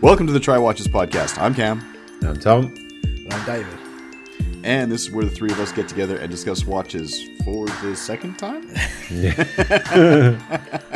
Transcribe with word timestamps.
Welcome 0.00 0.26
to 0.26 0.32
the 0.32 0.40
Try 0.40 0.58
Watches 0.58 0.86
podcast. 0.88 1.38
I'm 1.40 1.54
Cam, 1.54 1.82
I'm 2.22 2.38
Tom. 2.38 2.74
And 3.04 3.32
I'm 3.32 3.46
David. 3.46 3.78
and 4.64 4.90
this 4.92 5.02
is 5.06 5.10
where 5.10 5.24
the 5.24 5.30
three 5.30 5.50
of 5.50 5.58
us 5.60 5.72
get 5.72 5.88
together 5.88 6.16
and 6.18 6.30
discuss 6.30 6.64
watches 6.64 7.28
for 7.44 7.66
the 7.82 7.94
second 7.96 8.38
time. 8.38 8.70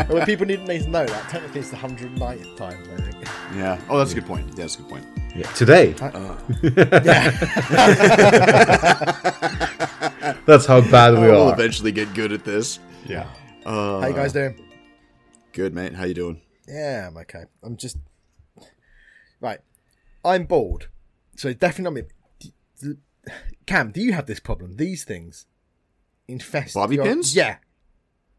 Well, 0.08 0.16
when 0.18 0.26
people 0.26 0.44
need, 0.46 0.66
need 0.66 0.82
to 0.82 0.90
know 0.90 1.06
that 1.06 1.28
technically 1.30 1.60
it's 1.60 1.70
the 1.70 1.76
109th 1.76 2.56
time. 2.56 2.76
I 2.92 2.96
think. 3.00 3.24
Yeah. 3.54 3.80
Oh, 3.88 3.96
that's 3.98 4.10
a 4.12 4.16
good 4.16 4.26
point. 4.26 4.48
Yeah, 4.48 4.54
that's 4.56 4.74
a 4.74 4.78
good 4.82 4.88
point. 4.90 5.06
Yeah. 5.34 5.46
Today. 5.52 5.92
That's 10.44 10.66
how 10.66 10.80
bad 10.90 11.14
we 11.14 11.20
we'll 11.20 11.48
are. 11.48 11.52
eventually 11.54 11.92
get 11.92 12.12
good 12.14 12.32
at 12.32 12.44
this. 12.44 12.78
Yeah. 13.06 13.26
Uh, 13.64 14.00
How 14.00 14.08
you 14.08 14.14
guys 14.14 14.32
doing? 14.34 14.60
Good, 15.52 15.72
mate. 15.74 15.94
How 15.94 16.04
you 16.04 16.14
doing? 16.14 16.40
Yeah, 16.68 17.06
I'm 17.08 17.16
okay. 17.18 17.44
I'm 17.62 17.76
just 17.76 17.96
right. 19.42 19.60
I'm 20.24 20.44
bored, 20.46 20.86
so 21.36 21.52
definitely. 21.52 22.02
not 22.02 22.08
me. 22.86 22.94
Cam, 23.66 23.90
do 23.92 24.00
you 24.00 24.12
have 24.12 24.26
this 24.26 24.40
problem? 24.40 24.76
These 24.76 25.04
things 25.04 25.46
infest 26.28 26.74
Bobby 26.74 26.94
your- 26.96 27.04
pins? 27.04 27.36
Yeah. 27.36 27.56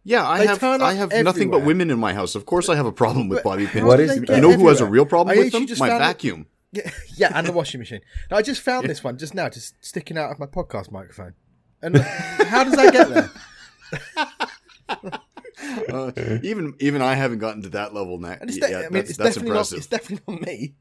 Yeah, 0.06 0.28
I 0.28 0.40
They 0.40 0.48
have. 0.48 0.62
I 0.64 0.94
have 0.96 1.14
nothing 1.24 1.50
but 1.50 1.64
women 1.64 1.90
in 1.90 1.98
my 1.98 2.14
house. 2.14 2.36
Of 2.36 2.46
course, 2.46 2.68
I 2.68 2.76
have 2.76 2.86
a 2.86 2.92
problem 2.92 3.30
with 3.30 3.38
But 3.44 3.50
bobby 3.52 3.68
pins. 3.68 3.86
What 3.86 4.00
is- 4.02 4.16
you 4.18 4.42
know 4.42 4.52
who 4.52 4.68
has 4.68 4.82
a 4.82 4.86
real 4.86 5.06
problem 5.06 5.38
I 5.38 5.40
with 5.44 5.54
them? 5.54 5.66
My 5.80 5.88
found 5.90 6.02
it- 6.04 6.06
vacuum. 6.06 6.48
Yeah, 6.76 6.90
yeah, 7.18 7.32
and 7.36 7.46
the 7.46 7.52
washing 7.60 7.80
machine. 7.80 8.02
Now, 8.32 8.38
I 8.38 8.42
just 8.42 8.60
found 8.62 8.90
this 8.90 9.04
one 9.04 9.20
just 9.20 9.36
now, 9.36 9.48
just 9.48 9.76
sticking 9.86 10.18
out 10.18 10.32
of 10.32 10.40
my 10.40 10.48
podcast 10.48 10.92
microphone. 10.92 11.36
And 11.84 11.96
how 12.02 12.64
does 12.64 12.74
that 12.76 12.92
get 12.92 13.10
there? 13.10 13.30
Uh, 15.90 16.12
even 16.42 16.74
even 16.80 17.02
I 17.02 17.14
haven't 17.14 17.40
gotten 17.40 17.62
to 17.64 17.70
that 17.70 17.94
level. 17.94 18.18
Na- 18.18 18.38
And 18.42 18.50
it's, 18.50 18.58
de- 18.60 18.70
yeah, 18.72 18.78
I 18.80 18.82
mean, 18.84 18.92
that's, 18.94 19.10
it's 19.12 19.18
that's 19.20 19.36
definitely 19.36 19.50
impressive. 19.52 19.76
not. 19.76 19.78
It's 19.78 19.88
definitely 19.88 20.34
not 20.34 20.42
me. 20.48 20.74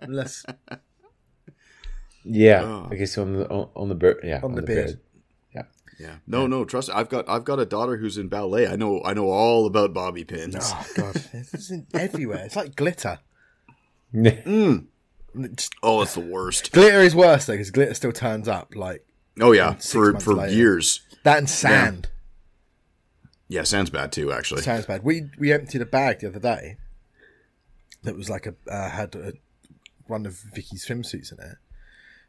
Unless 0.00 0.44
Yeah. 2.24 2.62
Oh. 2.64 2.88
I 2.90 2.94
guess 2.96 3.16
on 3.18 3.32
the 3.34 3.48
on, 3.48 3.68
on 3.74 3.88
the 3.88 3.94
beard. 3.94 4.20
Yeah. 4.22 4.40
On 4.42 4.54
the 4.54 4.62
beard. 4.62 5.00
Yeah. 5.54 5.62
Yeah. 5.98 6.16
No, 6.26 6.46
no. 6.46 6.64
Trust. 6.64 6.90
I've 6.92 7.08
got 7.08 7.28
I've 7.28 7.44
got 7.44 7.58
a 7.60 7.66
daughter 7.66 7.96
who's 7.96 8.18
in 8.18 8.28
ballet. 8.28 8.66
I 8.66 8.76
know 8.76 9.02
I 9.04 9.14
know 9.14 9.28
all 9.30 9.66
about 9.66 9.94
bobby 9.94 10.24
pins. 10.24 10.56
Oh 10.60 10.86
god, 10.96 11.16
it's 11.32 11.70
in 11.70 11.86
everywhere. 11.94 12.44
It's 12.44 12.56
like 12.56 12.76
glitter. 12.76 13.18
Mm. 14.14 14.86
It's- 15.36 15.68
Oh, 15.82 16.02
it's 16.02 16.14
the 16.14 16.20
worst. 16.20 16.70
Glitter 16.70 17.00
is 17.00 17.16
worse 17.16 17.46
though 17.46 17.54
because 17.54 17.72
glitter 17.72 17.94
still 17.94 18.12
turns 18.12 18.46
up 18.46 18.76
like 18.76 19.04
Oh 19.40 19.50
yeah, 19.50 19.74
for 19.74 20.18
for 20.20 20.34
later. 20.34 20.54
years. 20.54 21.00
that 21.24 21.38
and 21.38 21.50
sand. 21.50 22.08
Yeah, 23.48 23.64
sounds 23.64 23.90
bad 23.90 24.12
too. 24.12 24.30
Actually. 24.30 24.62
Sounds 24.62 24.86
bad. 24.86 25.02
We 25.02 25.30
we 25.38 25.52
emptied 25.52 25.82
a 25.82 25.86
bag 25.86 26.20
the 26.20 26.28
other 26.28 26.38
day 26.38 26.76
that 28.04 28.16
was 28.16 28.30
like 28.30 28.46
a 28.46 28.54
uh, 28.70 28.90
had 28.90 29.14
a, 29.14 29.32
one 30.06 30.26
of 30.26 30.38
Vicky's 30.54 30.86
swimsuits 30.86 31.32
in 31.32 31.38
it 31.40 31.56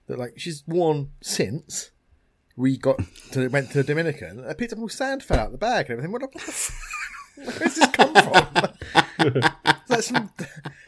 that 0.08 0.18
like 0.20 0.34
she's 0.38 0.64
worn 0.68 1.12
since 1.22 1.92
we 2.56 2.78
got 2.78 3.00
to 3.32 3.48
went 3.50 3.70
to 3.72 3.78
the 3.80 3.84
Dominican. 3.84 4.46
I 4.48 4.54
picked 4.54 4.74
up 4.74 4.80
all 4.80 4.90
sand 4.90 5.24
fell 5.24 5.40
out 5.40 5.52
the 5.52 5.58
bag 5.58 5.90
and 5.90 6.00
everything. 6.00 6.12
What, 6.12 6.22
what 6.22 6.72
Where's 7.38 7.76
this 7.76 7.88
come 7.92 8.14
from? 8.14 8.70
it's 9.20 9.90
like 9.90 10.02
some, 10.04 10.30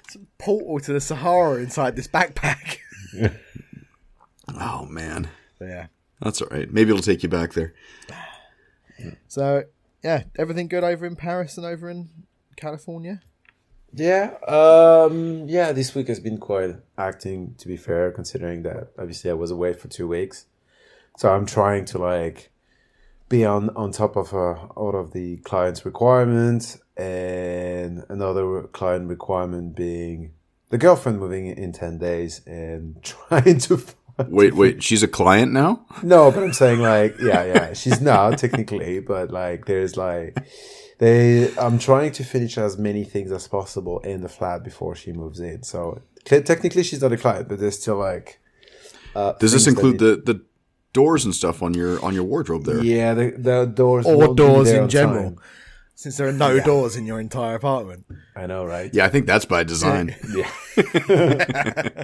some 0.10 0.28
portal 0.38 0.80
to 0.80 0.94
the 0.94 1.02
Sahara 1.02 1.56
inside 1.62 1.96
this 1.96 2.08
backpack. 2.08 2.78
Oh 4.60 4.86
man, 4.86 5.30
But 5.60 5.66
yeah. 5.68 5.88
that's 6.22 6.42
all 6.42 6.48
right. 6.50 6.72
Maybe 6.72 6.92
it'll 6.92 7.04
take 7.04 7.22
you 7.22 7.28
back 7.28 7.52
there. 7.54 7.74
So 9.28 9.66
yeah, 10.04 10.24
everything 10.38 10.68
good 10.70 10.86
over 10.86 11.06
in 11.06 11.18
Paris 11.18 11.58
and 11.58 11.66
over 11.66 11.90
in 11.90 12.10
California. 12.56 13.22
Yeah. 13.98 14.32
Um. 14.48 15.48
Yeah. 15.50 15.72
This 15.72 15.94
week 15.96 16.08
has 16.08 16.20
been 16.20 16.38
quite 16.38 16.76
acting. 16.98 17.56
To 17.58 17.68
be 17.68 17.78
fair, 17.78 18.12
considering 18.12 18.64
that 18.64 18.90
obviously 18.98 19.30
I 19.32 19.34
was 19.34 19.52
away 19.52 19.74
for 19.74 19.88
two 19.88 20.08
weeks, 20.08 20.46
so 21.18 21.32
I'm 21.34 21.46
trying 21.46 21.86
to 21.86 21.98
like 21.98 22.52
be 23.30 23.44
on 23.46 23.70
on 23.76 23.92
top 23.92 24.16
of 24.16 24.34
uh, 24.34 24.54
all 24.76 24.96
of 24.96 25.12
the 25.14 25.38
client's 25.38 25.86
requirements, 25.86 26.80
and 26.96 28.04
another 28.10 28.64
client 28.64 29.10
requirement 29.10 29.76
being 29.76 30.34
the 30.70 30.78
girlfriend 30.78 31.20
moving 31.20 31.48
in 31.48 31.72
ten 31.72 31.98
days 31.98 32.42
and 32.46 33.02
trying 33.04 33.58
to. 33.60 33.78
find- 33.78 33.96
Wait, 34.30 34.56
wait. 34.56 34.82
She's 34.82 35.04
a 35.04 35.08
client 35.08 35.52
now. 35.54 35.86
No, 36.02 36.32
but 36.32 36.42
I'm 36.42 36.52
saying 36.52 36.80
like, 36.80 37.20
yeah, 37.22 37.44
yeah, 37.46 37.74
she's 37.74 38.02
not 38.02 38.40
technically, 38.40 39.00
but 39.00 39.30
like, 39.30 39.68
there's 39.68 39.96
like, 39.96 40.36
they, 41.00 41.56
I'm 41.58 41.78
trying 41.80 42.12
to 42.14 42.24
finish 42.24 42.58
as 42.58 42.78
many 42.78 43.04
things 43.04 43.32
as 43.32 43.48
possible 43.48 44.00
in 44.00 44.22
the 44.22 44.30
flat 44.30 44.64
before 44.64 44.96
she 44.96 45.12
moves 45.12 45.40
in. 45.40 45.64
So 45.64 46.02
technically, 46.26 46.84
she's 46.84 47.02
not 47.02 47.12
a 47.12 47.18
client, 47.18 47.48
but 47.50 47.60
there's 47.60 47.80
still 47.80 47.98
like. 47.98 48.40
Uh, 49.16 49.34
Does 49.34 49.52
this 49.52 49.68
include 49.68 50.00
the 50.00 50.22
the 50.24 50.42
doors 50.94 51.26
and 51.26 51.34
stuff 51.34 51.62
on 51.62 51.74
your 51.74 52.04
on 52.04 52.14
your 52.14 52.24
wardrobe 52.24 52.66
there? 52.66 52.84
Yeah, 52.84 53.14
the, 53.14 53.32
the 53.38 53.66
doors 53.66 54.06
Or 54.06 54.34
doors 54.36 54.70
in 54.70 54.90
general. 54.90 55.32
time. 55.32 55.40
Since 55.96 56.18
there 56.18 56.28
are 56.28 56.32
no 56.32 56.60
doors 56.60 56.96
in 56.96 57.08
your 57.08 57.20
entire 57.20 57.56
apartment. 57.56 58.06
I 58.36 58.46
know, 58.46 58.64
right? 58.66 58.94
Yeah, 58.94 59.06
I 59.06 59.10
think 59.10 59.26
that's 59.26 59.46
by 59.46 59.64
design. 59.64 60.16
Yeah. 60.36 60.50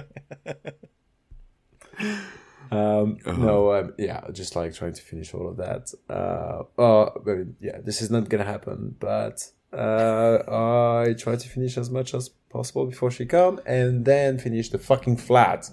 um, 2.70 3.18
No, 3.26 3.74
um, 3.74 3.94
yeah, 3.98 4.22
just 4.32 4.56
like 4.56 4.74
trying 4.74 4.94
to 4.94 5.02
finish 5.02 5.34
all 5.34 5.48
of 5.48 5.56
that. 5.58 5.92
Uh, 6.08 6.62
uh, 6.78 7.10
I 7.10 7.24
mean, 7.24 7.56
yeah, 7.60 7.78
this 7.82 8.02
is 8.02 8.10
not 8.10 8.28
gonna 8.28 8.44
happen, 8.44 8.96
but 8.98 9.50
uh, 9.72 10.38
I 11.06 11.14
try 11.14 11.36
to 11.36 11.48
finish 11.48 11.76
as 11.76 11.90
much 11.90 12.14
as 12.14 12.28
possible 12.28 12.86
before 12.86 13.10
she 13.10 13.26
come, 13.26 13.60
and 13.66 14.04
then 14.04 14.38
finish 14.38 14.68
the 14.70 14.78
fucking 14.78 15.16
flat. 15.16 15.70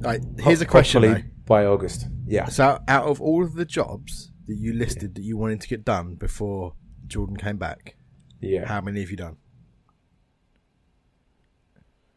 Right, 0.00 0.20
here's 0.40 0.60
a 0.60 0.66
question 0.66 1.02
though. 1.02 1.22
By 1.46 1.64
August. 1.64 2.06
Yeah, 2.26 2.46
So, 2.46 2.78
out 2.88 3.06
of 3.06 3.22
all 3.22 3.42
of 3.42 3.54
the 3.54 3.64
jobs 3.64 4.32
that 4.48 4.56
you 4.56 4.74
listed 4.74 5.14
that 5.14 5.22
you 5.22 5.38
wanted 5.38 5.62
to 5.62 5.68
get 5.68 5.82
done 5.84 6.14
before 6.14 6.74
Jordan 7.06 7.38
came 7.38 7.56
back, 7.56 7.96
yeah. 8.40 8.66
how 8.66 8.82
many 8.82 9.00
have 9.00 9.10
you 9.10 9.16
done? 9.16 9.36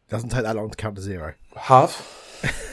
Doesn't 0.08 0.28
take 0.28 0.42
that 0.42 0.54
long 0.54 0.68
to 0.68 0.76
count 0.76 0.96
to 0.96 1.02
zero. 1.02 1.34
Half. 1.56 2.18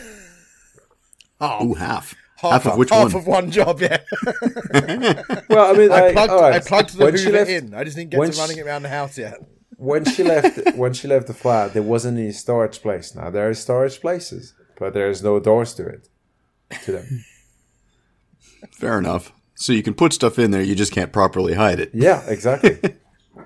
Half, 1.39 1.63
Ooh, 1.63 1.73
half. 1.73 2.15
Half, 2.37 2.65
of 2.67 2.77
which 2.77 2.89
half 2.89 3.13
one? 3.13 3.21
of 3.21 3.27
one 3.27 3.51
job. 3.51 3.81
Yeah, 3.81 3.97
Well, 5.49 5.73
I 5.73 5.73
mean, 5.77 5.91
I 5.91 6.01
like, 6.01 6.13
plugged. 6.13 6.31
all 6.31 6.41
right, 6.41 6.53
I 6.55 6.59
plugged 6.59 6.97
the 6.97 7.03
when 7.05 7.13
Hoover 7.17 7.31
left- 7.31 7.49
in. 7.49 7.73
I 7.73 7.83
just 7.83 7.97
didn't 7.97 8.11
get 8.11 8.25
to 8.25 8.31
she- 8.31 8.39
running 8.39 8.57
it 8.57 8.65
around 8.65 8.83
the 8.83 8.89
house 8.89 9.17
yet. 9.17 9.39
when 9.75 10.05
she 10.05 10.23
left 10.23 10.57
when 10.75 10.93
she 10.93 11.07
left 11.07 11.27
the 11.27 11.33
flat 11.33 11.73
there 11.73 11.83
wasn't 11.83 12.17
any 12.17 12.31
storage 12.33 12.81
place 12.81 13.15
now 13.15 13.29
there 13.29 13.47
are 13.49 13.53
storage 13.53 13.99
places 14.01 14.53
but 14.77 14.93
there's 14.93 15.21
no 15.23 15.39
doors 15.39 15.73
to 15.73 15.85
it 15.85 16.09
to 16.83 16.91
them 16.93 17.25
Fair 18.71 18.97
enough. 18.99 19.31
So 19.55 19.71
you 19.73 19.81
can 19.83 19.93
put 19.93 20.11
stuff 20.13 20.37
in 20.39 20.51
there, 20.51 20.61
you 20.61 20.75
just 20.75 20.91
can't 20.93 21.11
properly 21.13 21.53
hide 21.53 21.79
it. 21.79 21.91
yeah 21.93 22.23
exactly 22.27 22.77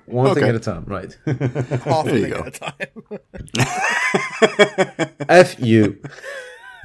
one 0.06 0.34
thing 0.36 0.44
at 0.46 0.56
a 0.56 0.60
time 0.60 0.86
right 0.86 1.16
Half 1.25 2.06
There 2.06 2.16
a 2.16 2.20
you 2.20 2.28
go. 2.30 2.40
at 2.46 2.48
a 2.48 2.60
time. 2.60 2.74
f 5.30 5.60
you 5.60 6.00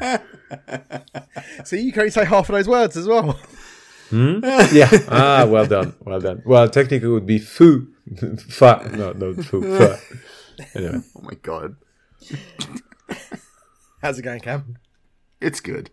See, 1.65 1.81
you 1.81 1.93
can 1.93 2.01
only 2.01 2.11
say 2.11 2.25
half 2.25 2.49
of 2.49 2.55
those 2.55 2.69
words 2.69 2.97
as 2.97 3.07
well. 3.07 3.39
yeah 4.11 4.89
ah 5.11 5.45
well 5.47 5.67
done 5.67 5.95
well 6.01 6.19
done 6.19 6.43
well 6.47 6.67
technically 6.67 7.07
it 7.09 7.13
would 7.13 7.27
be 7.27 7.39
foo 7.39 7.89
fa 8.39 8.91
no 8.97 9.13
no 9.13 9.35
foo 9.35 9.61
fa 9.61 10.01
anyway 10.75 10.99
Oh 11.15 11.21
my 11.21 11.35
god. 11.43 11.77
How's 14.01 14.19
it 14.19 14.23
going, 14.23 14.41
Cam? 14.41 14.79
It's 15.43 15.61
good. 15.61 15.91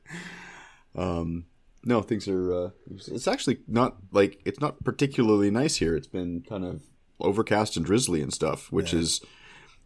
Um 0.95 1.45
no, 1.83 2.01
things 2.01 2.27
are 2.29 2.53
uh 2.53 2.69
it's 2.89 3.27
actually 3.27 3.57
not 3.67 3.97
like 4.13 4.39
it's 4.45 4.61
not 4.61 4.81
particularly 4.85 5.51
nice 5.51 5.75
here. 5.75 5.95
It's 5.97 6.07
been 6.07 6.41
kind 6.47 6.63
of 6.63 6.83
overcast 7.19 7.75
and 7.75 7.85
drizzly 7.85 8.21
and 8.21 8.33
stuff, 8.33 8.71
which 8.71 8.93
is 8.93 9.19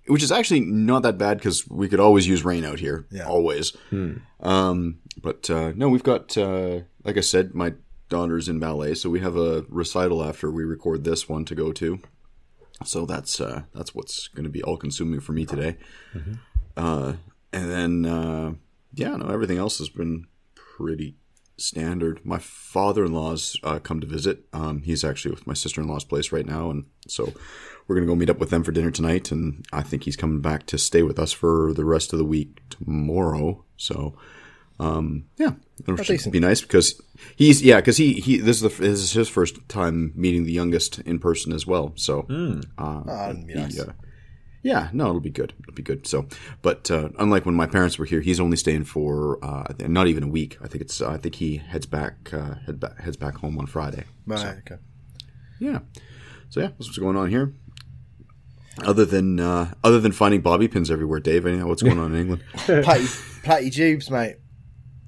which 0.09 0.23
is 0.23 0.31
actually 0.31 0.59
not 0.61 1.03
that 1.03 1.17
bad 1.17 1.37
because 1.37 1.67
we 1.69 1.87
could 1.87 1.99
always 1.99 2.27
use 2.27 2.43
rain 2.43 2.65
out 2.65 2.79
here, 2.79 3.05
Yeah. 3.11 3.27
always. 3.27 3.73
Um, 4.41 4.99
but 5.21 5.49
uh, 5.49 5.71
no, 5.75 5.89
we've 5.89 6.03
got 6.03 6.37
uh, 6.37 6.81
like 7.03 7.17
I 7.17 7.21
said, 7.21 7.53
my 7.53 7.73
daughter's 8.09 8.49
in 8.49 8.59
ballet, 8.59 8.95
so 8.95 9.09
we 9.09 9.19
have 9.19 9.35
a 9.37 9.65
recital 9.69 10.23
after 10.23 10.49
we 10.49 10.63
record 10.63 11.03
this 11.03 11.29
one 11.29 11.45
to 11.45 11.55
go 11.55 11.71
to. 11.73 11.99
So 12.85 13.05
that's 13.05 13.39
uh, 13.41 13.63
that's 13.73 13.93
what's 13.93 14.27
going 14.29 14.45
to 14.45 14.49
be 14.49 14.63
all 14.63 14.77
consuming 14.77 15.19
for 15.19 15.33
me 15.33 15.45
today. 15.45 15.75
Uh, 16.77 17.13
and 17.51 17.69
then 17.69 18.05
uh, 18.05 18.53
yeah, 18.93 19.15
no, 19.17 19.27
everything 19.27 19.57
else 19.57 19.77
has 19.79 19.89
been 19.89 20.27
pretty 20.55 21.15
standard. 21.61 22.25
My 22.25 22.39
father-in-law's 22.39 23.57
uh, 23.63 23.79
come 23.79 23.99
to 24.01 24.07
visit. 24.07 24.45
Um, 24.53 24.81
he's 24.83 25.03
actually 25.03 25.31
with 25.31 25.47
my 25.47 25.53
sister-in-law's 25.53 26.05
place 26.05 26.31
right 26.31 26.45
now, 26.45 26.69
and 26.69 26.85
so 27.07 27.33
we're 27.87 27.95
gonna 27.95 28.07
go 28.07 28.15
meet 28.15 28.29
up 28.29 28.39
with 28.39 28.49
them 28.49 28.63
for 28.63 28.71
dinner 28.71 28.91
tonight. 28.91 29.31
And 29.31 29.65
I 29.71 29.81
think 29.81 30.03
he's 30.03 30.15
coming 30.15 30.41
back 30.41 30.65
to 30.67 30.77
stay 30.77 31.03
with 31.03 31.19
us 31.19 31.31
for 31.31 31.73
the 31.73 31.85
rest 31.85 32.13
of 32.13 32.19
the 32.19 32.25
week 32.25 32.59
tomorrow. 32.69 33.63
So 33.77 34.15
um, 34.79 35.25
yeah, 35.37 35.51
it'll 35.81 36.01
should 36.03 36.31
be 36.31 36.39
nice 36.39 36.61
because 36.61 37.01
he's 37.35 37.61
yeah 37.61 37.77
because 37.77 37.97
he 37.97 38.13
he 38.13 38.37
this 38.37 38.57
is 38.57 38.61
the 38.61 38.69
this 38.69 38.99
is 38.99 39.11
his 39.11 39.27
first 39.27 39.57
time 39.67 40.13
meeting 40.15 40.45
the 40.45 40.53
youngest 40.53 40.99
in 40.99 41.19
person 41.19 41.51
as 41.51 41.67
well. 41.67 41.91
So 41.95 42.25
uh, 42.77 43.03
that'd 43.03 43.45
be 43.45 43.53
he, 43.53 43.59
nice. 43.59 43.79
uh, 43.79 43.91
Yeah, 44.61 44.89
no, 44.91 45.07
it'll 45.07 45.21
be 45.21 45.29
good. 45.29 45.53
It'll 45.61 45.73
be 45.73 45.83
good. 45.83 46.05
So, 46.05 46.27
but 46.61 46.91
uh, 46.91 47.09
unlike 47.17 47.45
when 47.45 47.55
my 47.55 47.65
parents 47.65 47.97
were 47.97 48.05
here, 48.05 48.19
he's 48.19 48.39
only 48.39 48.57
staying 48.57 48.83
for 48.85 49.43
uh, 49.43 49.73
not 49.79 50.07
even 50.07 50.23
a 50.23 50.27
week. 50.27 50.57
I 50.61 50.67
think 50.67 50.81
it's. 50.81 51.01
I 51.01 51.17
think 51.17 51.35
he 51.35 51.57
heads 51.57 51.85
back 51.85 52.33
uh, 52.33 52.55
head 52.65 52.79
back 52.79 52.99
heads 52.99 53.15
back 53.15 53.37
home 53.37 53.57
on 53.57 53.67
Friday. 53.67 54.03
Right. 54.25 54.57
Okay. 54.59 54.75
Yeah. 55.59 55.79
So 56.49 56.59
yeah, 56.59 56.67
that's 56.67 56.87
what's 56.87 56.97
going 56.97 57.15
on 57.15 57.29
here. 57.29 57.53
Other 58.83 59.05
than 59.05 59.39
uh, 59.39 59.73
other 59.83 59.99
than 59.99 60.11
finding 60.11 60.41
bobby 60.41 60.67
pins 60.67 60.91
everywhere, 60.91 61.19
Dave. 61.19 61.45
Anyhow, 61.45 61.67
what's 61.67 61.81
going 61.81 61.99
on 61.99 62.13
in 62.13 62.19
England? 62.19 62.43
Platty, 62.55 63.41
platty 63.43 63.71
joobs, 63.71 64.09
mate. 64.09 64.37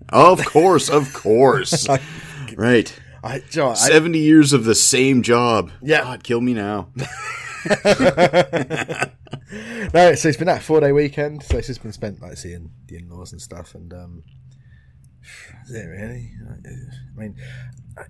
of 0.09 0.45
course, 0.45 0.89
of 0.89 1.11
course. 1.13 1.87
right. 2.55 2.99
I, 3.23 3.37
do 3.39 3.45
you 3.51 3.61
know 3.61 3.67
what, 3.69 3.77
I, 3.81 3.87
Seventy 3.87 4.19
years 4.19 4.51
of 4.53 4.65
the 4.65 4.75
same 4.75 5.21
job. 5.21 5.71
Yeah. 5.81 6.03
God, 6.03 6.23
kill 6.23 6.41
me 6.41 6.53
now. 6.53 6.89
no, 9.93 10.15
so 10.15 10.29
it's 10.29 10.37
been 10.37 10.47
that 10.47 10.61
four 10.61 10.79
day 10.79 10.91
weekend. 10.91 11.43
So 11.43 11.57
it's 11.57 11.67
just 11.67 11.81
been 11.81 11.91
spent 11.91 12.21
like 12.21 12.37
seeing 12.37 12.71
the 12.87 12.97
in 12.97 13.09
laws 13.09 13.31
and 13.31 13.41
stuff. 13.41 13.75
And 13.75 13.93
um, 13.93 14.23
is 15.65 15.75
it 15.75 15.85
really? 15.85 16.31
I 17.15 17.19
mean, 17.19 17.35
I, 17.97 18.03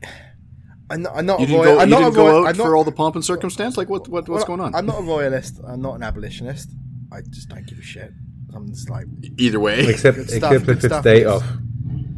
I'm 0.90 1.02
not. 1.02 1.16
I'm 1.16 1.26
not 1.26 1.40
You 1.40 1.48
didn't 1.48 1.62
royal. 1.62 1.76
go, 1.76 1.82
I'm 1.82 1.90
you 1.90 1.96
didn't 1.96 2.14
a 2.14 2.16
go 2.16 2.48
out 2.48 2.58
not, 2.58 2.66
for 2.66 2.76
all 2.76 2.84
the 2.84 2.92
pomp 2.92 3.16
and 3.16 3.26
circumstance. 3.26 3.78
Like 3.78 3.90
what? 3.90 4.08
what 4.08 4.28
what's 4.30 4.48
well, 4.48 4.58
going 4.58 4.60
on? 4.62 4.76
I'm 4.76 4.86
not 4.86 5.00
a 5.00 5.04
royalist. 5.04 5.60
I'm 5.66 5.82
not 5.82 5.96
an 5.96 6.04
abolitionist. 6.04 6.70
I 7.12 7.22
just 7.30 7.50
don't 7.50 7.66
give 7.66 7.78
a 7.78 7.84
shit. 7.84 8.12
I'm 8.54 8.70
just 8.70 8.90
like, 8.90 9.06
Either 9.38 9.60
way. 9.60 9.88
Except 9.88 10.18
stuff, 10.18 10.52
except 10.52 10.52
good 10.52 10.62
if 10.62 10.70
it's 10.70 10.86
stuff, 10.86 11.04
day 11.04 11.26
off. 11.26 11.44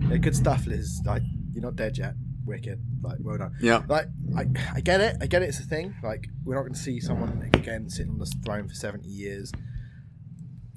yeah, 0.10 0.18
good 0.18 0.36
stuff, 0.36 0.66
Liz. 0.66 1.02
Like, 1.06 1.22
you're 1.52 1.64
not 1.64 1.76
dead 1.76 1.98
yet. 1.98 2.16
Wicked. 2.46 2.82
Like, 3.02 3.18
well 3.22 3.38
done. 3.38 3.56
Yeah. 3.62 3.84
Like, 3.88 4.08
I, 4.36 4.46
I 4.76 4.82
get 4.82 5.02
it. 5.02 5.18
I 5.22 5.28
get 5.28 5.42
it. 5.42 5.50
It's 5.50 5.60
a 5.60 5.64
thing. 5.64 5.96
Like, 6.04 6.28
we're 6.44 6.56
not 6.56 6.62
going 6.62 6.74
to 6.74 6.80
see 6.80 7.00
someone 7.00 7.50
again 7.54 7.90
sitting 7.90 8.12
on 8.12 8.20
the 8.20 8.26
throne 8.44 8.68
for 8.68 8.76
70 8.76 9.08
years. 9.08 9.52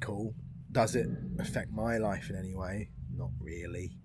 Cool. 0.00 0.34
Does 0.70 0.94
it 0.94 1.06
affect 1.38 1.72
my 1.72 1.98
life 1.98 2.30
in 2.30 2.36
any 2.36 2.54
way? 2.54 2.90
Not 3.16 3.30
really. 3.40 3.96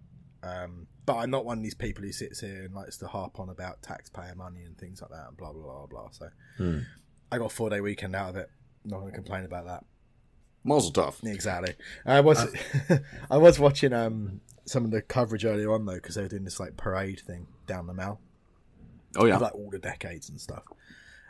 Um, 0.44 0.88
but 1.06 1.18
I'm 1.18 1.30
not 1.30 1.46
one 1.46 1.58
of 1.58 1.64
these 1.64 1.76
people 1.76 2.04
who 2.04 2.12
sits 2.12 2.40
here 2.40 2.64
and 2.64 2.74
likes 2.74 2.98
to 2.98 3.08
harp 3.08 3.40
on 3.40 3.50
about 3.50 3.82
taxpayer 3.82 4.34
money 4.36 4.64
and 4.64 4.78
things 4.78 5.02
like 5.02 5.12
that 5.12 5.28
and 5.28 5.38
blah, 5.38 5.52
blah, 5.52 5.64
blah, 5.64 5.86
blah. 5.88 6.10
So 6.12 6.30
I 7.32 7.38
got 7.38 7.46
a 7.46 7.50
four 7.50 7.70
day 7.70 7.82
weekend 7.82 8.16
out 8.16 8.30
of 8.30 8.36
it. 8.38 8.50
Not 8.86 9.00
going 9.00 9.12
to 9.12 9.16
complain 9.16 9.46
about 9.46 9.66
that. 9.66 9.84
Mazel 10.64 10.92
tov. 10.92 11.24
Exactly. 11.24 11.74
I 12.06 12.22
was 12.22 12.46
I 13.32 13.38
was 13.38 13.60
watching 13.60 13.94
um 13.94 14.42
some 14.66 14.86
of 14.86 14.92
the 14.92 15.02
coverage 15.02 15.44
earlier 15.46 15.72
on 15.74 15.86
though 15.86 15.96
because 15.96 16.16
they 16.16 16.22
were 16.22 16.28
doing 16.28 16.44
this 16.44 16.60
like 16.60 16.78
parade 16.78 17.20
thing 17.20 17.48
down 17.68 17.88
the 17.88 17.94
Mall 17.94 18.20
Oh 19.18 19.26
yeah. 19.26 19.38
like 19.38 19.56
all 19.56 19.70
the 19.70 19.80
decades 19.80 20.30
and 20.30 20.40
stuff. 20.40 20.64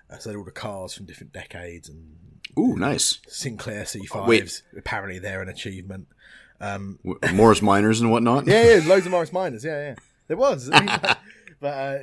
Uh, 0.10 0.18
so 0.18 0.36
all 0.36 0.44
the 0.44 0.52
cars 0.52 0.94
from 0.94 1.06
different 1.06 1.32
decades 1.34 1.88
and 1.90 2.16
Ooh, 2.60 2.76
nice. 2.76 3.20
Sinclair 3.28 3.84
C5s. 3.86 4.28
Wait. 4.28 4.62
Apparently 4.78 5.20
they're 5.20 5.42
an 5.42 5.48
achievement. 5.50 6.08
Um, 6.60 7.00
Morris 7.34 7.62
Minors 7.62 8.02
and 8.02 8.12
whatnot. 8.12 8.46
yeah, 8.46 8.76
yeah, 8.76 8.88
loads 8.88 9.06
of 9.06 9.12
Morris 9.14 9.32
Minors. 9.34 9.64
Yeah, 9.66 9.80
yeah, 9.90 9.96
there 10.28 10.38
was. 10.38 10.70
I 10.72 10.80
mean, 10.80 10.88
like, 10.88 11.18
but 11.60 11.74
uh, 11.74 12.00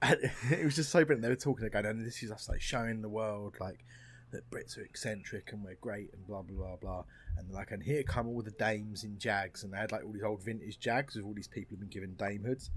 it 0.50 0.64
was 0.64 0.76
just 0.76 0.90
so 0.90 1.04
brilliant. 1.04 1.22
They 1.22 1.28
were 1.28 1.36
talking, 1.36 1.60
they're 1.62 1.70
going, 1.70 1.84
and 1.84 2.06
this 2.06 2.22
is 2.22 2.30
us 2.30 2.48
like 2.48 2.60
showing 2.62 3.02
the 3.02 3.08
world 3.10 3.56
like 3.60 3.84
that 4.30 4.48
Brits 4.50 4.76
are 4.78 4.82
eccentric 4.82 5.52
and 5.52 5.62
we're 5.62 5.76
great 5.80 6.12
and 6.12 6.26
blah 6.26 6.42
blah 6.42 6.56
blah 6.56 6.76
blah. 6.76 7.04
And 7.38 7.50
like, 7.52 7.70
and 7.70 7.82
here 7.82 8.02
come 8.02 8.26
all 8.28 8.42
the 8.42 8.50
dames 8.52 9.04
in 9.04 9.18
Jags, 9.18 9.62
and 9.62 9.72
they 9.72 9.78
had 9.78 9.92
like 9.92 10.04
all 10.04 10.12
these 10.12 10.22
old 10.24 10.42
vintage 10.42 10.78
Jags 10.80 11.14
with 11.14 11.24
all 11.24 11.34
these 11.34 11.46
people 11.48 11.70
who've 11.70 11.80
been 11.80 11.88
given 11.88 12.14
damehoods, 12.16 12.70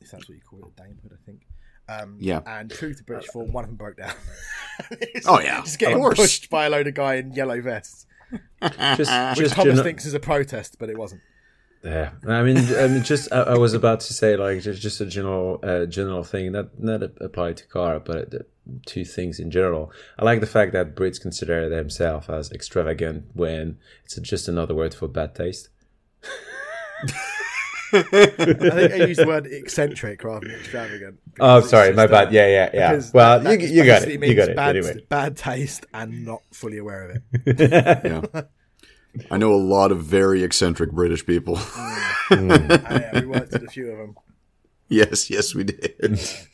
If 0.00 0.10
that's 0.10 0.28
what 0.28 0.34
you 0.36 0.40
call 0.42 0.58
it, 0.60 0.64
a 0.66 0.82
damehood, 0.82 1.12
I 1.12 1.16
think. 1.24 1.40
Um, 1.88 2.16
Yeah. 2.18 2.40
And 2.46 2.70
true 2.70 2.92
to 2.94 3.04
British 3.04 3.28
form, 3.28 3.52
one 3.52 3.62
of 3.64 3.70
them 3.70 3.76
broke 3.76 3.96
down. 3.98 4.14
Oh, 5.26 5.38
yeah. 5.40 5.60
just 5.62 5.78
getting 5.78 6.04
Of 6.04 6.14
pushed 6.14 6.50
by 6.50 6.66
a 6.66 6.70
load 6.70 6.88
of 6.88 6.94
guy 6.94 7.14
in 7.14 7.32
yellow 7.32 7.60
vests, 7.60 8.06
Just, 8.62 8.98
which 8.98 9.38
just 9.38 9.54
Thomas 9.54 9.74
geno- 9.74 9.82
thinks 9.84 10.04
is 10.04 10.14
a 10.14 10.18
protest, 10.20 10.76
but 10.80 10.90
it 10.90 10.98
wasn't. 10.98 11.20
Yeah, 11.84 12.12
I 12.26 12.42
mean, 12.42 12.56
I 12.56 12.88
mean, 12.88 13.02
just 13.04 13.30
I, 13.30 13.40
I 13.42 13.58
was 13.58 13.74
about 13.74 14.00
to 14.00 14.14
say 14.14 14.36
like 14.36 14.62
just 14.62 14.80
just 14.80 15.02
a 15.02 15.06
general 15.06 15.60
uh, 15.62 15.84
general 15.84 16.24
thing, 16.24 16.52
not 16.52 16.80
not 16.80 17.02
applied 17.20 17.58
to 17.58 17.66
car, 17.66 18.00
but 18.00 18.30
the 18.30 18.46
two 18.86 19.04
things 19.04 19.38
in 19.38 19.50
general. 19.50 19.92
I 20.18 20.24
like 20.24 20.40
the 20.40 20.46
fact 20.46 20.72
that 20.72 20.94
Brits 20.94 21.20
consider 21.20 21.68
themselves 21.68 22.30
as 22.30 22.50
extravagant 22.52 23.26
when 23.34 23.76
it's 24.04 24.16
just 24.16 24.48
another 24.48 24.74
word 24.74 24.94
for 24.94 25.08
bad 25.08 25.34
taste. 25.34 25.68
I 27.92 28.02
think 28.02 28.92
I 28.92 29.04
used 29.04 29.20
the 29.20 29.26
word 29.26 29.46
eccentric 29.46 30.24
rather 30.24 30.48
than 30.48 30.56
extravagant. 30.56 31.18
Oh, 31.38 31.60
sorry, 31.60 31.92
my 31.92 32.06
bad. 32.06 32.32
Yeah, 32.32 32.46
yeah, 32.48 32.70
yeah. 32.74 33.02
Well, 33.12 33.40
that- 33.40 33.60
you 33.60 33.68
that 33.68 33.74
you 33.74 33.84
got 33.84 34.02
it. 34.02 34.22
You 34.22 34.34
got 34.34 34.48
it. 34.48 34.56
Bad, 34.56 34.76
Anyway, 34.76 35.06
bad 35.08 35.36
taste 35.36 35.86
and 35.92 36.24
not 36.24 36.42
fully 36.50 36.78
aware 36.78 37.10
of 37.10 37.16
it. 37.44 37.60
Yeah. 38.34 38.42
I 39.30 39.36
know 39.38 39.52
a 39.52 39.56
lot 39.56 39.92
of 39.92 40.00
very 40.04 40.42
eccentric 40.42 40.90
British 40.92 41.24
people. 41.26 41.58
And, 42.30 42.50
yeah, 42.70 43.20
we 43.20 43.26
worked 43.26 43.52
with 43.52 43.64
a 43.64 43.68
few 43.68 43.90
of 43.90 43.98
them. 43.98 44.14
yes, 44.88 45.30
yes, 45.30 45.54
we 45.54 45.64
did. 45.64 46.20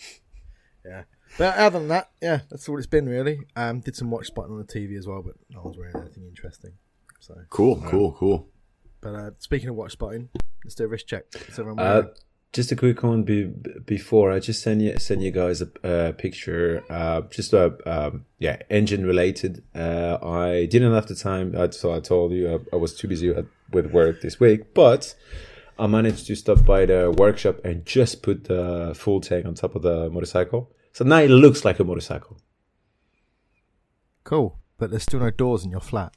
Yeah. 0.84 1.02
But 1.38 1.56
other 1.58 1.78
than 1.78 1.88
that, 1.88 2.10
yeah, 2.22 2.40
that's 2.50 2.68
all 2.68 2.76
it's 2.78 2.86
been 2.86 3.06
really. 3.06 3.38
Um, 3.54 3.80
did 3.80 3.94
some 3.96 4.10
watch 4.10 4.26
spotting 4.28 4.52
on 4.52 4.58
the 4.58 4.64
TV 4.64 4.98
as 4.98 5.06
well, 5.06 5.22
but 5.22 5.34
no 5.50 5.60
one's 5.62 5.76
wearing 5.76 5.94
anything 5.96 6.24
interesting. 6.26 6.72
So, 7.20 7.34
Cool, 7.50 7.80
cool, 7.86 8.12
cool. 8.12 8.48
but 9.02 9.14
uh, 9.14 9.30
speaking 9.38 9.68
of 9.68 9.74
watch 9.76 9.92
spotting, 9.92 10.30
let's 10.64 10.74
do 10.74 10.84
a 10.84 10.88
wrist 10.88 11.06
check. 11.06 11.24
So 11.52 11.62
everyone 11.62 11.78
Uh, 11.78 11.82
wearing- 11.82 12.08
just 12.52 12.72
a 12.72 12.76
quick 12.76 13.02
one 13.02 13.22
be, 13.22 13.44
before 13.44 14.32
I 14.32 14.40
just 14.40 14.62
send 14.62 14.82
you 14.82 14.98
send 14.98 15.22
you 15.22 15.30
guys 15.30 15.62
a, 15.62 16.12
picture, 16.12 16.82
uh, 16.90 17.22
just 17.30 17.52
a 17.52 17.76
um, 17.86 18.24
yeah 18.38 18.56
engine 18.70 19.06
related. 19.06 19.62
Uh, 19.74 20.18
I 20.22 20.66
didn't 20.66 20.92
have 20.92 21.06
the 21.06 21.14
time, 21.14 21.54
so 21.72 21.94
I 21.94 22.00
told 22.00 22.32
you 22.32 22.66
I, 22.72 22.76
I 22.76 22.78
was 22.78 22.94
too 22.94 23.08
busy 23.08 23.32
with 23.72 23.92
work 23.92 24.20
this 24.20 24.40
week, 24.40 24.74
but 24.74 25.14
I 25.78 25.86
managed 25.86 26.26
to 26.26 26.34
stop 26.34 26.64
by 26.64 26.86
the 26.86 27.14
workshop 27.16 27.64
and 27.64 27.86
just 27.86 28.22
put 28.22 28.44
the 28.44 28.94
full 28.96 29.20
tank 29.20 29.46
on 29.46 29.54
top 29.54 29.76
of 29.76 29.82
the 29.82 30.10
motorcycle. 30.10 30.70
So 30.92 31.04
now 31.04 31.18
it 31.18 31.30
looks 31.30 31.64
like 31.64 31.78
a 31.78 31.84
motorcycle. 31.84 32.38
cool, 34.24 34.58
but 34.76 34.90
there's 34.90 35.04
still 35.04 35.20
no 35.20 35.30
doors 35.30 35.64
in 35.64 35.70
your 35.70 35.80
flat. 35.80 36.14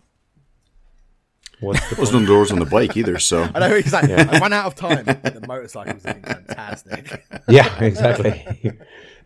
What's 1.64 1.90
the 1.90 1.96
There 1.96 2.02
was 2.02 2.14
no 2.14 2.26
doors 2.26 2.52
on 2.52 2.60
the 2.60 2.66
bike 2.66 2.96
either, 2.98 3.18
so 3.20 3.44
I 3.56 3.60
know 3.60 3.76
exactly. 3.76 4.14
I 4.16 4.40
ran 4.40 4.54
out 4.54 4.66
of 4.66 4.76
time. 4.76 5.06
but 5.06 5.24
The 5.24 5.48
motorcycle's 5.48 6.06
looking 6.06 6.22
fantastic. 6.24 7.26
yeah, 7.48 7.84
exactly. 7.84 8.46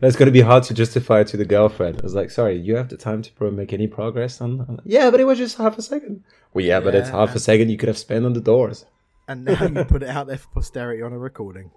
That's 0.00 0.16
going 0.16 0.26
to 0.26 0.32
be 0.32 0.40
hard 0.40 0.62
to 0.64 0.74
justify 0.74 1.24
to 1.24 1.36
the 1.36 1.44
girlfriend. 1.44 2.00
I 2.00 2.02
was 2.04 2.14
like, 2.14 2.30
sorry, 2.30 2.56
you 2.56 2.76
have 2.76 2.88
the 2.88 2.96
time 2.96 3.22
to 3.22 3.50
make 3.50 3.72
any 3.72 3.86
progress 3.88 4.40
on, 4.40 4.60
on 4.60 4.80
Yeah, 4.84 5.10
but 5.10 5.20
it 5.20 5.24
was 5.24 5.38
just 5.38 5.58
half 5.58 5.76
a 5.78 5.82
second. 5.82 6.22
Well, 6.54 6.64
yeah, 6.64 6.80
but 6.80 6.94
it's 6.94 7.10
half 7.10 7.34
a 7.34 7.40
second 7.40 7.70
you 7.70 7.76
could 7.76 7.88
have 7.88 7.98
spent 7.98 8.24
on 8.24 8.32
the 8.32 8.40
doors. 8.40 8.84
and 9.26 9.44
now 9.44 9.62
you 9.64 9.84
put 9.84 10.02
it 10.02 10.08
out 10.08 10.26
there 10.28 10.38
for 10.38 10.48
posterity 10.54 11.02
on 11.02 11.12
a 11.12 11.18
recording. 11.18 11.70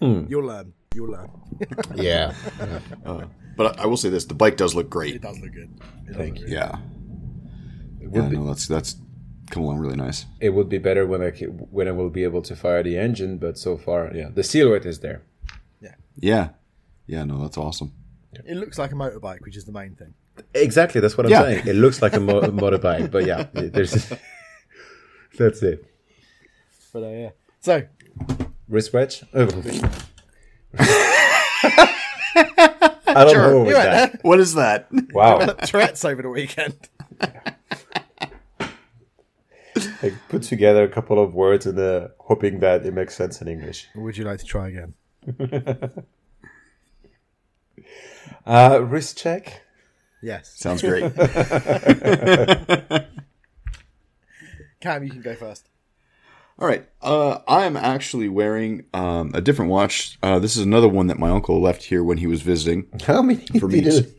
You'll 0.00 0.44
learn. 0.44 0.72
You'll 0.94 1.12
learn. 1.12 1.30
Yeah. 1.94 2.34
uh, 3.06 3.24
but 3.56 3.78
I, 3.78 3.84
I 3.84 3.86
will 3.86 3.96
say 3.96 4.08
this: 4.10 4.24
the 4.24 4.34
bike 4.34 4.56
does 4.56 4.74
look 4.74 4.90
great. 4.90 5.14
It 5.14 5.22
does 5.22 5.38
look 5.38 5.52
good. 5.52 5.70
It 6.08 6.16
Thank 6.16 6.40
you. 6.40 6.46
look 6.46 6.52
Yeah, 6.52 6.76
It 8.00 8.10
yeah, 8.12 8.20
would, 8.20 8.30
be, 8.30 8.36
no, 8.36 8.46
that's 8.46 8.66
that's 8.66 8.96
come 9.52 9.62
along 9.64 9.78
really 9.78 9.96
nice. 10.06 10.26
it 10.40 10.50
would 10.50 10.68
be 10.68 10.78
better 10.78 11.06
when 11.06 11.22
I 11.22 11.30
ca- 11.30 11.52
when 11.76 11.86
I 11.86 11.92
will 11.92 12.10
be 12.10 12.24
able 12.24 12.42
to 12.42 12.54
fire 12.56 12.82
the 12.82 12.96
engine, 12.98 13.38
but 13.38 13.56
so 13.58 13.76
far, 13.76 14.10
yeah, 14.14 14.28
the 14.34 14.42
silhouette 14.42 14.86
is 14.86 14.98
there. 15.00 15.20
Yeah, 15.80 15.94
yeah, 16.16 16.48
Yeah. 17.06 17.24
no, 17.24 17.40
that's 17.42 17.56
awesome. 17.58 17.92
It 18.32 18.56
looks 18.56 18.78
like 18.78 18.92
a 18.92 18.94
motorbike, 18.96 19.40
which 19.42 19.56
is 19.56 19.64
the 19.66 19.72
main 19.72 19.94
thing. 19.94 20.14
Exactly, 20.54 21.00
that's 21.02 21.16
what 21.16 21.26
I'm 21.26 21.32
Yeah. 21.32 21.42
saying. 21.42 21.66
It 21.68 21.76
looks 21.76 22.00
like 22.02 22.14
a 22.14 22.20
mo- 22.20 22.40
motorbike, 22.64 23.10
but 23.10 23.26
yeah, 23.26 23.46
there's 23.52 23.92
that's 25.38 25.62
it. 25.62 25.84
But 26.92 27.02
uh, 27.04 27.08
yeah. 27.08 27.30
So 27.60 27.82
Wristwatch. 28.68 29.22
Oh. 29.34 29.46
I 33.14 33.24
don't 33.24 33.36
know 33.36 33.58
what 33.58 33.66
was 33.66 33.68
You 33.68 33.74
went 33.74 33.90
that. 33.90 34.24
What 34.24 34.40
is 34.40 34.54
that? 34.54 34.88
Wow. 35.12 35.38
Tourette's 35.68 36.04
over 36.04 36.22
the 36.22 36.30
weekend. 36.30 36.74
Like 40.02 40.14
put 40.28 40.42
together 40.42 40.82
a 40.84 40.88
couple 40.88 41.22
of 41.22 41.34
words 41.34 41.66
and 41.66 41.78
uh, 41.78 42.08
hoping 42.18 42.60
that 42.60 42.84
it 42.84 42.92
makes 42.94 43.14
sense 43.16 43.40
in 43.40 43.48
English. 43.48 43.88
Would 43.94 44.16
you 44.16 44.24
like 44.24 44.38
to 44.40 44.44
try 44.44 44.68
again? 44.68 44.94
Uh, 48.46 48.80
wrist 48.82 49.16
check. 49.18 49.62
Yes. 50.20 50.52
Sounds 50.56 50.82
great. 50.82 51.02
Cam, 54.80 55.04
you 55.04 55.10
can 55.10 55.22
go 55.22 55.34
first. 55.34 55.68
All 56.58 56.66
right. 56.66 56.88
Uh, 57.00 57.38
I 57.46 57.64
am 57.66 57.76
actually 57.76 58.28
wearing 58.28 58.84
um, 58.94 59.30
a 59.34 59.40
different 59.40 59.70
watch. 59.70 60.18
Uh, 60.22 60.38
this 60.40 60.56
is 60.56 60.64
another 60.64 60.88
one 60.88 61.06
that 61.06 61.18
my 61.18 61.30
uncle 61.30 61.60
left 61.60 61.84
here 61.84 62.02
when 62.02 62.18
he 62.18 62.26
was 62.26 62.42
visiting. 62.42 62.86
How 63.06 63.22
many 63.22 63.46
For 63.60 63.68
me, 63.68 63.80
did 63.80 64.12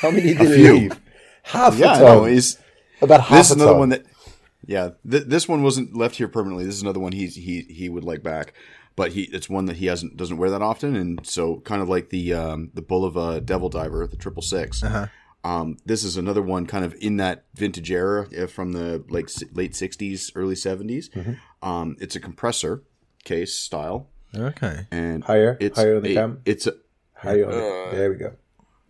How 0.00 0.10
many 0.10 0.34
did 0.34 0.40
it 0.42 0.54
few. 0.54 0.72
leave? 0.74 1.00
Half 1.44 1.78
Yeah, 1.78 1.86
a 1.86 1.90
I 1.90 1.92
ton. 1.94 2.02
know. 2.04 2.24
He's, 2.26 2.58
About 3.00 3.20
half 3.22 3.38
this 3.38 3.50
is 3.50 3.52
a 3.52 3.54
another 3.56 3.70
ton. 3.72 3.78
one 3.80 3.88
that. 3.90 4.04
Yeah, 4.66 4.90
th- 5.08 5.24
this 5.24 5.48
one 5.48 5.62
wasn't 5.62 5.96
left 5.96 6.16
here 6.16 6.28
permanently. 6.28 6.64
This 6.64 6.74
is 6.76 6.82
another 6.82 7.00
one 7.00 7.12
he 7.12 7.26
he 7.26 7.62
he 7.62 7.88
would 7.88 8.04
like 8.04 8.22
back, 8.22 8.54
but 8.96 9.12
he 9.12 9.22
it's 9.24 9.48
one 9.48 9.66
that 9.66 9.76
he 9.76 9.86
hasn't 9.86 10.16
doesn't 10.16 10.36
wear 10.38 10.50
that 10.50 10.62
often, 10.62 10.96
and 10.96 11.26
so 11.26 11.60
kind 11.60 11.82
of 11.82 11.88
like 11.88 12.10
the 12.10 12.32
um, 12.34 12.70
the 12.74 12.82
Bulova 12.82 13.44
Devil 13.44 13.68
Diver, 13.68 14.06
the 14.06 14.16
triple 14.16 14.42
six. 14.42 14.82
Uh-huh. 14.82 15.06
Um, 15.44 15.76
this 15.84 16.04
is 16.04 16.16
another 16.16 16.40
one 16.40 16.64
kind 16.66 16.86
of 16.86 16.94
in 17.02 17.18
that 17.18 17.44
vintage 17.54 17.90
era 17.90 18.26
uh, 18.40 18.46
from 18.46 18.72
the 18.72 19.04
like 19.10 19.28
late 19.52 19.72
'60s, 19.72 20.32
early 20.34 20.54
'70s. 20.54 21.10
Um, 21.62 21.96
it's 22.00 22.16
a 22.16 22.20
compressor 22.20 22.82
case 23.24 23.54
style, 23.54 24.08
Okay. 24.34 24.86
and 24.90 25.22
Higher, 25.24 25.56
it's 25.60 25.78
higher 25.78 25.96
on 25.96 26.02
the 26.02 26.12
a, 26.12 26.14
cam. 26.14 26.40
It's 26.46 26.66
a 26.66 26.74
Higher 27.14 27.44
on 27.46 27.50
the, 27.52 27.96
there 27.96 28.10
we 28.10 28.16
go. 28.16 28.32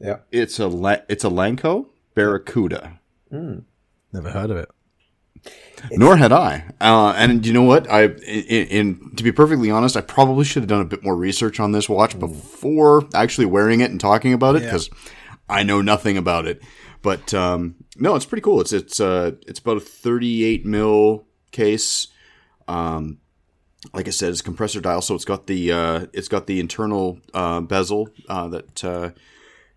Yeah. 0.00 0.18
it's 0.30 0.58
a 0.60 0.66
La- 0.68 1.02
it's 1.08 1.24
a 1.24 1.28
Lanco 1.28 1.86
Barracuda. 2.14 3.00
Never 3.30 4.30
heard 4.30 4.50
of 4.50 4.56
it. 4.56 4.68
Nor 5.92 6.16
had 6.16 6.32
I. 6.32 6.64
Uh, 6.80 7.12
and 7.16 7.44
you 7.46 7.52
know 7.52 7.62
what? 7.62 7.90
I, 7.90 8.04
in, 8.04 8.66
in 8.68 9.16
to 9.16 9.22
be 9.22 9.32
perfectly 9.32 9.70
honest, 9.70 9.96
I 9.96 10.00
probably 10.00 10.44
should 10.44 10.62
have 10.62 10.68
done 10.68 10.80
a 10.80 10.86
bit 10.86 11.04
more 11.04 11.16
research 11.16 11.60
on 11.60 11.72
this 11.72 11.88
watch 11.88 12.18
before 12.18 13.06
actually 13.14 13.46
wearing 13.46 13.80
it 13.80 13.90
and 13.90 14.00
talking 14.00 14.32
about 14.32 14.56
it 14.56 14.62
because 14.62 14.88
I 15.48 15.62
know 15.62 15.82
nothing 15.82 16.16
about 16.16 16.46
it. 16.46 16.62
But 17.02 17.34
um, 17.34 17.76
no, 17.96 18.16
it's 18.16 18.24
pretty 18.24 18.42
cool. 18.42 18.60
It's 18.60 18.72
it's 18.72 18.98
uh, 18.98 19.32
it's 19.46 19.58
about 19.58 19.76
a 19.76 19.80
38 19.80 20.64
mil 20.64 21.26
case. 21.52 22.08
Um, 22.66 23.18
like 23.92 24.08
I 24.08 24.10
said, 24.10 24.30
it's 24.30 24.40
compressor 24.40 24.80
dial, 24.80 25.02
so 25.02 25.14
it's 25.14 25.26
got 25.26 25.46
the 25.46 25.70
uh, 25.70 26.06
it's 26.14 26.28
got 26.28 26.46
the 26.46 26.60
internal 26.60 27.18
uh, 27.34 27.60
bezel 27.60 28.08
uh, 28.28 28.48
that 28.48 28.84
uh, 28.84 29.10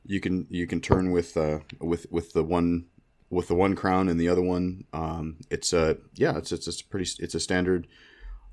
you 0.06 0.22
can 0.22 0.48
you 0.50 0.66
can 0.68 0.80
turn 0.80 1.12
with 1.12 1.36
uh, 1.36 1.60
with 1.82 2.08
with 2.10 2.32
the 2.32 2.44
one 2.44 2.86
with 3.30 3.48
the 3.48 3.56
one 3.56 3.76
crown 3.76 4.08
and 4.10 4.20
the 4.20 4.30
other 4.30 4.42
one. 4.42 4.86
Um, 4.94 5.38
it's 5.50 5.74
a 5.74 5.98
yeah, 6.16 6.38
it's 6.38 6.52
it's 6.52 6.68
it's 6.68 6.82
pretty 6.82 7.10
it's 7.20 7.36
a 7.36 7.40
standard. 7.40 7.88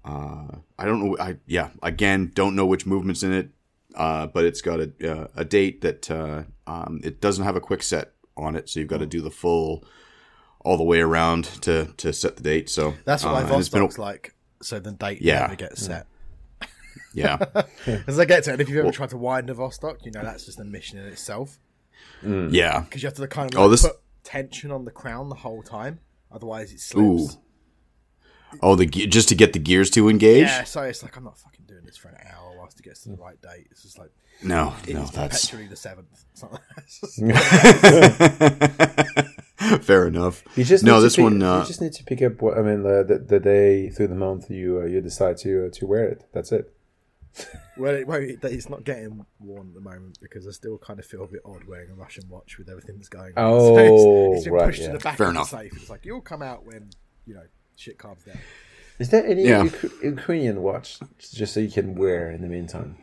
Uh, 0.05 0.49
I 0.79 0.85
don't 0.85 1.05
know. 1.05 1.17
I 1.19 1.37
yeah, 1.47 1.71
again, 1.83 2.31
don't 2.35 2.55
know 2.57 2.67
which 2.67 2.85
movements 2.87 3.23
in 3.23 3.33
it, 3.33 3.49
uh, 3.95 4.27
but 4.27 4.45
it's 4.45 4.61
got 4.61 4.81
a 4.81 4.93
uh, 5.23 5.29
a 5.37 5.45
date 5.45 5.81
that 5.83 6.11
uh, 6.11 6.43
um, 6.67 7.01
it 7.03 7.21
doesn't 7.21 7.45
have 7.45 7.57
a 7.57 7.61
quick 7.61 7.83
set 7.83 8.13
on 8.37 8.57
it, 8.57 8.69
so 8.69 8.81
you've 8.81 8.89
got 8.89 8.99
to 8.99 9.07
do 9.07 9.21
the 9.21 9.31
full 9.31 9.85
all 10.61 10.77
the 10.77 10.85
way 10.85 11.01
around 11.01 11.45
to 11.63 11.87
to 11.99 12.13
set 12.13 12.37
the 12.37 12.43
date. 12.43 12.69
So 12.69 12.95
That's 13.05 13.25
what 13.25 13.31
uh, 13.31 13.35
my 13.35 13.49
and 13.51 13.61
it's 13.61 13.69
been 13.69 13.83
Vostok's 13.87 13.99
like. 13.99 14.35
So 14.63 14.79
the 14.81 14.93
date 14.93 15.21
Yeah. 15.21 15.41
never 15.41 15.57
gets 15.57 15.83
set. 15.85 16.07
yeah. 17.15 17.37
As 18.07 18.19
I 18.19 18.25
get 18.25 18.45
to 18.45 18.51
it, 18.51 18.53
and 18.55 18.63
if 18.63 18.69
you've 18.71 18.79
ever 18.79 18.91
tried 18.93 19.11
to 19.11 19.19
wind 19.19 19.51
a 19.51 19.55
Vostok, 19.55 20.05
you 20.07 20.11
know 20.11 20.23
that's 20.23 20.47
just 20.47 20.59
a 20.59 20.65
mission 20.65 20.99
in 20.99 21.05
itself. 21.07 21.59
Yeah. 22.23 22.81
Because 22.81 23.03
you 23.03 23.07
have 23.07 23.15
to 23.17 23.27
kind 23.29 23.53
of 23.55 23.61
Oh, 23.61 23.69
this- 23.69 23.83
put 23.83 23.97
tension 24.25 24.71
on 24.71 24.85
the 24.85 24.91
crown 24.91 25.29
the 25.29 25.35
whole 25.37 25.63
time. 25.63 26.01
Otherwise, 26.33 26.73
it 26.73 26.81
slips. 26.81 27.37
Ooh. 27.37 27.39
Oh, 28.63 28.77
the 28.77 28.87
ge- 28.87 29.09
just 29.11 29.29
to 29.31 29.35
get 29.35 29.53
the 29.53 29.59
gears 29.59 29.91
to 29.91 30.09
engage? 30.09 30.47
Yeah, 30.47 30.65
so 30.65 30.83
it's 30.83 31.03
like 31.03 31.17
I'm 31.17 31.25
not 31.25 31.39
fucking 31.39 31.65
doing 31.67 31.85
this 31.85 31.97
for 31.97 32.09
an 32.09 32.17
hour 32.25 32.55
whilst 32.57 32.79
it 32.79 32.85
gets 32.85 33.03
to 33.03 33.09
the 33.11 33.17
right 33.17 33.41
date. 33.43 33.67
It's 33.71 33.83
just 33.83 33.99
like 33.99 34.11
No, 34.43 34.75
it 34.87 34.95
no, 34.95 35.03
is 35.03 35.11
that's 35.11 35.45
perpetually 35.47 35.69
the 35.69 35.77
seventh. 35.77 36.25
Something 36.35 36.61
like 37.31 37.35
fair 39.83 40.07
enough. 40.07 40.43
You 40.57 40.65
just 40.65 40.85
no, 40.85 41.01
this 41.01 41.17
pick- 41.17 41.23
one. 41.25 41.43
Uh, 41.43 41.61
you 41.61 41.67
just 41.67 41.81
need 41.81 41.93
to 41.95 42.05
pick 42.05 42.23
up. 42.23 42.41
What, 42.43 42.59
I 42.59 42.63
mean, 42.63 42.83
the, 42.83 43.05
the 43.07 43.19
the 43.19 43.41
day 43.41 43.89
through 43.91 44.09
the 44.09 44.15
month 44.15 44.51
you 44.51 44.81
uh, 44.83 44.87
you 44.87 45.01
decide 45.01 45.37
to 45.39 45.67
uh, 45.67 45.71
to 45.75 45.87
wear 45.87 46.07
it. 46.09 46.25
That's 46.33 46.53
it. 46.53 46.73
Well, 47.77 47.95
it, 47.95 48.07
well, 48.07 48.21
it, 48.21 48.43
it's 48.45 48.69
not 48.69 48.85
getting 48.85 49.25
worn 49.41 49.69
at 49.69 49.75
the 49.75 49.81
moment 49.81 50.19
because 50.21 50.47
I 50.47 50.51
still 50.53 50.79
kind 50.79 50.99
of 50.99 51.07
feel 51.07 51.25
a 51.25 51.27
bit 51.27 51.41
odd 51.45 51.65
wearing 51.65 51.91
a 51.91 51.95
Russian 51.95 52.29
watch 52.29 52.59
with 52.59 52.69
everything 52.69 52.97
that's 52.97 53.09
going 53.09 53.33
on. 53.37 53.45
Oh, 53.45 53.79
it's, 53.79 54.37
it's 54.39 54.45
been 54.45 54.53
right, 54.55 54.67
pushed 54.67 54.81
yeah. 54.83 54.87
to 54.89 54.93
the 54.95 54.99
back 54.99 55.19
Fair 55.19 55.27
of 55.29 55.35
enough. 55.35 55.51
the 55.51 55.57
safe. 55.59 55.73
It's 55.77 55.91
like 55.91 56.05
you'll 56.05 56.21
come 56.21 56.43
out 56.43 56.65
when 56.65 56.91
you 57.27 57.35
know 57.35 57.45
shit 57.77 57.99
calms 57.99 58.23
down. 58.25 58.39
Is 58.99 59.09
there 59.11 59.27
any 59.27 59.43
Yeah. 59.49 59.65
Uk- 59.65 60.03
Ukrainian 60.03 60.63
watch 60.63 60.99
just 61.19 61.53
so 61.55 61.61
you 61.61 61.71
can 61.71 61.95
wear 61.97 62.31
in 62.31 62.41
the 62.43 62.47
meantime? 62.49 62.97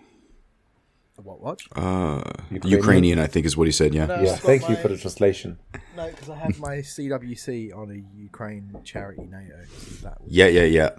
A 1.18 1.22
what 1.22 1.42
watch? 1.42 1.68
uh, 1.76 2.22
Ukrainian? 2.50 2.80
Ukrainian, 2.80 3.20
I 3.20 3.28
think, 3.28 3.46
is 3.46 3.58
what 3.58 3.68
he 3.68 3.74
said. 3.74 3.94
Yeah. 3.94 4.06
No. 4.06 4.16
yeah, 4.16 4.22
I've 4.22 4.28
got 4.28 4.40
thank 4.40 4.70
you 4.70 4.78
for 4.78 4.88
the 4.88 4.98
translation. 4.98 5.60
No, 5.98 6.10
because 6.10 6.30
I 6.30 6.38
have 6.38 6.58
my 6.60 6.78
CWC 6.78 7.76
on 7.76 7.92
a 7.92 8.18
Ukraine 8.18 8.74
charity 8.86 9.24
NATO. 9.30 9.60
That 10.04 10.20
Yeah, 10.26 10.48
yeah, 10.48 10.64
yeah. 10.64 10.90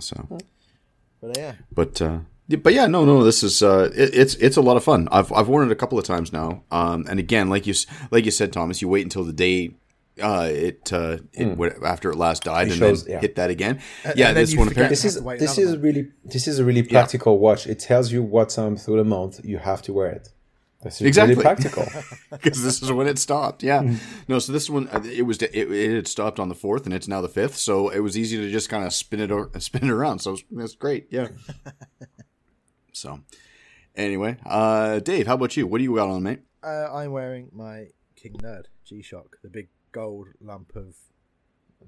So, 0.00 0.38
but 1.26 1.36
yeah, 1.38 1.52
but 1.72 2.02
uh, 2.02 2.18
yeah, 2.48 2.58
but 2.58 2.72
yeah, 2.74 2.86
no, 2.86 3.04
no, 3.04 3.24
this 3.24 3.42
is 3.42 3.62
uh, 3.62 3.90
it, 3.94 4.14
it's 4.14 4.34
it's 4.36 4.56
a 4.56 4.60
lot 4.62 4.76
of 4.76 4.84
fun. 4.84 5.08
I've 5.10 5.32
I've 5.32 5.48
worn 5.48 5.68
it 5.68 5.72
a 5.72 5.76
couple 5.76 5.98
of 5.98 6.04
times 6.04 6.32
now. 6.32 6.62
Um, 6.70 7.06
and 7.08 7.18
again, 7.18 7.48
like 7.48 7.66
you 7.66 7.74
like 8.10 8.24
you 8.24 8.30
said, 8.30 8.52
Thomas, 8.52 8.82
you 8.82 8.88
wait 8.88 9.02
until 9.04 9.24
the 9.24 9.32
day. 9.32 9.74
Uh, 10.22 10.48
it 10.48 10.92
uh, 10.92 11.18
it 11.32 11.56
wh- 11.58 11.84
after 11.84 12.08
it 12.10 12.16
last 12.16 12.44
died, 12.44 12.68
and 12.68 12.76
shows- 12.76 13.04
then 13.04 13.14
yeah. 13.14 13.20
hit 13.20 13.34
that 13.34 13.50
again. 13.50 13.80
And- 14.04 14.16
yeah, 14.16 14.28
and 14.28 14.36
this 14.36 14.54
one 14.56 14.68
forget- 14.68 14.92
apparently. 14.92 14.92
This 14.92 15.04
is 15.04 15.14
this 15.40 15.58
another 15.58 15.76
is 15.76 15.82
really 15.82 16.10
this 16.24 16.46
is 16.46 16.58
a 16.60 16.64
really 16.64 16.84
practical 16.84 17.38
watch. 17.40 17.66
It 17.66 17.80
tells 17.80 18.12
you 18.12 18.22
what 18.22 18.50
time 18.50 18.76
through 18.76 18.98
the 18.98 19.04
month 19.04 19.40
you 19.44 19.58
have 19.58 19.82
to 19.82 19.92
wear 19.92 20.06
it. 20.10 20.28
This 20.84 21.00
is 21.00 21.06
Exactly. 21.06 21.34
really 21.34 21.42
practical. 21.42 21.86
because 22.30 22.62
this 22.62 22.82
is 22.82 22.92
when 22.92 23.06
it 23.06 23.18
stopped. 23.18 23.62
Yeah, 23.62 23.96
no. 24.28 24.38
So 24.38 24.52
this 24.52 24.68
one, 24.70 24.86
uh, 24.88 25.02
it 25.04 25.22
was 25.22 25.40
it, 25.42 25.54
it 25.54 25.94
had 25.94 26.06
stopped 26.06 26.38
on 26.38 26.48
the 26.48 26.54
fourth, 26.54 26.84
and 26.84 26.94
it's 26.94 27.08
now 27.08 27.20
the 27.20 27.28
fifth. 27.28 27.56
So 27.56 27.88
it 27.88 28.00
was 28.00 28.16
easy 28.18 28.36
to 28.36 28.50
just 28.50 28.68
kind 28.68 28.84
of 28.84 28.92
spin 28.92 29.20
it 29.20 29.30
or, 29.30 29.50
spin 29.58 29.84
it 29.84 29.90
around. 29.90 30.18
So 30.20 30.36
that's 30.50 30.74
great. 30.74 31.06
Yeah. 31.10 31.28
so 32.92 33.20
anyway, 33.96 34.36
uh, 34.44 35.00
Dave, 35.00 35.26
how 35.26 35.34
about 35.34 35.56
you? 35.56 35.66
What 35.66 35.78
do 35.78 35.84
you 35.84 35.96
got 35.96 36.08
on, 36.08 36.22
mate? 36.22 36.40
uh, 36.62 36.88
I'm 36.92 37.12
wearing 37.12 37.50
my 37.52 37.88
King 38.16 38.34
Nerd 38.34 38.64
G 38.84 39.02
Shock, 39.02 39.38
the 39.42 39.48
big 39.48 39.68
gold 39.92 40.28
lump 40.40 40.74
of 40.76 40.94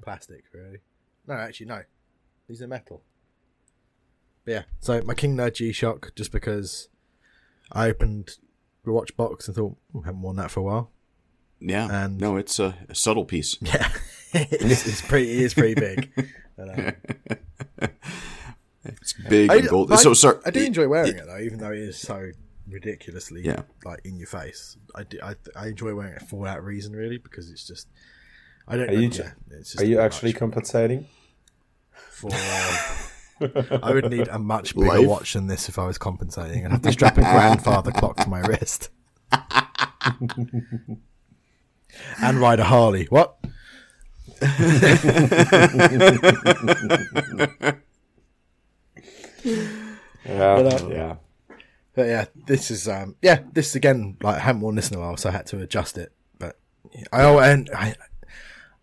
plastic. 0.02 0.44
Really? 0.52 0.78
No, 1.26 1.34
actually, 1.34 1.66
no. 1.66 1.82
These 2.48 2.62
are 2.62 2.66
metal. 2.68 3.02
But 4.44 4.52
yeah, 4.52 4.62
so 4.80 5.02
my 5.02 5.14
King 5.14 5.36
Nerd 5.36 5.54
G 5.54 5.72
Shock, 5.72 6.12
just 6.14 6.30
because 6.32 6.88
I 7.72 7.88
opened 7.88 8.26
the 8.26 8.45
watch 8.92 9.16
box 9.16 9.46
and 9.48 9.56
thought, 9.56 9.76
"Hmm, 9.92 10.02
haven't 10.02 10.22
worn 10.22 10.36
that 10.36 10.50
for 10.50 10.60
a 10.60 10.62
while. 10.64 10.90
Yeah, 11.60 11.88
And- 12.04 12.18
no, 12.20 12.36
it's 12.36 12.58
a, 12.58 12.76
a 12.88 12.94
subtle 12.94 13.24
piece. 13.24 13.56
Yeah, 13.62 13.88
it's, 14.34 14.86
it's 14.86 15.02
pretty. 15.02 15.30
It 15.32 15.38
is 15.40 15.54
pretty 15.54 15.74
big. 15.74 16.12
But, 16.56 16.78
um, 16.78 17.88
It's 18.84 19.14
big 19.28 19.50
I, 19.50 19.56
and 19.56 19.68
gold. 19.68 19.92
I- 19.92 19.96
so 19.96 20.14
sorry. 20.14 20.38
I 20.44 20.50
do 20.50 20.60
enjoy 20.62 20.86
wearing 20.88 21.16
it 21.16 21.24
though, 21.26 21.38
even 21.38 21.58
though 21.58 21.72
it 21.72 21.78
is 21.78 21.98
so 21.98 22.30
ridiculously 22.68 23.42
Yeah. 23.42 23.62
like 23.84 24.00
in 24.04 24.16
your 24.18 24.26
face. 24.26 24.76
I, 24.94 25.02
do, 25.04 25.18
I 25.22 25.34
I 25.56 25.68
enjoy 25.68 25.94
wearing 25.94 26.14
it 26.14 26.22
for 26.22 26.44
that 26.44 26.62
reason, 26.62 26.92
really, 26.94 27.18
because 27.18 27.50
it's 27.50 27.66
just. 27.66 27.88
I 28.68 28.76
don't. 28.76 28.90
Are 28.90 28.92
you 28.94 29.08
yeah, 29.08 29.30
it's 29.52 29.72
just 29.72 29.80
Are 29.82 29.86
you 29.86 30.00
actually 30.00 30.32
much 30.32 30.38
compensating? 30.40 31.06
for? 32.10 32.30
I 33.40 33.92
would 33.92 34.10
need 34.10 34.28
a 34.28 34.38
much 34.38 34.74
bigger 34.74 34.86
Life? 34.86 35.06
watch 35.06 35.32
than 35.34 35.46
this 35.46 35.68
if 35.68 35.78
I 35.78 35.86
was 35.86 35.98
compensating. 35.98 36.64
I'd 36.64 36.72
have 36.72 36.82
to 36.82 36.92
strap 36.92 37.18
a 37.18 37.20
grandfather 37.20 37.92
clock 37.92 38.16
to 38.18 38.28
my 38.28 38.40
wrist. 38.40 38.90
and 42.22 42.40
ride 42.40 42.60
a 42.60 42.64
Harley. 42.64 43.06
What? 43.06 43.36
Yeah, 49.44 50.56
But, 50.56 50.82
uh, 50.82 50.88
yeah. 50.88 51.16
But 51.94 52.06
yeah, 52.08 52.24
this 52.46 52.70
is 52.70 52.88
um 52.88 53.16
yeah, 53.22 53.40
this 53.52 53.74
again 53.74 54.16
like 54.22 54.36
I 54.36 54.40
haven't 54.40 54.60
worn 54.60 54.74
this 54.74 54.90
in 54.90 54.96
a 54.98 55.00
while, 55.00 55.16
so 55.16 55.30
I 55.30 55.32
had 55.32 55.46
to 55.46 55.60
adjust 55.62 55.96
it. 55.96 56.12
But 56.38 56.58
I 57.12 57.22
oh 57.22 57.38
and 57.38 57.70
I 57.74 57.94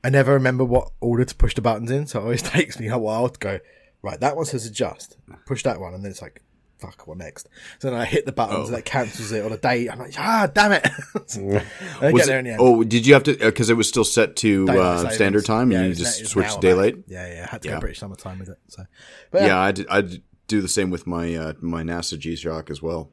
I 0.03 0.09
never 0.09 0.33
remember 0.33 0.65
what 0.65 0.91
order 0.99 1.23
to 1.23 1.35
push 1.35 1.53
the 1.53 1.61
buttons 1.61 1.91
in, 1.91 2.07
so 2.07 2.19
it 2.19 2.23
always 2.23 2.41
takes 2.43 2.79
me 2.79 2.87
a 2.87 2.97
while 2.97 3.29
to 3.29 3.39
go 3.39 3.59
right. 4.03 4.19
That 4.19 4.35
one 4.35 4.45
says 4.45 4.65
adjust, 4.67 5.17
push 5.47 5.63
that 5.63 5.79
one, 5.79 5.93
and 5.95 6.03
then 6.03 6.11
it's 6.11 6.21
like 6.21 6.41
fuck, 6.79 7.07
what 7.07 7.17
next? 7.17 7.47
So 7.79 7.89
then 7.89 7.97
I 7.97 8.03
hit 8.03 8.25
the 8.25 8.33
buttons 8.33 8.67
and 8.67 8.77
it 8.77 8.83
cancels 8.83 9.31
it 9.31 9.45
on 9.45 9.53
a 9.53 9.57
date. 9.57 9.89
I'm 9.89 9.99
like 9.99 10.13
ah 10.19 10.49
damn 10.53 10.73
it. 10.73 10.85
I 11.15 12.11
Was 12.11 12.13
get 12.13 12.25
there 12.27 12.35
it- 12.37 12.39
in 12.39 12.45
the 12.45 12.51
end. 12.51 12.59
oh, 12.61 12.83
did 12.83 13.07
you 13.07 13.13
have 13.13 13.23
to? 13.23 13.37
Because 13.37 13.69
it 13.69 13.75
was 13.77 13.87
still 13.87 14.03
set 14.03 14.35
to 14.37 14.67
uh, 14.69 15.09
standard 15.09 15.45
time, 15.45 15.71
Yeah, 15.71 15.79
and 15.79 15.87
you 15.89 15.95
just 15.95 16.25
switched 16.27 16.55
to 16.55 16.59
daylight. 16.59 16.97
Yeah, 17.07 17.25
yeah. 17.33 17.45
I 17.47 17.51
had 17.51 17.61
to 17.61 17.69
Yeah. 17.69 17.75
go 17.75 17.79
British 17.81 17.99
summertime 17.99 18.39
with 18.39 18.49
it. 18.49 18.57
So, 18.67 18.83
but 19.31 19.43
Yeah, 19.43 19.57
I 19.59 19.71
did, 19.71 19.87
I 19.89 20.01
did 20.01 20.23
do 20.47 20.61
the 20.61 20.67
same 20.67 20.89
with 20.89 21.07
my 21.07 21.33
uh, 21.35 21.53
my 21.61 21.83
NASA 21.83 22.19
G 22.19 22.35
Shock 22.35 22.69
as 22.69 22.81
well, 22.81 23.09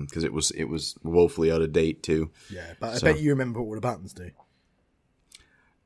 because 0.00 0.24
it 0.24 0.32
was 0.32 0.50
it 0.50 0.64
was 0.64 0.96
woefully 1.04 1.52
out 1.52 1.62
of 1.62 1.72
date 1.72 2.02
too. 2.02 2.32
yeah. 2.50 2.72
But 2.80 2.96
I 2.96 3.12
bet 3.12 3.20
you 3.20 3.30
remember 3.30 3.60
what 3.62 3.68
all 3.68 3.74
the 3.76 3.80
buttons 3.80 4.12
do. 4.12 4.30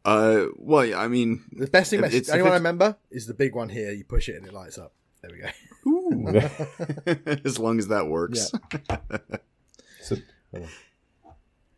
Uh, 0.06 0.46
well, 0.56 0.84
yeah, 0.84 0.98
I 1.00 1.08
mean, 1.08 1.42
The 1.52 1.66
best 1.66 1.90
thing, 1.90 1.98
If 1.98 2.02
that's, 2.04 2.14
it's- 2.14 2.26
the 2.28 2.32
only 2.34 2.40
if 2.40 2.44
one 2.46 2.52
I 2.52 2.56
remember 2.56 2.96
is 3.10 3.26
the 3.26 3.34
big 3.34 3.54
one 3.54 3.68
here. 3.68 3.90
You 3.92 4.04
push 4.04 4.28
it 4.28 4.36
and 4.36 4.46
it 4.46 4.52
lights 4.54 4.78
up. 4.78 4.92
There 5.22 5.30
we 5.32 5.38
go. 5.40 5.48
as 7.44 7.58
long 7.58 7.78
as 7.78 7.88
that 7.88 8.06
works. 8.06 8.52
So, 10.02 10.16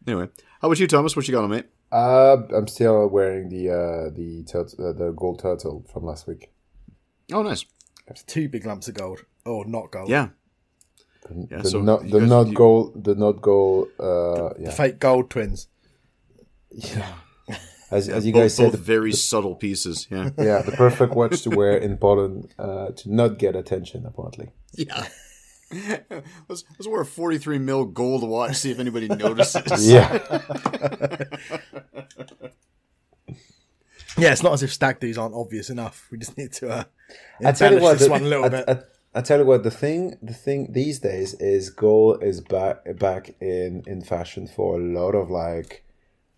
Anyway, 0.06 0.28
how 0.60 0.68
about 0.68 0.78
you, 0.78 0.86
Thomas? 0.86 1.16
What 1.16 1.26
you 1.28 1.32
got 1.32 1.44
on, 1.44 1.50
mate? 1.50 1.66
uh, 1.92 2.36
I'm 2.54 2.66
still 2.68 3.06
wearing 3.08 3.48
the 3.48 3.70
uh, 3.70 4.10
the 4.14 4.44
turt- 4.44 4.74
uh, 4.78 4.92
the 4.92 5.12
gold 5.16 5.38
turtle 5.40 5.84
from 5.92 6.04
last 6.04 6.26
week. 6.26 6.50
Oh, 7.32 7.42
nice. 7.42 7.64
Two 8.26 8.48
big 8.48 8.64
lumps 8.66 8.88
of 8.88 8.94
gold. 8.94 9.24
Oh, 9.46 9.62
not 9.62 9.90
gold. 9.90 10.08
Yeah, 10.10 10.28
The, 11.28 11.46
Yeah, 11.50 11.62
the 11.62 11.70
so 11.70 11.80
not 11.80 12.02
the 12.08 12.20
guys- 12.20 12.28
not 12.28 12.54
gold 12.54 13.04
the 13.04 13.14
not 13.14 13.40
gold. 13.42 13.88
Uh, 13.98 14.52
The 14.54 14.54
yeah, 14.60 14.70
fake 14.70 14.98
gold 14.98 15.30
twins. 15.30 15.68
as, 17.90 18.08
as 18.08 18.26
you 18.26 18.32
both, 18.32 18.42
guys 18.42 18.54
said, 18.54 18.72
both 18.72 18.80
very 18.80 19.12
subtle 19.12 19.54
pieces. 19.54 20.06
Yeah, 20.10 20.30
yeah, 20.38 20.62
the 20.62 20.72
perfect 20.72 21.14
watch 21.14 21.42
to 21.42 21.50
wear 21.50 21.76
in 21.76 21.96
Poland 21.96 22.52
uh, 22.58 22.90
to 22.90 23.14
not 23.14 23.38
get 23.38 23.56
attention. 23.56 24.04
Apparently, 24.06 24.50
yeah. 24.72 25.08
let's, 26.48 26.64
let's 26.78 26.88
wear 26.88 27.02
a 27.02 27.06
43 27.06 27.58
mil 27.58 27.84
gold 27.84 28.26
watch, 28.26 28.56
see 28.56 28.70
if 28.70 28.78
anybody 28.78 29.06
notices. 29.08 29.90
Yeah. 29.90 30.18
Yeah, 34.18 34.32
it's 34.32 34.42
not 34.42 34.52
as 34.52 34.64
if 34.64 34.72
stag 34.72 34.98
do's 34.98 35.16
aren't 35.16 35.34
obvious 35.34 35.70
enough. 35.70 36.08
We 36.10 36.18
just 36.18 36.36
need 36.36 36.52
to 36.54 36.68
uh, 36.70 36.84
I 37.44 37.52
tell 37.52 37.70
you 37.70 37.78
embellish 37.78 37.82
what, 37.82 37.98
this 37.98 38.06
the, 38.06 38.10
one 38.10 38.22
a 38.22 38.26
little 38.26 38.44
I, 38.44 38.48
bit. 38.48 38.68
I, 38.68 38.78
I 39.18 39.20
tell 39.22 39.38
you 39.38 39.46
what, 39.46 39.62
the 39.62 39.70
thing, 39.70 40.16
the 40.20 40.34
thing 40.34 40.72
these 40.72 40.98
days 40.98 41.34
is 41.34 41.70
gold 41.70 42.22
is 42.22 42.40
back 42.40 42.98
back 42.98 43.36
in 43.40 43.84
in 43.86 44.02
fashion 44.02 44.48
for 44.48 44.78
a 44.78 44.82
lot 44.82 45.14
of 45.14 45.30
like 45.30 45.84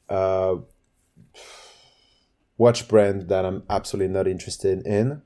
uh, 0.09 0.57
watch 2.61 2.87
brand 2.89 3.29
that 3.31 3.47
I'm 3.47 3.63
absolutely 3.71 4.13
not 4.13 4.29
interested 4.29 4.87
in, 4.87 5.23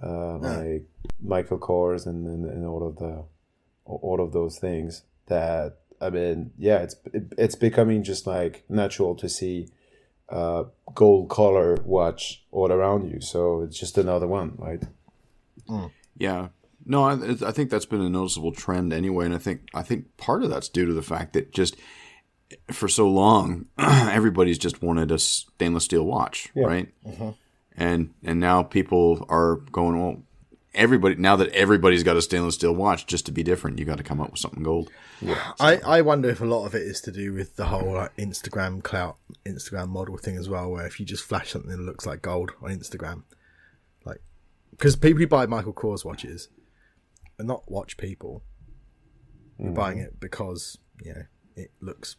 uh, 0.00 0.38
like 0.38 0.86
Michael 1.20 1.58
Kors 1.58 2.06
and, 2.06 2.24
and 2.28 2.44
and 2.48 2.64
all 2.64 2.86
of 2.86 2.96
the 2.96 3.24
all 3.84 4.20
of 4.20 4.32
those 4.32 4.56
things. 4.58 5.02
That 5.26 5.78
I 6.00 6.10
mean, 6.10 6.52
yeah, 6.56 6.78
it's 6.78 6.94
it, 7.12 7.24
it's 7.36 7.56
becoming 7.56 8.04
just 8.04 8.24
like 8.24 8.62
natural 8.68 9.16
to 9.16 9.28
see 9.28 9.68
uh, 10.28 10.64
gold 10.94 11.28
color 11.28 11.76
watch 11.84 12.44
all 12.52 12.70
around 12.70 13.10
you. 13.10 13.20
So 13.20 13.62
it's 13.62 13.78
just 13.78 13.98
another 13.98 14.28
one, 14.28 14.54
right? 14.56 14.82
Yeah. 16.16 16.48
No, 16.86 17.02
I, 17.02 17.14
I 17.46 17.52
think 17.52 17.70
that's 17.70 17.84
been 17.84 18.00
a 18.00 18.08
noticeable 18.08 18.52
trend 18.52 18.92
anyway, 18.92 19.26
and 19.26 19.34
I 19.34 19.38
think 19.38 19.68
I 19.74 19.82
think 19.82 20.16
part 20.16 20.44
of 20.44 20.50
that's 20.50 20.68
due 20.68 20.86
to 20.86 20.94
the 20.94 21.02
fact 21.02 21.32
that 21.32 21.52
just 21.52 21.76
for 22.70 22.88
so 22.88 23.08
long 23.08 23.66
everybody's 23.78 24.58
just 24.58 24.82
wanted 24.82 25.10
a 25.10 25.18
stainless 25.18 25.84
steel 25.84 26.04
watch, 26.04 26.48
right? 26.54 26.88
Mm-hmm. 27.06 27.30
And 27.76 28.14
and 28.24 28.40
now 28.40 28.62
people 28.62 29.26
are 29.28 29.56
going 29.56 30.00
well. 30.00 30.22
Everybody 30.72 31.16
now 31.16 31.34
that 31.36 31.48
everybody's 31.48 32.04
got 32.04 32.16
a 32.16 32.22
stainless 32.22 32.54
steel 32.54 32.72
watch, 32.72 33.06
just 33.06 33.26
to 33.26 33.32
be 33.32 33.42
different, 33.42 33.78
you 33.78 33.84
got 33.84 33.98
to 33.98 34.04
come 34.04 34.20
up 34.20 34.30
with 34.30 34.38
something 34.38 34.62
gold. 34.62 34.90
Yeah, 35.20 35.52
I, 35.58 35.78
I 35.78 36.00
wonder 36.02 36.28
if 36.28 36.40
a 36.40 36.44
lot 36.44 36.64
of 36.64 36.76
it 36.76 36.82
is 36.82 37.00
to 37.02 37.12
do 37.12 37.32
with 37.32 37.56
the 37.56 37.66
whole 37.66 37.94
like, 37.94 38.16
Instagram 38.16 38.82
clout, 38.82 39.16
Instagram 39.44 39.88
model 39.88 40.16
thing 40.16 40.36
as 40.36 40.48
well, 40.48 40.70
where 40.70 40.86
if 40.86 41.00
you 41.00 41.06
just 41.06 41.24
flash 41.24 41.50
something 41.50 41.70
that 41.70 41.80
looks 41.80 42.06
like 42.06 42.22
gold 42.22 42.52
on 42.62 42.70
Instagram, 42.70 43.24
like 44.04 44.20
because 44.70 44.94
people 44.94 45.18
who 45.18 45.26
buy 45.26 45.46
Michael 45.46 45.74
Kors 45.74 46.04
watches 46.04 46.48
are 47.40 47.44
not 47.44 47.68
watch 47.70 47.96
people. 47.96 48.44
You're 49.58 49.72
mm. 49.72 49.74
buying 49.74 49.98
it 49.98 50.20
because 50.20 50.78
you 51.02 51.14
know 51.14 51.22
it 51.56 51.72
looks 51.80 52.16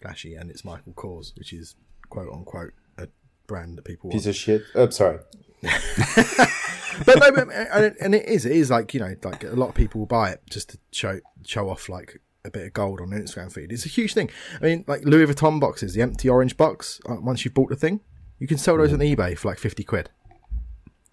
flashy 0.00 0.34
and 0.34 0.50
it's 0.50 0.64
Michael 0.64 0.92
Kors, 0.92 1.36
which 1.36 1.52
is 1.52 1.76
quote 2.08 2.32
unquote 2.32 2.72
a 2.98 3.08
brand 3.46 3.78
that 3.78 3.84
people 3.84 4.08
want. 4.08 4.18
Piece 4.18 4.26
of 4.26 4.36
shit. 4.36 4.62
Oh, 4.74 4.88
sorry. 4.90 5.18
but 5.62 7.18
no, 7.18 7.32
but, 7.32 7.48
and, 8.00 8.14
it 8.14 8.26
is, 8.26 8.46
it 8.46 8.52
is 8.52 8.70
like 8.70 8.94
you 8.94 9.00
know, 9.00 9.14
like 9.22 9.44
a 9.44 9.48
lot 9.48 9.68
of 9.68 9.74
people 9.74 10.00
will 10.00 10.06
buy 10.06 10.30
it 10.30 10.40
just 10.48 10.70
to 10.70 10.78
show 10.92 11.20
show 11.44 11.68
off 11.68 11.88
like 11.88 12.20
a 12.44 12.50
bit 12.50 12.66
of 12.66 12.72
gold 12.72 13.00
on 13.00 13.12
an 13.12 13.22
Instagram 13.22 13.52
feed. 13.52 13.70
It's 13.70 13.84
a 13.84 13.90
huge 13.90 14.14
thing. 14.14 14.30
I 14.60 14.64
mean, 14.64 14.84
like 14.86 15.04
Louis 15.04 15.26
Vuitton 15.26 15.60
boxes, 15.60 15.94
the 15.94 16.02
empty 16.02 16.28
orange 16.28 16.56
box. 16.56 17.00
Uh, 17.08 17.16
once 17.20 17.44
you've 17.44 17.54
bought 17.54 17.68
the 17.68 17.76
thing, 17.76 18.00
you 18.38 18.46
can 18.46 18.58
sell 18.58 18.78
those 18.78 18.92
on 18.92 19.00
eBay 19.00 19.36
for 19.36 19.48
like 19.48 19.58
fifty 19.58 19.84
quid. 19.84 20.10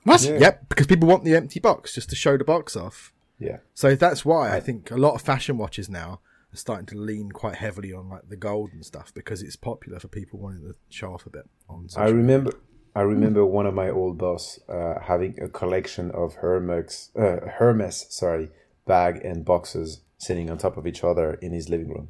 What? 0.03 0.24
Yep, 0.24 0.70
because 0.70 0.88
people 0.88 1.10
want 1.10 1.25
the 1.25 1.36
empty 1.36 1.60
box 1.60 1.94
just 1.94 2.10
to 2.12 2.15
show 2.15 2.38
the 2.38 2.46
box 2.46 2.77
off. 2.77 3.12
Yeah. 3.39 3.58
So 3.74 3.96
that's 3.96 4.24
why 4.24 4.56
I 4.56 4.62
think 4.62 4.89
a 4.89 4.96
lot 4.96 5.15
of 5.15 5.22
fashion 5.22 5.58
watches 5.58 5.89
now 5.89 6.22
are 6.54 6.58
starting 6.58 6.86
to 6.88 6.96
lean 6.96 7.32
quite 7.32 7.56
heavily 7.56 7.94
on 7.94 8.10
like 8.10 8.30
the 8.30 8.36
gold 8.36 8.72
and 8.74 8.86
stuff 8.86 9.13
because 9.13 9.42
it's 9.42 9.56
popular 9.56 10.00
for 10.00 10.08
people 10.08 10.39
wanting 10.39 10.62
to 10.62 10.75
show 10.89 11.13
off 11.13 11.25
a 11.25 11.30
bit 11.30 11.50
on. 11.70 11.86
I 11.86 11.88
Social. 11.89 12.13
remember 12.13 12.51
I 12.96 13.01
remember 13.01 13.46
one 13.46 13.68
of 13.68 13.74
my 13.74 13.89
old 13.89 14.18
boss 14.18 14.60
uh, 14.68 14.96
having 15.01 15.39
a 15.39 15.48
collection 15.48 16.10
of 16.12 16.36
Hermes 16.36 17.12
uh, 17.16 17.48
Hermes, 17.58 18.08
sorry, 18.10 18.50
bag 18.86 19.24
and 19.24 19.46
boxes 19.46 20.01
sitting 20.18 20.50
on 20.50 20.58
top 20.58 20.77
of 20.77 20.88
each 20.88 21.03
other 21.03 21.36
in 21.36 21.53
his 21.53 21.70
living 21.70 21.90
room. 21.90 22.07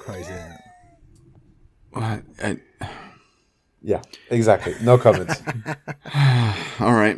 Crazy. 0.00 0.32
Isn't 0.32 0.52
it? 2.38 2.60
I- 3.86 3.90
Yeah, 3.90 4.02
exactly. 4.30 4.74
No 4.82 4.98
comments. 4.98 5.40
all 6.80 6.92
right. 6.94 7.16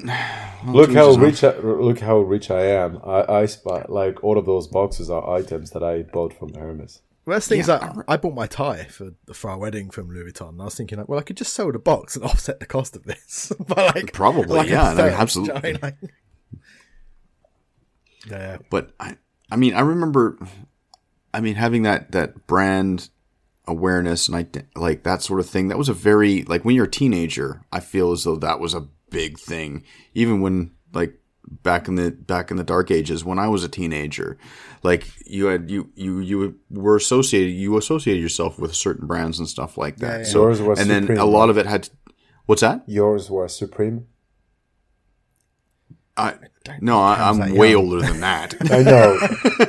look 0.66 0.92
how 0.92 1.12
each 1.12 1.16
his 1.16 1.16
own. 1.16 1.20
rich 1.20 1.44
I, 1.44 1.58
look 1.58 2.00
how 2.00 2.18
rich 2.18 2.50
I 2.50 2.64
am. 2.66 3.00
I 3.04 3.24
I 3.40 3.46
spy, 3.46 3.84
like 3.88 4.22
all 4.22 4.36
of 4.38 4.44
those 4.46 4.66
boxes 4.68 5.08
are 5.10 5.28
items 5.30 5.70
that 5.70 5.82
I 5.82 6.02
bought 6.02 6.32
from 6.34 6.52
Hermes. 6.54 7.00
Well, 7.24 7.36
that's 7.36 7.46
the 7.46 7.56
thing 7.56 7.60
is 7.60 7.68
like 7.68 7.82
I 8.08 8.16
bought 8.16 8.34
my 8.34 8.46
tie 8.46 8.84
for 8.84 9.10
for 9.32 9.50
our 9.50 9.58
wedding 9.58 9.90
from 9.90 10.08
Louis 10.10 10.30
Vuitton. 10.32 10.50
And 10.50 10.60
I 10.62 10.64
was 10.64 10.74
thinking 10.76 10.98
like, 10.98 11.08
well, 11.08 11.18
I 11.18 11.22
could 11.22 11.36
just 11.36 11.52
sell 11.54 11.70
the 11.72 11.78
box 11.78 12.16
and 12.16 12.24
offset 12.30 12.58
the 12.60 12.66
cost 12.66 12.96
of 12.96 13.04
this. 13.04 13.52
but 13.68 13.94
like 13.94 14.12
Probably, 14.12 14.56
like 14.58 14.68
yeah, 14.68 14.94
no, 14.94 15.04
absolutely. 15.04 15.60
do 15.60 15.68
you 15.68 15.72
know 15.74 15.78
what 15.80 15.84
I 15.84 15.90
mean? 15.92 15.96
Like- 16.02 16.10
yeah, 18.26 18.58
but 18.70 18.90
I, 19.00 19.16
I 19.50 19.56
mean, 19.56 19.74
I 19.74 19.80
remember, 19.80 20.38
I 21.32 21.40
mean, 21.40 21.54
having 21.54 21.82
that 21.84 22.12
that 22.12 22.46
brand 22.46 23.08
awareness 23.68 24.26
and 24.26 24.36
I 24.36 24.46
like 24.74 25.04
that 25.04 25.22
sort 25.22 25.38
of 25.38 25.48
thing. 25.48 25.68
That 25.68 25.78
was 25.78 25.88
a 25.88 25.94
very 25.94 26.42
like 26.44 26.64
when 26.64 26.74
you're 26.74 26.86
a 26.86 26.90
teenager. 26.90 27.62
I 27.72 27.80
feel 27.80 28.10
as 28.12 28.24
though 28.24 28.36
that 28.36 28.58
was 28.58 28.74
a 28.74 28.88
big 29.10 29.38
thing. 29.38 29.84
Even 30.14 30.40
when 30.40 30.72
like 30.92 31.14
back 31.50 31.88
in 31.88 31.94
the 31.94 32.10
back 32.10 32.50
in 32.50 32.56
the 32.56 32.64
dark 32.64 32.90
ages 32.90 33.24
when 33.24 33.38
I 33.38 33.48
was 33.48 33.62
a 33.62 33.68
teenager, 33.68 34.38
like 34.82 35.06
you 35.26 35.46
had 35.46 35.70
you 35.70 35.90
you 35.94 36.20
you 36.20 36.58
were 36.70 36.96
associated 36.96 37.52
you 37.52 37.76
associated 37.76 38.20
yourself 38.20 38.58
with 38.58 38.74
certain 38.74 39.06
brands 39.06 39.38
and 39.38 39.48
stuff 39.48 39.78
like 39.78 39.98
that. 39.98 40.20
yeah. 40.20 40.24
So 40.24 40.42
Yours 40.42 40.62
was 40.62 40.80
and 40.80 40.90
then 40.90 41.18
a 41.18 41.24
lot 41.24 41.50
of 41.50 41.58
it 41.58 41.66
had. 41.66 41.88
What's 42.46 42.62
that? 42.62 42.82
Yours 42.86 43.30
was 43.30 43.54
Supreme. 43.54 44.06
I, 46.18 46.34
no, 46.80 47.00
I, 47.00 47.28
I'm 47.28 47.54
way 47.54 47.70
young. 47.70 47.84
older 47.84 48.00
than 48.06 48.20
that. 48.20 48.54
I 48.72 48.82
know. 48.82 49.18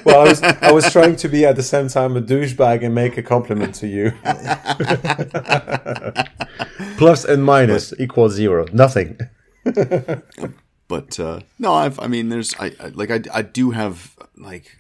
well, 0.06 0.22
I 0.22 0.30
was 0.30 0.42
I 0.42 0.72
was 0.72 0.92
trying 0.92 1.16
to 1.18 1.30
be 1.30 1.46
at 1.46 1.56
the 1.56 1.64
same 1.64 1.88
time 1.88 2.18
a 2.18 2.22
douchebag 2.22 2.84
and 2.84 2.94
make 2.94 3.18
a 3.18 3.24
compliment 3.24 3.76
to 3.76 3.88
you. 3.88 4.12
Plus 6.98 7.26
and 7.26 7.44
minus 7.44 7.94
equals 8.00 8.34
zero. 8.34 8.66
Nothing. 8.74 9.20
but 10.88 11.20
uh, 11.20 11.42
no, 11.58 11.74
I've, 11.74 12.00
I 12.00 12.08
mean, 12.08 12.30
there's, 12.30 12.56
I, 12.60 12.74
I 12.80 12.88
like, 12.90 13.12
I, 13.12 13.22
I 13.34 13.42
do 13.44 13.72
have 13.72 14.16
like 14.36 14.78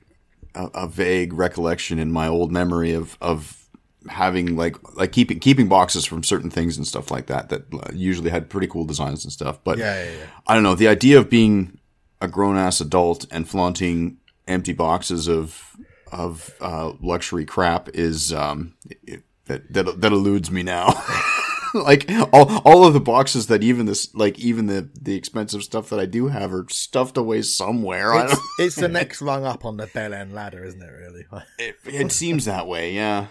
a, 0.55 0.65
a 0.73 0.88
vague 0.88 1.34
recollection 1.34 1.99
in 1.99 2.12
my 2.12 2.27
old 2.27 2.51
memory 2.51 2.93
of 2.93 3.17
of 3.21 3.59
having 4.08 4.56
like 4.56 4.78
like 4.96 5.12
keeping 5.12 5.40
keeping 5.40 5.68
boxes 5.68 6.06
from 6.06 6.24
certain 6.24 6.50
things 6.50 6.78
and 6.78 6.88
stuff 6.88 7.12
like 7.12 7.28
that 7.28 7.50
that 7.50 7.64
uh, 7.74 7.92
usually 7.94 8.30
had 8.30 8.50
pretty 8.50 8.68
cool 8.68 8.86
designs 8.86 9.24
and 9.24 9.34
stuff. 9.34 9.60
But 9.64 9.78
Yeah, 9.78 10.04
yeah, 10.04 10.12
yeah. 10.12 10.26
I 10.48 10.54
don't 10.54 10.64
know 10.64 10.76
the 10.76 10.88
idea 10.88 11.18
of 11.18 11.30
being 11.30 11.80
a 12.22 12.28
grown 12.28 12.58
ass 12.58 12.82
adult 12.82 13.26
and 13.32 13.48
flaunting 13.48 14.18
empty 14.48 14.74
boxes 14.74 15.28
of 15.28 15.76
of 16.12 16.56
uh, 16.60 16.94
luxury 17.02 17.46
crap 17.46 17.90
is 17.90 18.34
um, 18.34 18.74
it, 19.04 19.24
that 19.46 19.72
that 19.74 20.02
that 20.02 20.12
eludes 20.12 20.50
me 20.50 20.64
now. 20.64 20.94
like 21.74 22.10
all 22.34 22.62
all 22.66 22.86
of 22.86 22.94
the 22.94 23.00
boxes 23.00 23.48
that 23.48 23.64
even 23.64 23.86
this 23.86 24.14
like 24.16 24.40
even 24.40 24.66
the 24.66 24.90
the 25.00 25.16
expensive 25.16 25.64
stuff 25.64 25.90
that 25.90 26.00
I 26.00 26.06
do 26.06 26.28
have 26.28 26.54
are 26.54 26.66
stuffed 26.70 27.18
away 27.18 27.42
somewhere. 27.42 28.14
It's, 28.26 28.40
it's 28.60 28.76
the 28.76 28.88
next 28.90 29.22
rung 29.22 29.46
up 29.46 29.66
on 29.66 29.78
the 29.78 29.88
bell 29.88 30.14
end 30.14 30.34
ladder, 30.34 30.64
isn't 30.64 30.82
it? 30.82 30.92
Really? 30.92 31.26
it, 31.60 31.76
it 31.86 32.12
seems 32.12 32.46
that 32.46 32.68
way. 32.68 32.94
Yeah. 32.94 33.28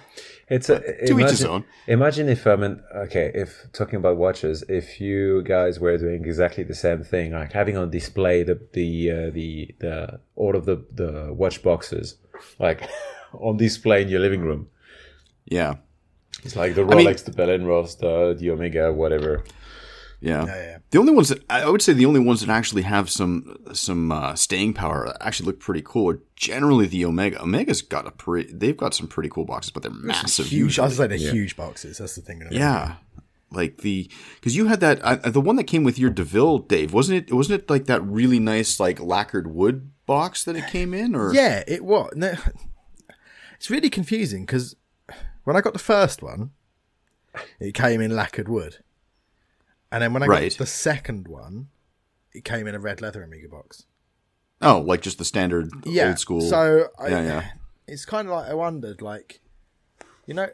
It's 0.51 0.71
a, 0.71 0.81
To 0.81 0.93
each 1.05 1.11
imagine, 1.11 1.29
his 1.29 1.45
own. 1.45 1.65
Imagine 1.87 2.29
if 2.29 2.47
I 2.47 2.57
mean, 2.57 2.81
okay, 2.97 3.31
if 3.35 3.67
talking 3.73 3.97
about 3.97 4.17
watches, 4.17 4.65
if 4.69 5.01
you 5.01 5.43
guys 5.43 5.79
were 5.79 5.97
doing 5.99 6.25
exactly 6.25 6.65
the 6.65 6.75
same 6.75 7.03
thing, 7.05 7.33
like 7.33 7.53
having 7.53 7.77
on 7.77 7.91
display 7.91 8.43
the 8.45 8.59
the 8.73 9.11
uh, 9.11 9.31
the 9.31 9.75
the 9.81 10.21
all 10.37 10.57
of 10.57 10.65
the 10.65 10.83
the 10.93 11.33
watch 11.35 11.63
boxes, 11.63 12.17
like 12.59 12.89
on 13.35 13.59
display 13.59 14.03
in 14.03 14.09
your 14.09 14.21
living 14.21 14.41
room. 14.41 14.69
Yeah. 15.45 15.75
It's 16.45 16.57
like 16.57 16.75
the 16.75 16.83
I 16.83 16.95
mean- 16.95 17.07
Rolex, 17.07 17.25
the 17.25 17.33
Bell 17.33 17.59
Ross, 17.59 17.97
the 17.97 18.35
the 18.39 18.51
Omega, 18.51 18.93
whatever. 18.93 19.45
Yeah. 20.21 20.47
Yeah, 20.47 20.57
yeah. 20.57 20.79
The 20.91 20.99
only 20.99 21.13
ones 21.13 21.29
that 21.29 21.45
I 21.49 21.69
would 21.69 21.83
say 21.83 21.93
the 21.93 22.07
only 22.07 22.21
ones 22.21 22.41
that 22.41 22.49
actually 22.49 22.83
have 22.83 23.09
some 23.09 23.57
some 23.73 24.11
uh, 24.11 24.35
staying 24.35 24.75
power 24.75 25.17
actually 25.21 25.47
look 25.47 25.61
pretty 25.61 25.83
cool 25.85 26.11
are 26.11 26.21
generally 26.35 26.87
the 26.87 27.05
Omega. 27.05 27.41
Omega's 27.41 27.83
got 27.83 28.07
a 28.07 28.11
pretty 28.11 28.53
they've 28.53 28.77
got 28.77 28.95
some 28.95 29.07
pretty 29.07 29.29
cool 29.29 29.45
boxes, 29.45 29.71
but 29.71 29.83
they're 29.83 29.93
massive. 29.93 30.47
Huge. 30.47 30.79
I 30.79 30.85
usually. 30.85 30.85
was 30.87 30.97
say 30.97 31.07
they're 31.07 31.33
huge 31.33 31.57
boxes. 31.57 31.99
That's 31.99 32.17
the 32.17 32.23
thing. 32.23 32.43
Yeah. 32.51 32.97
Like 33.51 33.79
the 33.79 34.11
because 34.35 34.57
you 34.57 34.67
had 34.67 34.81
that 34.81 35.01
uh, 35.03 35.31
the 35.31 35.41
one 35.41 35.57
that 35.57 35.65
came 35.65 35.85
with 35.85 35.99
your 35.99 36.11
De 36.11 36.25
Ville, 36.25 36.59
Dave, 36.59 36.93
wasn't 36.93 37.29
it? 37.29 37.35
Wasn't 37.35 37.63
it 37.63 37.71
like 37.71 37.87
that 37.87 38.03
really 38.03 38.39
nice 38.39 38.79
like 38.79 39.01
lacquered 39.01 39.47
wood 39.47 39.91
box 40.05 40.45
that 40.45 40.57
it 40.57 40.67
came 40.67 40.93
in? 40.93 41.15
Or 41.15 41.33
Yeah, 41.33 41.63
it 41.67 41.85
was. 41.85 42.13
No, 42.15 42.35
it's 43.57 43.71
really 43.71 43.89
confusing 43.89 44.45
because 44.45 44.77
when 45.45 45.57
I 45.57 45.63
got 45.63 45.73
the 45.73 45.79
first 45.79 46.23
one, 46.23 46.51
it 47.59 47.73
came 47.73 48.03
in 48.03 48.15
lacquered 48.15 48.49
wood, 48.49 48.79
and 49.93 50.03
then 50.03 50.13
when 50.13 50.23
I 50.23 50.27
Right. 50.27 50.51
got 50.53 50.59
the 50.59 50.67
second 50.67 51.29
one, 51.29 51.69
it 52.33 52.45
came 52.45 52.67
in 52.67 52.75
a 52.75 52.79
red 52.81 53.01
leather 53.01 53.23
Omega 53.25 53.49
box. 53.49 53.85
oh, 54.61 54.81
like 54.81 55.01
just 55.03 55.19
the 55.19 55.25
standard 55.25 55.71
Yeah, 55.85 56.09
old 56.09 56.19
school. 56.19 56.41
So 56.41 56.89
I, 56.99 57.09
Yeah, 57.09 57.23
yeah. 57.23 57.51
it's 57.87 58.05
kind 58.05 58.27
of 58.29 58.35
like 58.35 58.51
I 58.51 58.55
wondered, 58.55 59.01
like, 59.03 59.41
you 60.27 60.35
know, 60.35 60.49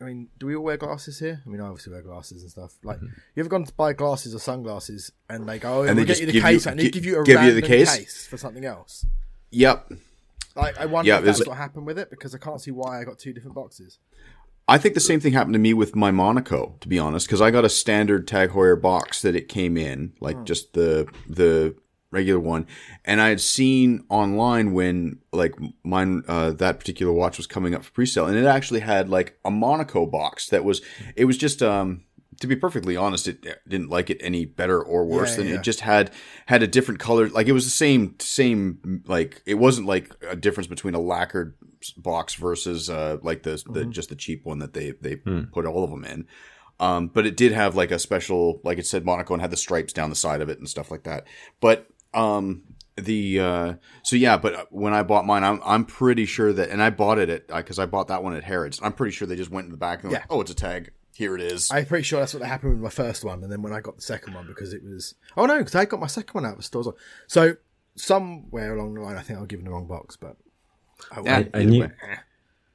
I 0.00 0.04
mean, 0.04 0.28
do 0.38 0.46
we 0.46 0.54
all 0.54 0.62
wear 0.62 0.76
glasses 0.76 1.18
here? 1.18 1.42
I 1.44 1.48
mean, 1.48 1.60
I 1.60 1.64
obviously 1.66 1.92
wear 1.92 2.02
glasses 2.02 2.42
and 2.42 2.50
stuff. 2.50 2.74
Like, 2.84 2.98
mm-hmm. 2.98 3.06
you 3.34 3.40
ever 3.40 3.48
gone 3.48 3.64
to 3.64 3.72
buy 3.72 3.94
glasses 3.94 4.34
or 4.34 4.38
sunglasses, 4.38 5.10
and 5.28 5.48
they 5.48 5.58
go, 5.58 5.78
"Oh, 5.78 5.80
And 5.82 5.90
they 5.90 5.94
we'll 5.94 6.04
get 6.04 6.08
just 6.08 6.20
you 6.20 6.26
the 6.26 6.32
give 6.32 6.42
you- 6.42 6.48
case," 6.48 6.66
and 6.66 6.78
they 6.78 6.84
gi- 6.84 6.90
give 6.90 7.04
you 7.06 7.20
a 7.20 7.24
give 7.24 7.40
you 7.42 7.54
the 7.54 7.62
random 7.62 7.68
case? 7.68 7.96
case 7.96 8.26
for 8.26 8.36
something 8.36 8.64
else. 8.64 9.06
Yep. 9.50 9.92
Like, 10.54 10.78
I 10.78 10.86
wonder 10.86 11.12
if 11.14 11.24
that's 11.24 11.46
what 11.46 11.56
happened 11.56 11.86
with 11.86 11.98
it 11.98 12.10
because 12.10 12.34
I 12.34 12.38
can't 12.38 12.60
see 12.60 12.70
why 12.70 13.00
I 13.00 13.04
got 13.04 13.18
two 13.18 13.32
different 13.32 13.54
boxes. 13.54 13.98
I 14.68 14.78
think 14.78 14.94
the 14.94 15.00
same 15.00 15.20
thing 15.20 15.32
happened 15.32 15.52
to 15.54 15.60
me 15.60 15.74
with 15.74 15.94
my 15.94 16.10
Monaco, 16.10 16.76
to 16.80 16.88
be 16.88 16.98
honest, 16.98 17.26
because 17.26 17.40
I 17.40 17.50
got 17.52 17.64
a 17.64 17.68
standard 17.68 18.26
Tag 18.26 18.50
Heuer 18.50 18.80
box 18.80 19.22
that 19.22 19.36
it 19.36 19.48
came 19.48 19.76
in, 19.76 20.12
like 20.20 20.42
just 20.44 20.72
the 20.72 21.08
the 21.28 21.76
regular 22.10 22.40
one, 22.40 22.66
and 23.04 23.20
I 23.20 23.28
had 23.28 23.40
seen 23.40 24.04
online 24.08 24.72
when 24.72 25.18
like 25.32 25.54
mine 25.84 26.24
uh, 26.26 26.50
that 26.52 26.80
particular 26.80 27.12
watch 27.12 27.36
was 27.36 27.46
coming 27.46 27.74
up 27.74 27.84
for 27.84 27.92
pre-sale, 27.92 28.26
and 28.26 28.36
it 28.36 28.46
actually 28.46 28.80
had 28.80 29.08
like 29.08 29.38
a 29.44 29.50
Monaco 29.50 30.04
box 30.04 30.48
that 30.48 30.64
was 30.64 30.82
it 31.14 31.26
was 31.26 31.38
just 31.38 31.62
um 31.62 32.02
to 32.40 32.46
be 32.46 32.56
perfectly 32.56 32.96
honest, 32.96 33.28
it 33.28 33.44
didn't 33.68 33.88
like 33.90 34.10
it 34.10 34.18
any 34.20 34.44
better 34.44 34.82
or 34.82 35.04
worse 35.04 35.30
Yeah, 35.32 35.36
than 35.36 35.46
yeah. 35.48 35.54
it 35.54 35.62
just 35.62 35.80
had 35.80 36.10
had 36.46 36.62
a 36.62 36.66
different 36.66 37.00
color. 37.00 37.28
Like 37.28 37.46
it 37.48 37.52
was 37.52 37.64
the 37.64 37.70
same 37.70 38.14
same 38.18 39.02
like 39.06 39.42
it 39.46 39.54
wasn't 39.54 39.86
like 39.86 40.12
a 40.28 40.36
difference 40.36 40.66
between 40.66 40.94
a 40.94 41.00
lacquered 41.00 41.54
box 41.96 42.34
versus 42.34 42.90
uh 42.90 43.18
like 43.22 43.42
the 43.42 43.62
the 43.70 43.84
just 43.84 44.08
the 44.08 44.16
cheap 44.16 44.44
one 44.44 44.58
that 44.58 44.72
they 44.74 44.92
they 45.00 45.16
put 45.16 45.66
all 45.66 45.84
of 45.84 45.90
them 45.90 46.04
in. 46.04 46.26
Um, 46.78 47.08
but 47.08 47.24
it 47.26 47.38
did 47.38 47.52
have 47.52 47.74
like 47.74 47.90
a 47.90 47.98
special, 47.98 48.60
like 48.62 48.76
it 48.78 48.86
said 48.86 49.04
Monaco 49.04 49.32
and 49.32 49.40
had 49.40 49.50
the 49.50 49.56
stripes 49.56 49.94
down 49.94 50.10
the 50.10 50.16
side 50.16 50.42
of 50.42 50.50
it 50.50 50.58
and 50.58 50.68
stuff 50.68 50.90
like 50.90 51.04
that. 51.04 51.24
But 51.58 51.86
um, 52.12 52.64
the 52.96 53.40
uh, 53.40 53.74
so 54.04 54.14
yeah, 54.16 54.36
but 54.36 54.70
when 54.70 54.92
I 54.92 55.02
bought 55.02 55.24
mine, 55.24 55.42
I'm 55.42 55.60
I'm 55.64 55.84
pretty 55.86 56.26
sure 56.26 56.52
that, 56.52 56.68
and 56.68 56.82
I 56.82 56.90
bought 56.90 57.18
it 57.18 57.30
at 57.30 57.46
because 57.48 57.78
I 57.78 57.86
bought 57.86 58.08
that 58.08 58.22
one 58.22 58.34
at 58.36 58.44
Harrods. 58.44 58.78
I'm 58.82 58.92
pretty 58.92 59.12
sure 59.12 59.26
they 59.26 59.36
just 59.36 59.50
went 59.50 59.64
in 59.66 59.70
the 59.70 59.78
back 59.78 60.02
and 60.02 60.10
were 60.10 60.18
like, 60.18 60.26
oh, 60.30 60.42
it's 60.42 60.50
a 60.50 60.54
tag. 60.54 60.90
Here 61.16 61.34
it 61.34 61.40
is. 61.40 61.70
I'm 61.70 61.86
pretty 61.86 62.02
sure 62.04 62.20
that's 62.20 62.34
what 62.34 62.42
happened 62.42 62.72
with 62.72 62.80
my 62.82 62.90
first 62.90 63.24
one, 63.24 63.42
and 63.42 63.50
then 63.50 63.62
when 63.62 63.72
I 63.72 63.80
got 63.80 63.96
the 63.96 64.02
second 64.02 64.34
one, 64.34 64.46
because 64.46 64.72
it 64.72 64.82
was 64.84 65.14
oh 65.36 65.46
no, 65.46 65.58
because 65.58 65.74
I 65.74 65.84
got 65.86 66.00
my 66.00 66.06
second 66.06 66.34
one 66.34 66.44
out 66.44 66.52
of 66.52 66.56
the 66.58 66.62
stores. 66.64 66.88
So 67.26 67.56
somewhere 67.94 68.74
along 68.76 68.94
the 68.94 69.00
line, 69.00 69.16
I 69.16 69.22
think 69.22 69.38
I 69.38 69.40
was 69.40 69.48
given 69.48 69.64
the 69.64 69.70
wrong 69.70 69.86
box, 69.86 70.16
but 70.16 70.36
oh, 71.16 71.22
Yeah, 71.24 71.38
well. 71.40 71.48
I 71.54 71.64
knew- 71.64 71.80
way. 71.82 71.90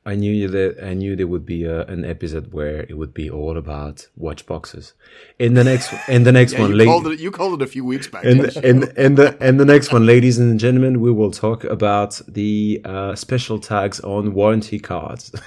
I 0.04 0.15
knew 0.15 0.47
that 0.47 0.84
I 0.84 0.95
knew 0.95 1.15
there 1.15 1.27
would 1.27 1.45
be 1.45 1.63
a, 1.65 1.86
an 1.86 2.04
episode 2.04 2.51
where 2.51 2.82
it 2.89 2.97
would 2.97 3.13
be 3.13 3.30
all 3.30 3.56
about 3.56 4.08
watch 4.17 4.47
boxes. 4.47 4.93
In 5.38 5.54
the 5.54 5.63
next, 5.63 5.93
in 6.10 6.23
the 6.23 6.32
next 6.32 6.54
Yeah, 6.54 6.62
one, 6.62 6.71
you 6.71 6.77
la- 6.77 6.86
called 6.86 7.06
it. 7.08 7.19
You 7.19 7.30
called 7.30 7.62
it 7.62 7.63
a 7.63 7.67
few 7.67 7.86
weeks 7.86 8.08
back. 8.08 8.23
in, 8.25 8.38
didn't 8.38 8.56
you? 8.56 8.62
in, 8.69 8.84
in 8.97 9.13
the 9.13 9.38
in 9.47 9.58
the 9.58 9.65
next 9.65 9.93
one, 9.93 10.08
ladies 10.08 10.39
and 10.39 10.60
gentlemen, 10.60 11.01
we 11.01 11.12
will 11.12 11.30
talk 11.30 11.63
about 11.65 12.19
the 12.27 12.82
uh, 12.84 13.13
special 13.13 13.60
tags 13.60 13.99
on 13.99 14.34
warranty 14.34 14.80
cards. 14.80 15.32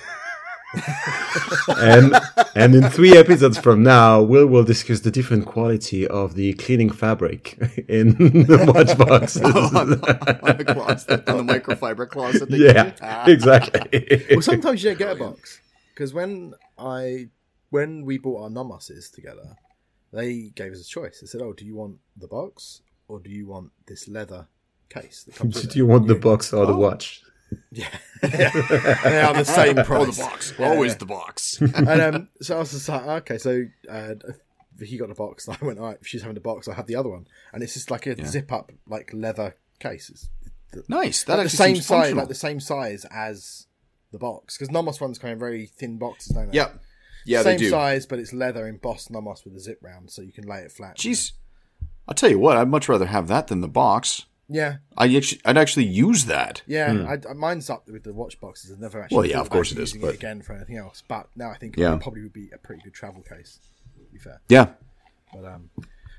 and 1.79 2.15
and 2.55 2.75
in 2.75 2.89
three 2.91 3.17
episodes 3.17 3.59
from 3.59 3.83
now, 3.83 4.23
we 4.23 4.45
will 4.45 4.65
discuss 4.65 5.01
the 5.01 5.11
different 5.11 5.47
quality 5.47 6.07
of 6.07 6.35
the 6.35 6.55
cleaning 6.55 6.91
fabric 6.91 7.59
in 7.89 8.11
the 8.47 8.73
watch 8.73 8.97
boxes. 8.97 9.43
on, 9.45 9.91
the, 9.91 10.39
on 10.43 10.57
the 10.57 10.65
closet, 10.65 11.29
on 11.29 11.47
the 11.47 11.53
microfiber 11.53 12.09
closet. 12.09 12.49
that 12.49 12.59
you 12.59 12.67
yeah. 12.67 12.93
Ah. 13.03 13.25
exactly. 13.27 14.27
well, 14.31 14.43
sometimes 14.43 14.83
you 14.83 14.91
don't 14.91 14.99
get 14.99 15.13
a 15.13 15.17
box 15.17 15.61
because 15.95 16.15
when 16.15 16.55
I 16.79 17.29
when 17.71 18.05
we 18.05 18.19
bought 18.19 18.45
our 18.45 18.51
nomoses 18.51 19.11
together, 19.11 19.57
they 20.13 20.53
gave 20.55 20.73
us 20.73 20.81
a 20.81 20.89
choice. 20.89 21.21
They 21.21 21.27
said, 21.27 21.43
"Oh, 21.43 21.53
do 21.53 21.65
you 21.65 21.75
want 21.75 21.99
the 22.17 22.29
box 22.29 22.83
or 23.09 23.19
do 23.21 23.31
you 23.31 23.47
want 23.47 23.73
this 23.87 24.09
leather 24.09 24.47
case 24.89 25.25
that 25.25 25.35
comes 25.35 25.57
with 25.57 25.65
Do 25.65 25.71
it?" 25.71 25.77
you 25.77 25.87
want 25.87 26.07
the 26.07 26.15
box 26.15 26.53
or 26.53 26.67
the 26.67 26.77
watch? 26.77 27.24
Yeah, 27.73 27.89
they 28.23 29.21
are 29.21 29.35
the 29.35 29.45
same 29.45 29.79
Oh, 29.79 30.05
the 30.07 30.23
box. 30.23 30.55
Yeah, 30.59 30.69
Always 30.69 30.93
yeah. 30.93 30.99
the 30.99 31.07
box. 31.07 31.61
and 31.75 31.89
um, 32.01 32.29
so 32.41 32.57
I 32.57 32.59
was 32.61 32.71
just 32.71 32.89
like, 32.89 33.03
okay, 33.23 33.39
so 33.39 33.65
uh, 33.91 34.15
Vicky 34.77 34.97
got 34.99 35.09
the 35.09 35.15
box, 35.15 35.47
and 35.49 35.57
I 35.61 35.65
went, 35.65 35.79
all 35.79 35.87
right, 35.87 35.99
if 36.01 36.07
she's 36.07 36.23
having 36.23 36.35
the 36.35 36.41
box, 36.41 36.69
I'll 36.69 36.75
have 36.75 36.87
the 36.87 36.97
other 36.97 37.09
one, 37.11 37.27
and 37.53 37.63
it's 37.63 37.75
just 37.75 37.91
like 37.91 38.07
a 38.07 38.27
zip 38.27 38.53
up, 38.53 38.73
like 38.89 39.11
leather 39.13 39.57
case. 39.81 40.11
It's 40.11 40.89
nice. 40.89 41.25
That 41.25 41.39
like 41.39 41.45
the 41.51 41.57
same 41.57 41.77
size, 41.77 42.15
like 42.15 42.29
the 42.29 42.35
same 42.35 42.61
size 42.61 43.05
as 43.11 43.67
the 44.13 44.19
box, 44.19 44.57
because 44.57 44.71
Nomos 44.71 45.01
ones 45.01 45.19
come 45.19 45.31
in 45.31 45.39
very 45.39 45.67
thin 45.67 45.99
boxes, 45.99 46.35
don't 46.35 46.51
they? 46.51 46.57
yeah, 46.57 46.71
yeah, 47.27 47.43
same 47.43 47.59
they 47.59 47.65
do. 47.65 47.71
size, 47.71 48.07
but 48.07 48.19
it's 48.19 48.33
leather 48.33 48.67
embossed 48.67 49.11
Nomos 49.11 49.45
with 49.45 49.55
a 49.57 49.61
zip 49.61 49.79
round, 49.83 50.11
so 50.11 50.23
you 50.23 50.33
can 50.33 50.45
lay 50.47 50.61
it 50.61 50.73
flat. 50.73 50.97
Jeez, 50.97 51.33
I'll 52.09 52.15
tell 52.15 52.31
you 52.31 52.39
what. 52.39 52.57
I'd 52.57 52.69
much 52.69 52.89
rather 52.89 53.07
have 53.07 53.29
that 53.29 53.49
than 53.49 53.61
the 53.61 53.69
box. 53.69 54.27
Yeah, 54.49 54.77
I 54.97 55.15
actually, 55.17 55.41
I'd 55.45 55.57
actually 55.57 55.87
use 55.87 56.27
that. 56.27 56.63
yeah. 56.67 57.17
I, 57.29 57.33
mine's 57.33 57.71
up 57.71 57.89
with 57.89 58.05
the 58.05 58.13
watch 58.13 58.39
boxes. 58.41 58.73
I've 58.73 58.79
never 58.81 59.01
actually. 59.03 59.15
Hmm. 59.15 59.21
Well, 59.21 59.27
yeah, 59.31 59.41
of 59.41 59.49
course 59.51 59.73
it 59.73 59.79
is, 59.79 59.95
using 59.95 60.03
but- 60.03 60.15
again 60.15 60.43
for 60.43 60.53
anything 60.55 60.77
else. 60.77 61.03
But 61.09 61.29
now 61.35 61.51
I 61.51 61.57
think 61.57 61.77
Yeah. 61.77 61.95
it 61.95 62.01
probably 62.03 62.23
would 62.23 62.33
be 62.35 62.51
a 62.55 62.59
pretty 62.59 62.83
good 62.83 62.93
travel 62.95 63.23
case. 63.23 63.59
To 63.97 64.13
be 64.13 64.19
fair. 64.19 64.41
Yeah. 64.49 64.69
But 65.33 65.45
um, 65.47 65.71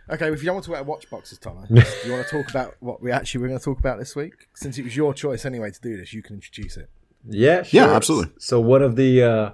okay, 0.10 0.32
if 0.32 0.42
you 0.42 0.48
don't 0.48 0.56
want 0.56 0.66
to 0.66 0.72
wear 0.72 0.84
watch 0.84 1.10
boxes, 1.10 1.38
Thomas, 1.38 1.70
do 1.70 2.08
you 2.08 2.14
want 2.14 2.28
to 2.28 2.32
talk 2.32 2.50
about 2.50 2.76
what 2.80 3.02
we 3.02 3.12
actually 3.12 3.42
were 3.42 3.48
going 3.48 3.60
to 3.60 3.64
talk 3.64 3.80
about 3.80 4.00
this 4.00 4.16
week? 4.16 4.34
Since 4.56 4.78
it 4.80 4.84
was 4.84 4.96
your 4.96 5.14
choice 5.14 5.46
anyway 5.46 5.72
to 5.72 5.80
do 5.82 5.96
this, 5.96 6.12
you 6.14 6.22
can 6.24 6.36
introduce 6.36 6.78
it. 6.78 6.90
Yeah, 7.28 7.64
Yeah, 7.70 7.92
absolutely. 7.96 8.34
So 8.40 8.60
one 8.60 8.82
of 8.82 8.96
the 8.96 9.24
uh, 9.24 9.52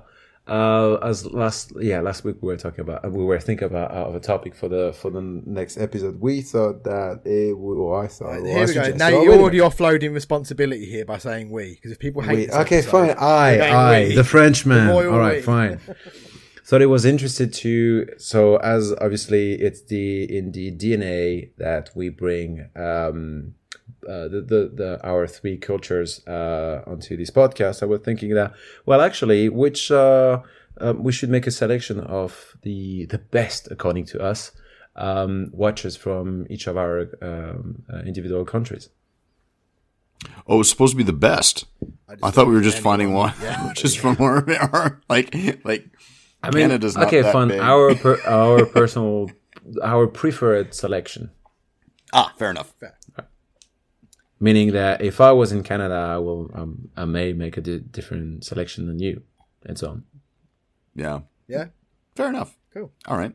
uh, 0.47 0.95
as 1.03 1.25
last 1.27 1.71
yeah 1.79 2.01
last 2.01 2.23
week 2.23 2.35
we 2.41 2.47
were 2.47 2.57
talking 2.57 2.81
about 2.81 3.09
we 3.11 3.23
were 3.23 3.39
thinking 3.39 3.65
about 3.67 3.91
uh, 3.91 4.07
of 4.09 4.15
a 4.15 4.19
topic 4.19 4.55
for 4.55 4.67
the 4.67 4.91
for 4.93 5.11
the 5.11 5.21
next 5.21 5.77
episode. 5.77 6.19
We 6.19 6.41
thought 6.41 6.83
that 6.83 7.21
it 7.25 7.57
would, 7.57 7.77
or 7.77 8.03
I 8.03 8.07
thought. 8.07 8.33
I 8.33 8.41
Here 8.41 8.67
we 8.67 8.73
go. 8.73 8.89
Now 8.95 9.09
you're 9.09 9.33
already 9.39 9.59
offloading 9.59 10.13
responsibility 10.13 10.85
here 10.85 11.05
by 11.05 11.19
saying 11.19 11.51
we, 11.51 11.75
because 11.75 11.91
if 11.91 11.99
people 11.99 12.21
hate 12.21 12.35
We- 12.37 12.45
this 12.47 12.55
okay, 12.55 12.77
episode, 12.79 12.91
fine. 12.91 13.17
I, 13.17 13.59
I, 13.59 14.03
we. 14.07 14.15
the 14.15 14.23
Frenchman. 14.23 14.87
The 14.87 14.93
All 14.93 15.19
right, 15.19 15.37
we. 15.37 15.41
fine. 15.41 15.79
Thought 16.65 16.81
it 16.81 16.85
was 16.85 17.03
interested 17.05 17.53
to 17.55 18.07
so 18.17 18.55
as 18.57 18.93
obviously 19.01 19.53
it's 19.53 19.81
the 19.83 20.23
in 20.37 20.53
the 20.53 20.71
DNA 20.71 21.51
that 21.57 21.89
we 21.95 22.07
bring 22.09 22.69
um, 22.77 23.55
uh, 24.07 24.27
the, 24.27 24.41
the 24.41 24.71
the 24.73 24.99
our 25.07 25.27
three 25.27 25.57
cultures 25.57 26.25
uh, 26.27 26.81
onto 26.87 27.15
this 27.17 27.29
podcast. 27.31 27.83
I 27.83 27.85
was 27.85 28.01
thinking 28.01 28.33
that 28.35 28.53
well, 28.85 29.01
actually, 29.01 29.49
which 29.49 29.91
uh, 29.91 30.41
um, 30.79 31.03
we 31.03 31.11
should 31.11 31.29
make 31.29 31.47
a 31.47 31.51
selection 31.51 31.99
of 31.99 32.55
the 32.63 33.05
the 33.05 33.17
best 33.19 33.67
according 33.71 34.05
to 34.07 34.21
us 34.21 34.51
um, 34.95 35.49
watches 35.53 35.95
from 35.95 36.45
each 36.49 36.67
of 36.67 36.77
our 36.77 37.07
um, 37.21 37.83
uh, 37.91 37.99
individual 37.99 38.45
countries. 38.45 38.89
Oh, 40.47 40.55
it 40.55 40.57
was 40.59 40.69
supposed 40.69 40.91
to 40.93 40.97
be 40.97 41.03
the 41.03 41.13
best. 41.13 41.65
just 42.09 42.23
I 42.23 42.29
thought 42.31 42.47
we 42.47 42.53
were 42.53 42.61
just 42.61 42.77
anyone. 42.77 42.91
finding 42.99 43.13
one, 43.13 43.33
Yeah. 43.41 43.73
just 43.75 43.97
from 43.99 44.17
our, 44.19 44.47
our 44.73 45.01
like 45.09 45.33
like. 45.63 45.85
I 46.43 46.49
mean, 46.49 46.63
Canada's 46.69 46.95
not 46.97 47.07
okay, 47.07 47.21
that 47.21 47.31
fun. 47.33 47.49
big. 47.49 47.59
Our 47.59 47.93
per, 47.95 48.19
our 48.25 48.65
personal, 48.65 49.29
our 49.83 50.07
preferred 50.07 50.73
selection. 50.73 51.29
Ah, 52.13 52.33
fair 52.37 52.49
enough. 52.49 52.73
Meaning 54.43 54.71
that 54.73 55.01
if 55.01 55.21
I 55.21 55.31
was 55.31 55.51
in 55.51 55.61
Canada, 55.63 55.93
I 55.93 56.17
will, 56.17 56.49
um, 56.55 56.89
I 56.97 57.05
may 57.05 57.31
make 57.31 57.57
a 57.57 57.61
di- 57.61 57.79
different 57.79 58.43
selection 58.43 58.87
than 58.87 58.97
you, 58.99 59.21
and 59.65 59.77
so 59.77 59.89
on. 59.91 60.03
Yeah, 60.95 61.19
Yeah, 61.47 61.65
fair 62.15 62.27
enough. 62.29 62.57
cool. 62.73 62.91
All 63.07 63.17
right. 63.17 63.33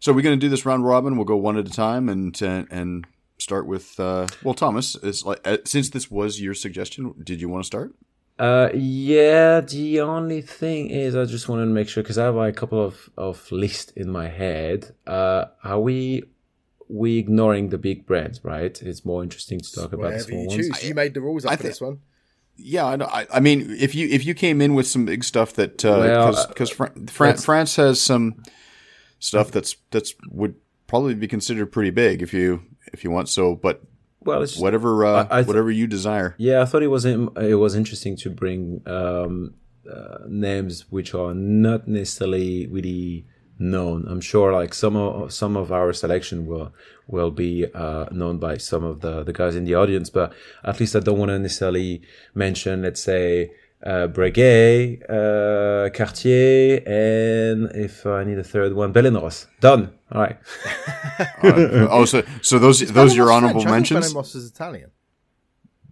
So 0.00 0.12
we're 0.12 0.22
going 0.22 0.38
to 0.38 0.44
do 0.46 0.50
this 0.50 0.66
round 0.66 0.84
robin. 0.84 1.16
We'll 1.16 1.24
go 1.24 1.36
one 1.36 1.56
at 1.56 1.66
a 1.66 1.70
time 1.70 2.08
and 2.08 2.40
uh, 2.42 2.64
and 2.70 3.06
start 3.38 3.66
with 3.66 3.98
uh, 4.00 4.26
well, 4.42 4.54
Thomas. 4.54 4.96
Is 4.96 5.24
like 5.24 5.40
uh, 5.46 5.58
since 5.64 5.90
this 5.90 6.10
was 6.10 6.40
your 6.40 6.54
suggestion, 6.54 7.14
did 7.22 7.40
you 7.40 7.48
want 7.48 7.62
to 7.64 7.66
start? 7.66 7.94
Uh, 8.38 8.68
yeah. 8.74 9.60
The 9.60 10.00
only 10.00 10.42
thing 10.42 10.90
is, 10.90 11.16
I 11.16 11.24
just 11.24 11.48
wanted 11.48 11.64
to 11.66 11.72
make 11.72 11.88
sure 11.88 12.02
because 12.02 12.18
I 12.18 12.24
have 12.24 12.34
like 12.36 12.56
a 12.56 12.60
couple 12.60 12.84
of 12.84 13.10
of 13.16 13.50
lists 13.50 13.92
in 13.92 14.10
my 14.10 14.28
head. 14.28 14.94
Uh, 15.06 15.46
are 15.64 15.80
we 15.80 16.24
we 16.88 17.18
ignoring 17.18 17.68
the 17.70 17.78
big 17.78 18.06
brands? 18.06 18.40
Right. 18.44 18.80
It's 18.82 19.04
more 19.04 19.22
interesting 19.22 19.60
to 19.60 19.72
talk 19.72 19.92
about 19.92 19.96
the 19.96 19.96
Whatever 19.98 20.22
small 20.24 20.40
you 20.42 20.48
ones. 20.48 20.56
choose. 20.68 20.88
you 20.88 20.94
made 20.94 21.14
the 21.14 21.20
rules 21.20 21.44
up 21.44 21.52
I 21.52 21.56
for 21.56 21.62
thi- 21.62 21.68
this 21.68 21.80
one. 21.80 21.98
Yeah, 22.60 22.86
I, 22.86 22.96
know- 22.96 23.06
I, 23.06 23.26
I 23.34 23.40
mean, 23.40 23.70
if 23.78 23.94
you 23.94 24.08
if 24.08 24.24
you 24.26 24.34
came 24.34 24.60
in 24.60 24.74
with 24.74 24.86
some 24.88 25.04
big 25.04 25.22
stuff 25.24 25.52
that 25.54 25.76
because 25.76 26.44
uh, 26.44 26.48
because 26.48 26.70
Fran- 26.70 27.06
Fran- 27.06 27.36
France 27.36 27.76
has 27.76 28.00
some 28.00 28.42
stuff 29.20 29.50
that's 29.50 29.76
that's 29.90 30.14
would 30.30 30.54
probably 30.86 31.14
be 31.14 31.28
considered 31.28 31.66
pretty 31.70 31.90
big 31.90 32.20
if 32.22 32.32
you 32.32 32.62
if 32.92 33.04
you 33.04 33.10
want 33.10 33.28
so, 33.28 33.54
but 33.54 33.82
Well, 34.24 34.42
it's 34.42 34.58
whatever 34.58 35.04
uh, 35.06 35.24
I- 35.30 35.38
I 35.38 35.40
th- 35.42 35.46
whatever 35.46 35.70
you 35.70 35.86
desire. 35.86 36.34
Yeah, 36.38 36.62
I 36.62 36.64
thought 36.64 36.82
it 36.82 36.88
was 36.88 37.04
im- 37.06 37.30
it 37.36 37.54
was 37.54 37.74
interesting 37.76 38.16
to 38.16 38.30
bring 38.30 38.82
um, 38.86 39.54
uh, 39.88 40.18
names 40.26 40.90
which 40.90 41.14
are 41.14 41.34
not 41.34 41.86
necessarily 41.86 42.66
really 42.66 43.24
known. 43.58 44.06
I'm 44.08 44.20
sure 44.20 44.52
like 44.52 44.74
some 44.74 44.96
of 44.96 45.32
some 45.32 45.56
of 45.56 45.72
our 45.72 45.92
selection 45.92 46.46
will 46.46 46.72
will 47.06 47.30
be 47.30 47.66
uh, 47.74 48.06
known 48.10 48.38
by 48.38 48.58
some 48.58 48.84
of 48.84 49.00
the 49.00 49.22
the 49.24 49.32
guys 49.32 49.56
in 49.56 49.64
the 49.64 49.74
audience, 49.74 50.10
but 50.10 50.32
at 50.64 50.78
least 50.80 50.94
I 50.96 51.00
don't 51.00 51.18
want 51.18 51.30
to 51.30 51.38
necessarily 51.38 52.02
mention, 52.34 52.82
let's 52.82 53.02
say. 53.02 53.52
Uh, 53.80 54.08
Breguet, 54.08 55.04
uh, 55.08 55.88
Cartier, 55.90 56.82
and 56.84 57.70
if 57.76 58.04
I 58.06 58.24
need 58.24 58.36
a 58.36 58.42
third 58.42 58.72
one, 58.74 58.90
Bell 58.90 59.08
& 59.12 59.22
Ross. 59.22 59.46
Done. 59.60 59.92
All 60.10 60.20
right. 60.22 60.36
oh, 61.44 62.04
so 62.04 62.24
so 62.42 62.58
those 62.58 62.80
those 62.92 63.14
your 63.14 63.26
Bell 63.26 63.34
& 63.34 63.36
Ross 63.36 63.42
honorable 63.44 63.62
French. 63.62 63.92
I 63.92 64.00
think 64.00 64.02
mentions? 64.02 64.12
Bell 64.12 64.22
& 64.22 64.22
Ross 64.22 64.34
is 64.34 64.50
Italian. 64.50 64.90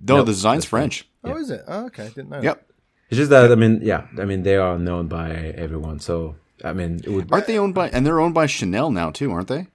No, 0.02 0.16
No, 0.16 0.22
the 0.24 0.32
design's 0.32 0.64
that's 0.64 0.70
French. 0.70 1.08
Oh, 1.22 1.36
is 1.36 1.50
it? 1.50 1.62
Oh, 1.68 1.86
okay. 1.86 2.08
Didn't 2.08 2.30
know. 2.30 2.40
Yep. 2.42 2.68
It's 3.08 3.18
just 3.18 3.30
that 3.30 3.52
I 3.52 3.54
mean, 3.54 3.78
yeah, 3.82 4.08
I 4.18 4.24
mean 4.24 4.42
they 4.42 4.56
are 4.56 4.78
known 4.78 5.06
by 5.06 5.30
everyone, 5.30 6.00
so 6.00 6.34
I 6.64 6.72
mean 6.72 7.00
it 7.04 7.10
would. 7.10 7.32
Aren't 7.32 7.46
they 7.46 7.58
owned 7.58 7.74
by 7.74 7.88
and 7.90 8.06
they're 8.06 8.20
owned 8.20 8.34
by 8.34 8.46
Chanel 8.46 8.90
now 8.90 9.10
too, 9.10 9.30
aren't 9.32 9.48
they? 9.48 9.66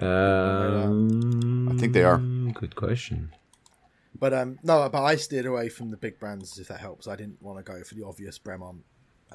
Um, 0.00 1.68
I 1.70 1.74
think 1.78 1.92
they 1.92 2.02
are. 2.02 2.18
Good 2.18 2.74
question. 2.74 3.32
But 4.18 4.34
um, 4.34 4.58
no, 4.64 4.88
but 4.88 5.02
I 5.02 5.16
steered 5.16 5.46
away 5.46 5.68
from 5.68 5.90
the 5.90 5.96
big 5.96 6.18
brands 6.18 6.58
if 6.58 6.68
that 6.68 6.80
helps. 6.80 7.06
I 7.06 7.14
didn't 7.14 7.40
want 7.40 7.58
to 7.58 7.72
go 7.72 7.82
for 7.84 7.94
the 7.94 8.04
obvious 8.04 8.38
Bremont, 8.38 8.80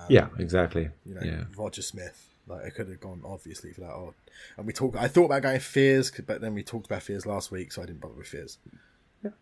yeah, 0.10 0.28
exactly. 0.38 0.90
you 1.06 1.16
know, 1.16 1.22
yeah. 1.24 1.44
Roger 1.56 1.82
Smith. 1.82 2.30
Like 2.48 2.66
I 2.66 2.70
could 2.70 2.90
have 2.90 3.00
gone 3.00 3.22
obviously 3.24 3.72
for 3.72 3.82
that. 3.82 3.92
Or, 3.92 4.14
and 4.58 4.68
we 4.68 4.74
talked. 4.74 4.98
I 4.98 5.08
thought 5.08 5.26
about 5.26 5.44
going 5.44 5.60
Fears, 5.60 6.12
but 6.26 6.42
then 6.42 6.54
we 6.54 6.64
talked 6.64 6.88
about 6.88 7.04
Fears 7.04 7.26
last 7.26 7.52
week, 7.52 7.72
so 7.72 7.82
I 7.82 7.86
didn't 7.86 8.02
bother 8.02 8.16
with 8.16 8.28
Fears. 8.28 8.58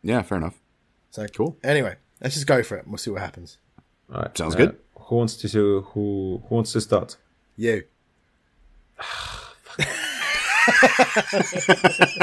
Yeah, 0.03 0.21
fair 0.21 0.37
enough. 0.37 0.59
So 1.09 1.25
Cool. 1.27 1.57
Anyway, 1.63 1.95
let's 2.21 2.35
just 2.35 2.45
go 2.45 2.61
for 2.61 2.77
it. 2.77 2.83
and 2.83 2.91
We'll 2.91 2.99
see 2.99 3.09
what 3.09 3.21
happens. 3.21 3.57
All 4.13 4.21
right. 4.21 4.37
Sounds 4.37 4.53
uh, 4.53 4.57
good. 4.59 4.77
Who 5.11 5.17
wants 5.17 5.35
to 5.35 5.47
who 5.49 6.41
who 6.47 6.55
wants 6.55 6.71
to 6.71 6.79
start? 6.79 7.17
You. 7.57 7.83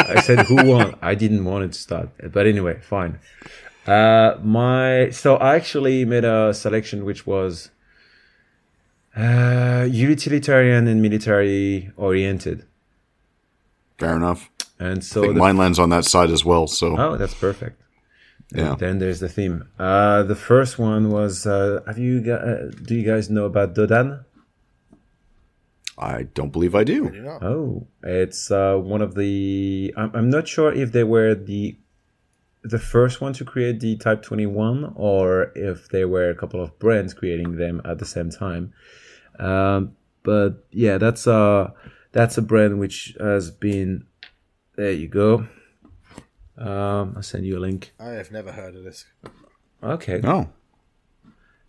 I 0.08 0.22
said 0.24 0.46
who 0.46 0.56
won. 0.64 0.94
I 1.02 1.14
didn't 1.14 1.44
want 1.44 1.64
it 1.64 1.74
to 1.74 1.78
start, 1.78 2.08
but 2.32 2.46
anyway, 2.46 2.80
fine. 2.80 3.18
Uh, 3.86 4.38
my 4.42 5.10
so 5.10 5.36
I 5.36 5.56
actually 5.56 6.06
made 6.06 6.24
a 6.24 6.54
selection 6.54 7.04
which 7.04 7.26
was 7.26 7.70
uh, 9.14 9.86
utilitarian 9.90 10.88
and 10.88 11.02
military 11.02 11.90
oriented, 11.98 12.64
Fair 13.98 14.16
enough. 14.16 14.48
and 14.78 15.00
I 15.00 15.02
so 15.02 15.20
think 15.20 15.34
the, 15.34 15.40
mine 15.40 15.58
lands 15.58 15.78
on 15.78 15.90
that 15.90 16.06
side 16.06 16.30
as 16.30 16.42
well. 16.42 16.66
So 16.66 16.96
oh, 16.98 17.18
that's 17.18 17.34
perfect. 17.34 17.82
Yeah, 18.54 18.76
Then 18.78 18.98
there's 18.98 19.20
the 19.20 19.28
theme. 19.28 19.68
Uh, 19.78 20.22
the 20.22 20.34
first 20.34 20.78
one 20.78 21.10
was 21.10 21.46
uh, 21.46 21.80
have 21.86 21.98
you 21.98 22.20
gu- 22.22 22.32
uh, 22.32 22.70
do 22.82 22.94
you 22.94 23.04
guys 23.04 23.28
know 23.28 23.44
about 23.44 23.74
Dodane? 23.74 24.24
I 25.98 26.22
don't 26.22 26.50
believe 26.52 26.74
I 26.74 26.84
do. 26.84 27.10
You 27.12 27.22
know. 27.22 27.38
Oh, 27.42 27.86
it's 28.02 28.50
uh, 28.50 28.76
one 28.76 29.02
of 29.02 29.14
the. 29.16 29.92
I'm, 29.96 30.12
I'm 30.14 30.30
not 30.30 30.48
sure 30.48 30.72
if 30.72 30.92
they 30.92 31.04
were 31.04 31.34
the 31.34 31.76
the 32.62 32.78
first 32.78 33.20
one 33.20 33.32
to 33.34 33.44
create 33.44 33.80
the 33.80 33.96
Type 33.96 34.22
21 34.22 34.92
or 34.96 35.52
if 35.54 35.88
they 35.88 36.04
were 36.04 36.28
a 36.28 36.34
couple 36.34 36.60
of 36.62 36.76
brands 36.78 37.14
creating 37.14 37.56
them 37.56 37.80
at 37.84 37.98
the 37.98 38.04
same 38.04 38.30
time. 38.30 38.72
Um, 39.38 39.96
but 40.22 40.64
yeah, 40.70 40.98
that's 40.98 41.26
a 41.26 41.74
that's 42.12 42.38
a 42.38 42.42
brand 42.42 42.78
which 42.78 43.14
has 43.20 43.50
been. 43.50 44.06
There 44.76 44.92
you 44.92 45.08
go. 45.08 45.48
Um, 46.58 47.14
I'll 47.16 47.22
send 47.22 47.46
you 47.46 47.56
a 47.58 47.60
link. 47.60 47.94
I 48.00 48.10
have 48.10 48.32
never 48.32 48.52
heard 48.52 48.74
of 48.74 48.84
this. 48.84 49.04
Okay. 49.82 50.20
Oh, 50.24 50.48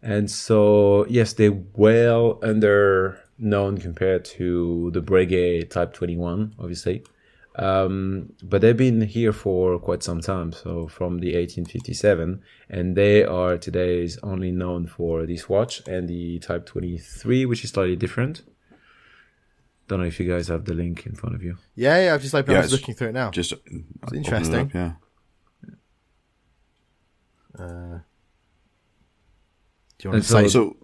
And 0.02 0.30
so, 0.32 1.06
yes, 1.08 1.34
they 1.34 1.50
well 1.50 2.40
under 2.42 3.20
known 3.38 3.78
compared 3.78 4.26
to 4.26 4.92
the 4.92 5.02
Breguet 5.02 5.70
Type 5.70 5.94
21, 5.94 6.56
obviously. 6.60 7.04
Um, 7.56 8.34
but 8.42 8.62
they've 8.62 8.78
been 8.78 9.02
here 9.02 9.34
for 9.34 9.80
quite 9.80 10.02
some 10.02 10.22
time, 10.22 10.54
so 10.54 10.88
from 10.88 11.20
the 11.20 11.36
1857, 11.36 12.42
and 12.70 12.96
they 12.96 13.24
are 13.26 13.58
today 13.58 14.04
is 14.04 14.18
only 14.24 14.52
known 14.52 14.88
for 14.88 15.26
this 15.26 15.50
watch 15.50 15.86
and 15.88 16.08
the 16.08 16.40
Type 16.40 16.66
23, 16.66 17.46
which 17.46 17.64
is 17.64 17.72
slightly 17.72 17.98
different. 17.98 18.44
Don't 19.90 20.00
know 20.00 20.06
if 20.06 20.20
you 20.20 20.30
guys 20.32 20.48
have 20.48 20.64
the 20.64 20.74
link 20.74 21.06
in 21.06 21.16
front 21.16 21.36
of 21.36 21.44
you. 21.44 21.58
Yeah, 21.76 21.98
yeah. 22.06 22.14
I've 22.14 22.22
just 22.22 22.34
opened. 22.34 22.54
Yeah, 22.54 22.60
I 22.60 22.62
was 22.62 22.72
looking 22.72 22.96
through 22.96 23.10
it 23.10 23.14
now. 23.14 23.32
just 23.32 23.52
open 23.52 23.86
it 24.14 24.18
interesting. 24.18 24.56
up, 24.68 24.74
yeah. 24.74 24.92
Uh, 27.58 28.00
do 29.98 30.02
you 30.04 30.10
want 30.12 30.16
And 30.16 30.24
to 30.24 30.30
so- 30.30 30.42
say? 30.44 30.48
So 30.48 30.76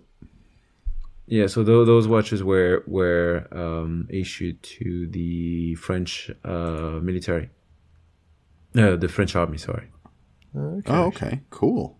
Yeah, 1.27 1.47
so 1.47 1.63
tho- 1.63 1.85
those 1.85 2.07
watches 2.07 2.43
were 2.43 2.83
were 2.87 3.47
um, 3.51 4.07
issued 4.09 4.61
to 4.63 5.07
the 5.07 5.75
French 5.75 6.29
uh, 6.43 6.99
military, 7.01 7.49
no, 8.73 8.95
the 8.97 9.07
French 9.07 9.35
army. 9.35 9.57
Sorry. 9.57 9.87
Okay. 10.55 10.91
Oh, 10.93 11.05
okay, 11.05 11.41
cool. 11.49 11.97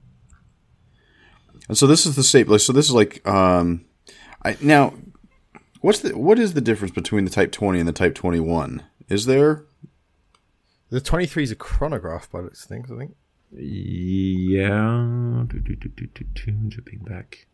And 1.67 1.77
so 1.77 1.87
this 1.87 2.05
is 2.05 2.15
the 2.15 2.23
same. 2.23 2.47
like, 2.47 2.59
So 2.61 2.73
this 2.73 2.85
is 2.85 2.93
like, 2.93 3.25
um, 3.27 3.85
I 4.43 4.57
now, 4.61 4.93
what's 5.86 6.00
the 6.00 6.17
what 6.17 6.39
is 6.39 6.54
the 6.56 6.62
difference 6.62 6.93
between 6.93 7.26
the 7.26 7.32
Type 7.32 7.52
Twenty 7.52 7.80
and 7.80 7.88
the 7.88 7.93
Type 7.93 8.15
Twenty 8.15 8.39
One? 8.39 8.84
Is 9.08 9.28
there? 9.28 9.65
The 10.89 11.02
23 11.02 11.43
is 11.43 11.52
a 11.52 11.56
chronograph 11.56 12.32
by 12.32 12.39
looks 12.39 12.63
of 12.63 12.69
things, 12.69 12.91
I 12.91 12.98
think. 12.98 13.15
Yeah, 13.52 15.45
do, 15.48 15.60
do, 15.60 15.76
do, 15.76 16.08
jumping 16.69 17.00
back. 17.00 17.48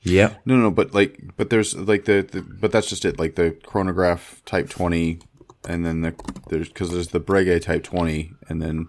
Yeah, 0.00 0.34
No, 0.44 0.56
no, 0.56 0.70
but 0.70 0.94
like, 0.94 1.18
but 1.36 1.48
there's 1.48 1.74
like 1.74 2.04
the, 2.04 2.26
the 2.30 2.42
but 2.42 2.72
that's 2.72 2.88
just 2.88 3.04
it. 3.04 3.18
Like 3.18 3.36
the 3.36 3.52
chronograph 3.64 4.42
Type 4.44 4.68
Twenty, 4.68 5.20
and 5.66 5.84
then 5.84 6.02
the 6.02 6.14
there's 6.48 6.68
because 6.68 6.90
there's 6.90 7.08
the 7.08 7.20
Breguet 7.20 7.62
Type 7.62 7.84
Twenty, 7.84 8.32
and 8.48 8.60
then 8.60 8.88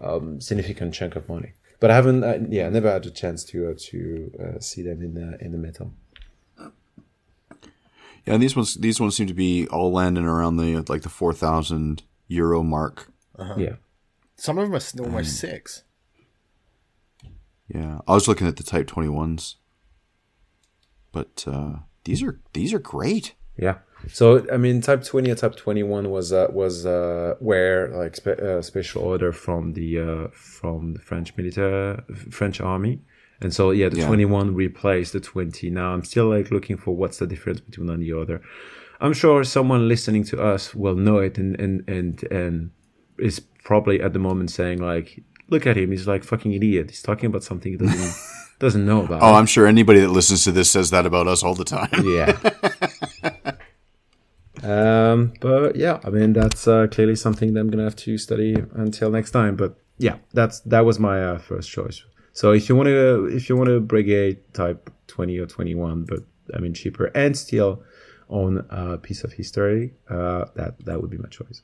um, 0.00 0.40
significant 0.40 0.94
chunk 0.94 1.16
of 1.16 1.28
money. 1.28 1.52
But 1.80 1.90
I 1.90 1.94
haven't, 1.94 2.24
uh, 2.24 2.38
yeah, 2.48 2.66
I 2.66 2.70
never 2.70 2.90
had 2.90 3.04
a 3.06 3.10
chance 3.10 3.44
to 3.44 3.70
uh, 3.70 3.74
to 3.90 4.32
uh, 4.40 4.60
see 4.60 4.82
them 4.82 5.02
in 5.02 5.14
the 5.14 5.38
in 5.44 5.52
the 5.52 5.58
metal. 5.58 5.92
Yeah, 6.58 8.34
and 8.34 8.42
these 8.42 8.56
ones 8.56 8.74
these 8.76 8.98
ones 9.00 9.14
seem 9.16 9.26
to 9.28 9.34
be 9.34 9.68
all 9.68 9.92
landing 9.92 10.24
around 10.24 10.56
the 10.56 10.82
like 10.88 11.02
the 11.02 11.08
four 11.08 11.32
thousand 11.32 12.02
euro 12.28 12.62
mark. 12.62 13.08
Yeah, 13.56 13.74
Some 14.36 14.56
of 14.58 14.64
them 14.64 14.72
are 14.72 14.76
s- 14.76 14.98
almost 14.98 15.36
six. 15.38 15.82
Yeah, 17.68 17.98
I 18.08 18.14
was 18.14 18.26
looking 18.26 18.46
at 18.46 18.56
the 18.56 18.62
Type 18.62 18.86
Twenty 18.86 19.08
Ones, 19.10 19.56
but 21.12 21.44
uh, 21.46 21.80
these 22.04 22.22
are 22.22 22.40
these 22.52 22.72
are 22.72 22.78
great. 22.78 23.34
yeah. 23.56 23.78
So 24.08 24.46
I 24.52 24.56
mean, 24.56 24.80
Type 24.82 25.02
Twenty 25.04 25.30
or 25.30 25.34
Type 25.34 25.56
Twenty 25.56 25.82
One 25.82 26.10
was 26.10 26.32
uh, 26.32 26.48
was 26.52 26.86
uh, 26.86 27.34
where 27.40 27.88
like 27.88 28.14
spe- 28.16 28.40
uh, 28.40 28.62
special 28.62 29.02
order 29.02 29.32
from 29.32 29.72
the 29.72 29.98
uh, 30.00 30.28
from 30.32 30.92
the 30.94 31.00
French 31.00 31.36
military 31.36 32.00
French 32.30 32.60
army, 32.60 33.00
And 33.40 33.52
so 33.52 33.70
yeah, 33.72 33.88
the 33.90 33.98
Yeah. 33.98 34.06
21 34.06 34.54
replaced 34.54 35.12
the 35.12 35.20
20. 35.20 35.70
Now 35.70 35.92
I'm 35.92 36.04
still 36.04 36.28
like 36.28 36.50
looking 36.50 36.76
for 36.76 36.94
what's 36.96 37.18
the 37.18 37.26
difference 37.26 37.60
between 37.60 37.86
one 37.88 37.94
and 37.96 38.02
the 38.02 38.12
other. 38.20 38.40
I'm 39.00 39.12
sure 39.12 39.44
someone 39.44 39.88
listening 39.88 40.24
to 40.30 40.42
us 40.42 40.74
will 40.74 40.96
know 40.96 41.18
it 41.18 41.36
and 41.38 41.58
and 41.60 41.82
and 41.88 42.22
and 42.30 42.70
is 43.18 43.40
probably 43.64 44.00
at 44.00 44.12
the 44.12 44.18
moment 44.18 44.50
saying 44.50 44.78
like, 44.80 45.22
look 45.50 45.66
at 45.66 45.76
him, 45.76 45.90
he's 45.90 46.06
like 46.06 46.22
fucking 46.24 46.52
idiot. 46.52 46.90
He's 46.90 47.02
talking 47.02 47.26
about 47.26 47.42
something 47.44 47.72
he 47.72 47.78
doesn't 47.78 48.14
doesn't 48.58 48.86
know 48.86 49.04
about. 49.04 49.20
Oh, 49.22 49.34
I'm 49.34 49.46
sure 49.46 49.66
anybody 49.66 50.00
that 50.00 50.08
listens 50.10 50.44
to 50.44 50.52
this 50.52 50.70
says 50.70 50.90
that 50.90 51.04
about 51.06 51.26
us 51.26 51.42
all 51.42 51.54
the 51.54 51.64
time. 51.64 51.90
yeah. 52.04 52.32
um, 54.66 55.32
but 55.40 55.76
yeah, 55.76 56.00
I 56.04 56.10
mean 56.10 56.32
that's 56.32 56.66
uh, 56.68 56.86
clearly 56.90 57.16
something 57.16 57.54
that 57.54 57.60
I'm 57.60 57.70
gonna 57.70 57.84
have 57.84 57.96
to 57.96 58.18
study 58.18 58.54
until 58.74 59.10
next 59.10 59.30
time. 59.30 59.56
But 59.56 59.78
yeah, 59.98 60.16
that's 60.32 60.60
that 60.60 60.84
was 60.84 60.98
my 60.98 61.22
uh, 61.24 61.38
first 61.38 61.70
choice. 61.70 62.02
So 62.32 62.52
if 62.52 62.68
you 62.68 62.76
want 62.76 62.88
to, 62.88 63.26
if 63.32 63.48
you 63.48 63.56
want 63.56 63.70
a 63.70 63.80
Breguet 63.80 64.38
type 64.52 64.90
20 65.06 65.38
or 65.38 65.46
21, 65.46 66.04
but 66.04 66.20
I 66.54 66.58
mean 66.58 66.74
cheaper 66.74 67.06
and 67.14 67.36
still 67.36 67.82
on 68.28 68.66
a 68.70 68.98
piece 68.98 69.24
of 69.24 69.32
history, 69.32 69.94
uh, 70.10 70.44
that 70.54 70.84
that 70.84 71.00
would 71.00 71.10
be 71.10 71.18
my 71.18 71.28
choice. 71.28 71.62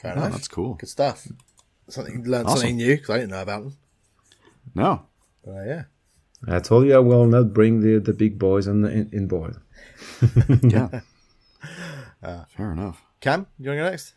Fair 0.00 0.12
Oh, 0.16 0.20
enough. 0.20 0.32
that's 0.32 0.48
cool. 0.48 0.74
Good 0.74 0.88
stuff. 0.88 1.28
Something 1.88 2.24
learned 2.24 2.46
Awesome. 2.48 2.58
something 2.60 2.76
new 2.76 2.96
because 2.96 3.10
I 3.10 3.18
didn't 3.18 3.30
know 3.30 3.42
about 3.42 3.62
them. 3.62 3.76
No. 4.74 5.02
Uh, 5.46 5.62
yeah, 5.64 5.82
I 6.48 6.58
told 6.58 6.86
you 6.86 6.94
I 6.96 6.98
will 6.98 7.26
not 7.26 7.52
bring 7.54 7.80
the 7.80 8.00
the 8.00 8.12
big 8.12 8.38
boys 8.38 8.66
on 8.66 8.80
the, 8.82 8.90
in, 8.90 9.08
in 9.12 9.26
board. 9.28 9.56
Yeah. 10.62 11.00
Fair 12.20 12.72
enough. 12.72 13.02
Cam, 13.20 13.46
you 13.58 13.70
want 13.70 13.78
to 13.78 13.84
go 13.84 13.90
next? 13.90 14.14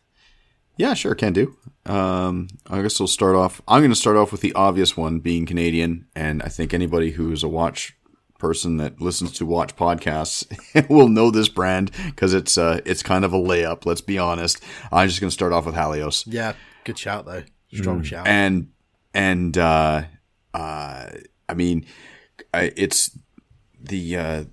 Yeah, 0.76 0.94
sure, 0.94 1.14
can 1.14 1.32
do. 1.32 1.56
Um, 1.84 2.48
I 2.68 2.80
guess 2.80 2.98
we'll 2.98 3.06
start 3.06 3.36
off. 3.36 3.60
I'm 3.68 3.80
going 3.80 3.90
to 3.90 3.96
start 3.96 4.16
off 4.16 4.32
with 4.32 4.40
the 4.40 4.52
obvious 4.54 4.96
one, 4.96 5.20
being 5.20 5.44
Canadian, 5.44 6.06
and 6.14 6.42
I 6.42 6.48
think 6.48 6.72
anybody 6.72 7.10
who's 7.10 7.42
a 7.42 7.48
watch 7.48 7.96
person 8.38 8.78
that 8.78 9.00
listens 9.00 9.32
to 9.32 9.44
watch 9.44 9.76
podcasts 9.76 10.46
will 10.88 11.08
know 11.08 11.30
this 11.30 11.48
brand 11.48 11.90
because 12.06 12.32
it's 12.32 12.56
uh, 12.56 12.80
it's 12.86 13.02
kind 13.02 13.24
of 13.24 13.32
a 13.34 13.38
layup. 13.38 13.84
Let's 13.84 14.00
be 14.00 14.18
honest. 14.18 14.62
I'm 14.90 15.06
just 15.08 15.20
going 15.20 15.28
to 15.28 15.34
start 15.34 15.52
off 15.52 15.66
with 15.66 15.74
Halios. 15.74 16.24
Yeah, 16.26 16.54
good 16.84 16.98
shout 16.98 17.26
though. 17.26 17.42
Strong 17.72 18.02
shout. 18.04 18.26
and 18.26 18.68
and 19.12 19.56
uh, 19.58 20.04
uh, 20.54 21.10
I 21.48 21.54
mean, 21.54 21.84
I, 22.54 22.72
it's 22.76 23.16
the 23.78 24.16
uh, 24.16 24.44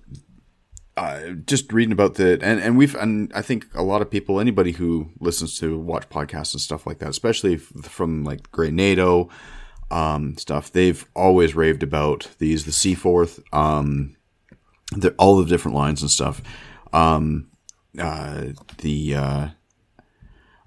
uh, 0.98 1.30
just 1.46 1.72
reading 1.72 1.92
about 1.92 2.16
the 2.16 2.38
and 2.42 2.60
and 2.60 2.76
we've 2.76 2.96
and 2.96 3.32
I 3.32 3.40
think 3.40 3.66
a 3.74 3.82
lot 3.82 4.02
of 4.02 4.10
people, 4.10 4.40
anybody 4.40 4.72
who 4.72 5.10
listens 5.20 5.56
to 5.60 5.78
watch 5.78 6.08
podcasts 6.08 6.54
and 6.54 6.60
stuff 6.60 6.88
like 6.88 6.98
that, 6.98 7.08
especially 7.08 7.56
from 7.56 8.24
like 8.24 8.50
Grey 8.50 8.72
NATO 8.72 9.28
um, 9.92 10.36
stuff, 10.36 10.72
they've 10.72 11.06
always 11.14 11.54
raved 11.54 11.84
about 11.84 12.28
these 12.38 12.64
the 12.64 12.72
Seaforth, 12.72 13.40
um, 13.52 14.16
the, 14.90 15.14
all 15.18 15.36
the 15.36 15.48
different 15.48 15.76
lines 15.76 16.02
and 16.02 16.10
stuff. 16.10 16.42
Um, 16.92 17.48
uh, 17.96 18.46
the 18.78 19.14
uh, 19.14 19.48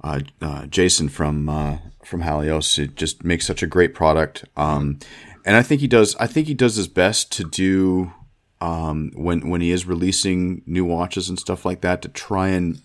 uh, 0.02 0.20
uh, 0.42 0.66
Jason 0.68 1.10
from 1.10 1.50
uh, 1.50 1.80
from 2.06 2.22
Halios 2.22 2.80
it 2.80 2.96
just 2.96 3.26
makes 3.26 3.46
such 3.46 3.62
a 3.62 3.68
great 3.68 3.94
product. 3.94 4.46
Um, 4.56 5.00
and 5.46 5.58
I 5.58 5.62
think 5.62 5.82
he 5.82 5.88
does. 5.88 6.16
I 6.16 6.28
think 6.28 6.48
he 6.48 6.54
does 6.54 6.78
his 6.78 6.88
best 6.88 7.34
to 7.34 7.44
do 7.44 8.14
um, 8.62 9.12
when 9.16 9.50
when 9.50 9.60
he 9.62 9.72
is 9.72 9.86
releasing 9.86 10.62
new 10.66 10.86
watches 10.86 11.28
and 11.30 11.38
stuff 11.40 11.66
like 11.66 11.82
that 11.82 12.02
to 12.04 12.08
try 12.10 12.50
and 12.50 12.82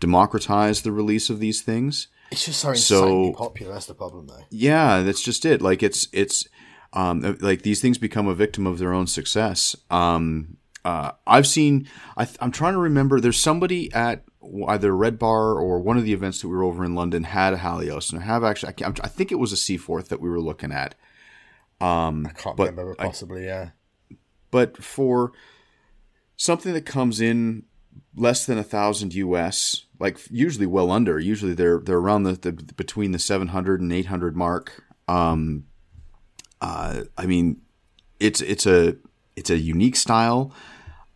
democratize 0.00 0.82
the 0.82 0.92
release 0.92 1.30
of 1.30 1.40
these 1.40 1.60
things. 1.62 2.08
it's 2.30 2.44
just 2.46 2.60
so 2.60 2.72
so- 2.74 3.32
popular. 3.32 3.72
That's 3.74 3.86
the 3.86 3.94
problem 3.94 4.26
though. 4.28 4.44
Yeah, 4.50 5.02
that's 5.02 5.22
just 5.22 5.44
it. 5.44 5.60
Like 5.60 5.82
it's 5.82 6.08
it's 6.12 6.46
um, 6.92 7.36
like 7.40 7.62
these 7.62 7.80
things 7.80 7.98
become 7.98 8.28
a 8.28 8.34
victim 8.34 8.66
of 8.66 8.78
their 8.78 8.92
own 8.92 9.06
success. 9.06 9.76
Um, 9.90 10.56
uh, 10.84 11.10
I've 11.26 11.46
seen. 11.46 11.88
I 12.16 12.24
th- 12.24 12.38
I'm 12.40 12.52
trying 12.52 12.74
to 12.74 12.78
remember. 12.78 13.20
There's 13.20 13.40
somebody 13.40 13.92
at 13.92 14.22
either 14.68 14.94
Red 14.96 15.18
Bar 15.18 15.58
or 15.58 15.80
one 15.80 15.96
of 15.98 16.04
the 16.04 16.12
events 16.12 16.40
that 16.40 16.48
we 16.48 16.56
were 16.56 16.62
over 16.62 16.84
in 16.84 16.94
London 16.94 17.24
had 17.24 17.52
a 17.52 17.56
Halios, 17.58 18.12
and 18.12 18.22
I 18.22 18.24
have 18.24 18.44
actually. 18.44 18.72
I, 18.84 18.88
I 19.02 19.08
think 19.08 19.32
it 19.32 19.40
was 19.40 19.52
a 19.52 19.56
Seaforth 19.56 20.08
that 20.10 20.20
we 20.20 20.28
were 20.30 20.40
looking 20.40 20.70
at. 20.72 20.94
Um, 21.80 22.26
I 22.26 22.32
can't 22.32 22.56
But 22.56 22.70
remember, 22.70 22.94
but 22.96 23.02
I- 23.02 23.06
possibly 23.08 23.44
yeah. 23.46 23.70
But 24.50 24.82
for 24.82 25.32
something 26.36 26.72
that 26.74 26.86
comes 26.86 27.20
in 27.20 27.64
less 28.14 28.46
than 28.46 28.58
a 28.58 28.62
thousand 28.62 29.14
US, 29.14 29.86
like 29.98 30.18
usually 30.30 30.66
well 30.66 30.90
under, 30.90 31.18
usually 31.18 31.54
they're 31.54 31.80
they're 31.80 31.98
around 31.98 32.24
the, 32.24 32.32
the 32.32 32.52
between 32.52 33.12
the 33.12 33.18
700 33.18 33.80
and 33.80 33.92
800 33.92 34.36
mark. 34.36 34.84
Um, 35.08 35.64
uh, 36.60 37.04
I 37.16 37.26
mean, 37.26 37.62
it's 38.20 38.40
it's 38.40 38.66
a 38.66 38.96
it's 39.36 39.50
a 39.50 39.58
unique 39.58 39.96
style. 39.96 40.52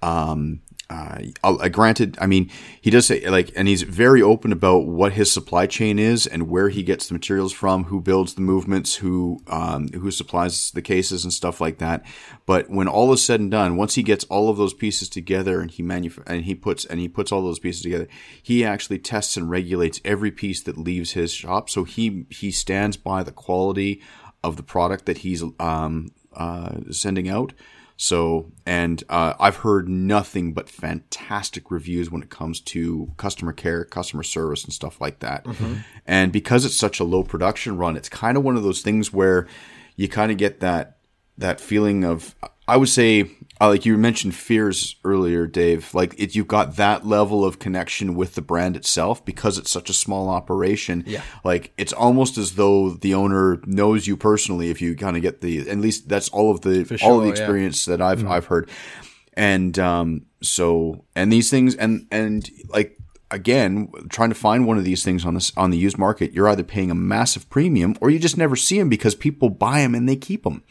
Um, 0.03 0.63
uh, 0.91 1.23
uh, 1.45 1.69
granted, 1.69 2.19
I 2.21 2.27
mean, 2.27 2.51
he 2.81 2.91
does 2.91 3.07
say 3.07 3.29
like, 3.29 3.53
and 3.55 3.69
he's 3.69 3.83
very 3.83 4.21
open 4.21 4.51
about 4.51 4.87
what 4.87 5.13
his 5.13 5.31
supply 5.31 5.67
chain 5.67 6.01
is 6.01 6.27
and 6.27 6.49
where 6.49 6.69
he 6.69 6.83
gets 6.83 7.07
the 7.07 7.15
materials 7.15 7.53
from, 7.53 7.85
who 7.85 8.01
builds 8.01 8.35
the 8.35 8.41
movements, 8.41 8.97
who 8.97 9.41
um, 9.47 9.89
who 9.93 10.11
supplies 10.11 10.73
the 10.73 10.83
cases 10.83 11.23
and 11.23 11.33
stuff 11.33 11.61
like 11.61 11.79
that. 11.79 12.05
But 12.45 12.71
when 12.71 12.89
all 12.89 13.13
is 13.13 13.25
said 13.25 13.39
and 13.39 13.53
done, 13.53 13.77
once 13.77 13.95
he 13.95 14.03
gets 14.03 14.25
all 14.25 14.51
of 14.51 14.57
those 14.57 14.75
pieces 14.75 15.09
together 15.09 15.61
and 15.61 15.71
he 15.71 15.83
manuf- 15.83 16.25
and 16.27 16.45
he 16.45 16.57
puts 16.57 16.85
and 16.85 16.99
he 16.99 17.09
puts 17.09 17.31
all 17.31 17.43
those 17.43 17.61
pieces 17.61 17.83
together, 17.83 18.09
he 18.43 18.65
actually 18.65 18.99
tests 18.99 19.37
and 19.37 19.49
regulates 19.49 20.01
every 20.05 20.33
piece 20.33 20.61
that 20.63 20.77
leaves 20.77 21.13
his 21.13 21.33
shop. 21.33 21.71
So 21.71 21.85
he 21.85 22.27
he 22.31 22.51
stands 22.51 22.97
by 22.97 23.23
the 23.23 23.33
quality 23.33 24.03
of 24.43 24.57
the 24.57 24.65
product 24.65 25.07
that 25.07 25.19
he's 25.19 25.45
um, 25.61 26.09
uh, 26.35 26.81
sending 26.91 27.29
out. 27.29 27.53
So, 28.03 28.51
and 28.65 29.05
uh, 29.11 29.35
I've 29.39 29.57
heard 29.57 29.87
nothing 29.87 30.55
but 30.55 30.71
fantastic 30.71 31.71
reviews 31.71 32.11
when 32.11 32.23
it 32.23 32.31
comes 32.31 32.59
to 32.61 33.13
customer 33.19 33.53
care, 33.53 33.85
customer 33.85 34.23
service, 34.23 34.65
and 34.65 34.73
stuff 34.73 35.03
like 35.03 35.19
that. 35.19 35.45
And 36.07 36.33
because 36.33 36.65
it's 36.65 36.75
such 36.75 36.99
a 36.99 37.05
low 37.05 37.23
production 37.23 37.77
run, 37.77 37.99
it's 37.99 38.09
kind 38.09 38.39
of 38.39 38.43
one 38.43 38.57
of 38.57 38.63
those 38.63 38.81
things 38.81 39.13
where 39.13 39.47
you 39.97 40.09
kind 40.09 40.33
of 40.33 40.39
get 40.39 40.61
that 40.61 40.97
that 41.37 41.61
feeling 41.61 42.05
of 42.05 42.35
I 42.67 42.79
would 42.79 42.89
say 42.89 43.33
uh, 43.61 43.69
like 43.69 43.85
you 43.85 43.99
mentioned 43.99 44.35
fears 44.35 44.97
earlier, 45.05 45.47
Dave. 45.47 45.93
Like 45.93 46.15
it, 46.19 46.35
you've 46.35 46.49
got 46.49 46.77
that 46.77 47.07
level 47.07 47.45
of 47.45 47.59
connection 47.59 48.15
with 48.15 48.35
the 48.35 48.41
brand 48.41 48.75
itself 48.75 49.23
because 49.25 49.59
it's 49.59 49.71
such 49.71 49.91
a 49.91 49.93
small 49.93 50.31
operation. 50.31 51.05
Yeah. 51.07 51.23
Like 51.45 51.73
it's 51.77 51.93
almost 51.93 52.39
as 52.39 52.55
though 52.55 52.91
the 52.91 53.13
owner 53.13 53.61
knows 53.67 54.07
you 54.07 54.17
personally. 54.17 54.71
If 54.71 54.81
you 54.81 54.97
kind 54.97 55.17
of 55.17 55.23
get 55.23 55.43
the 55.43 55.69
at 55.69 55.79
least 55.79 56.09
that's 56.09 56.31
all 56.31 56.51
of 56.51 56.63
the 56.63 56.71
all 56.71 56.79
of 56.79 56.87
the 56.87 56.99
sure, 56.99 57.25
yeah. 57.27 57.31
experience 57.31 57.85
that 57.85 58.01
I've 58.01 58.27
I've 58.27 58.47
heard. 58.47 58.71
And 59.35 59.79
um, 59.79 60.27
so 60.43 61.05
and 61.15 61.31
these 61.31 61.51
things 61.51 61.75
and 61.75 62.07
and 62.11 62.49
like 62.69 62.97
again 63.31 63.93
trying 64.09 64.31
to 64.31 64.35
find 64.35 64.67
one 64.67 64.79
of 64.79 64.85
these 64.85 65.05
things 65.05 65.25
on 65.25 65.35
this 65.35 65.53
on 65.57 65.71
the 65.71 65.79
used 65.79 65.97
market 65.97 66.33
you're 66.33 66.49
either 66.49 66.65
paying 66.65 66.91
a 66.91 66.95
massive 66.97 67.49
premium 67.49 67.95
or 68.01 68.11
you 68.11 68.19
just 68.19 68.37
never 68.37 68.57
see 68.57 68.77
them 68.77 68.89
because 68.89 69.15
people 69.15 69.49
buy 69.49 69.79
them 69.83 69.95
and 69.95 70.09
they 70.09 70.17
keep 70.17 70.43
them 70.43 70.65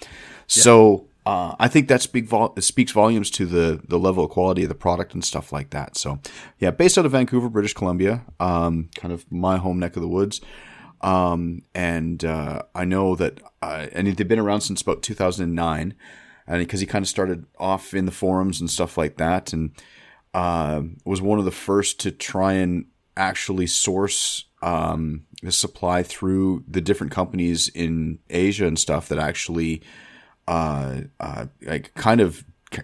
so 0.45 1.08
uh, 1.29 1.55
I 1.59 1.67
think 1.67 1.89
that 1.89 2.01
speak 2.01 2.25
vol- 2.25 2.55
speaks 2.59 2.91
volumes 2.91 3.29
to 3.31 3.45
the 3.45 3.79
the 3.87 3.99
level 3.99 4.23
of 4.23 4.31
quality 4.31 4.63
of 4.63 4.69
the 4.69 4.73
product 4.75 5.13
and 5.13 5.23
stuff 5.23 5.53
like 5.53 5.69
that. 5.69 5.95
So, 5.95 6.19
yeah, 6.57 6.71
based 6.71 6.97
out 6.97 7.05
of 7.05 7.11
Vancouver, 7.11 7.49
British 7.49 7.75
Columbia, 7.75 8.25
um, 8.39 8.89
kind 8.95 9.13
of 9.13 9.31
my 9.31 9.57
home 9.57 9.77
neck 9.77 9.95
of 9.95 10.01
the 10.01 10.07
woods. 10.07 10.41
Um, 11.01 11.61
and 11.75 12.25
uh, 12.25 12.63
I 12.73 12.83
know 12.83 13.15
that, 13.15 13.41
uh, 13.61 13.85
and 13.91 14.07
they've 14.07 14.27
been 14.27 14.39
around 14.39 14.61
since 14.61 14.81
about 14.81 15.03
2009, 15.03 15.93
and 16.47 16.59
because 16.59 16.79
he 16.79 16.87
kind 16.87 17.03
of 17.03 17.09
started 17.09 17.45
off 17.59 17.93
in 17.93 18.05
the 18.05 18.11
forums 18.11 18.59
and 18.59 18.69
stuff 18.69 18.97
like 18.97 19.17
that, 19.17 19.53
and 19.53 19.71
uh, 20.33 20.81
was 21.05 21.21
one 21.21 21.37
of 21.37 21.45
the 21.45 21.51
first 21.51 21.99
to 21.99 22.11
try 22.11 22.53
and 22.53 22.85
actually 23.15 23.67
source 23.67 24.45
um, 24.63 25.27
the 25.43 25.51
supply 25.51 26.01
through 26.01 26.63
the 26.67 26.81
different 26.81 27.13
companies 27.13 27.67
in 27.69 28.17
Asia 28.31 28.65
and 28.65 28.79
stuff 28.79 29.09
that 29.09 29.19
actually 29.19 29.83
uh, 30.49 31.01
uh, 31.19 31.45
like 31.61 31.93
kind 31.93 32.19
of 32.19 32.43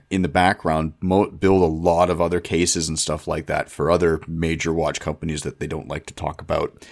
in 0.10 0.22
the 0.22 0.28
background 0.28 0.94
mo- 1.02 1.30
build 1.30 1.62
a 1.62 1.66
lot 1.66 2.10
of 2.10 2.22
other 2.22 2.40
cases 2.40 2.88
and 2.88 2.98
stuff 3.00 3.28
like 3.28 3.48
that 3.48 3.70
for 3.70 3.90
other 3.90 4.22
major 4.28 4.72
watch 4.72 5.00
companies 5.00 5.42
that 5.42 5.60
they 5.60 5.68
don't 5.68 5.88
like 5.88 6.06
to 6.06 6.14
talk 6.14 6.42
about. 6.42 6.86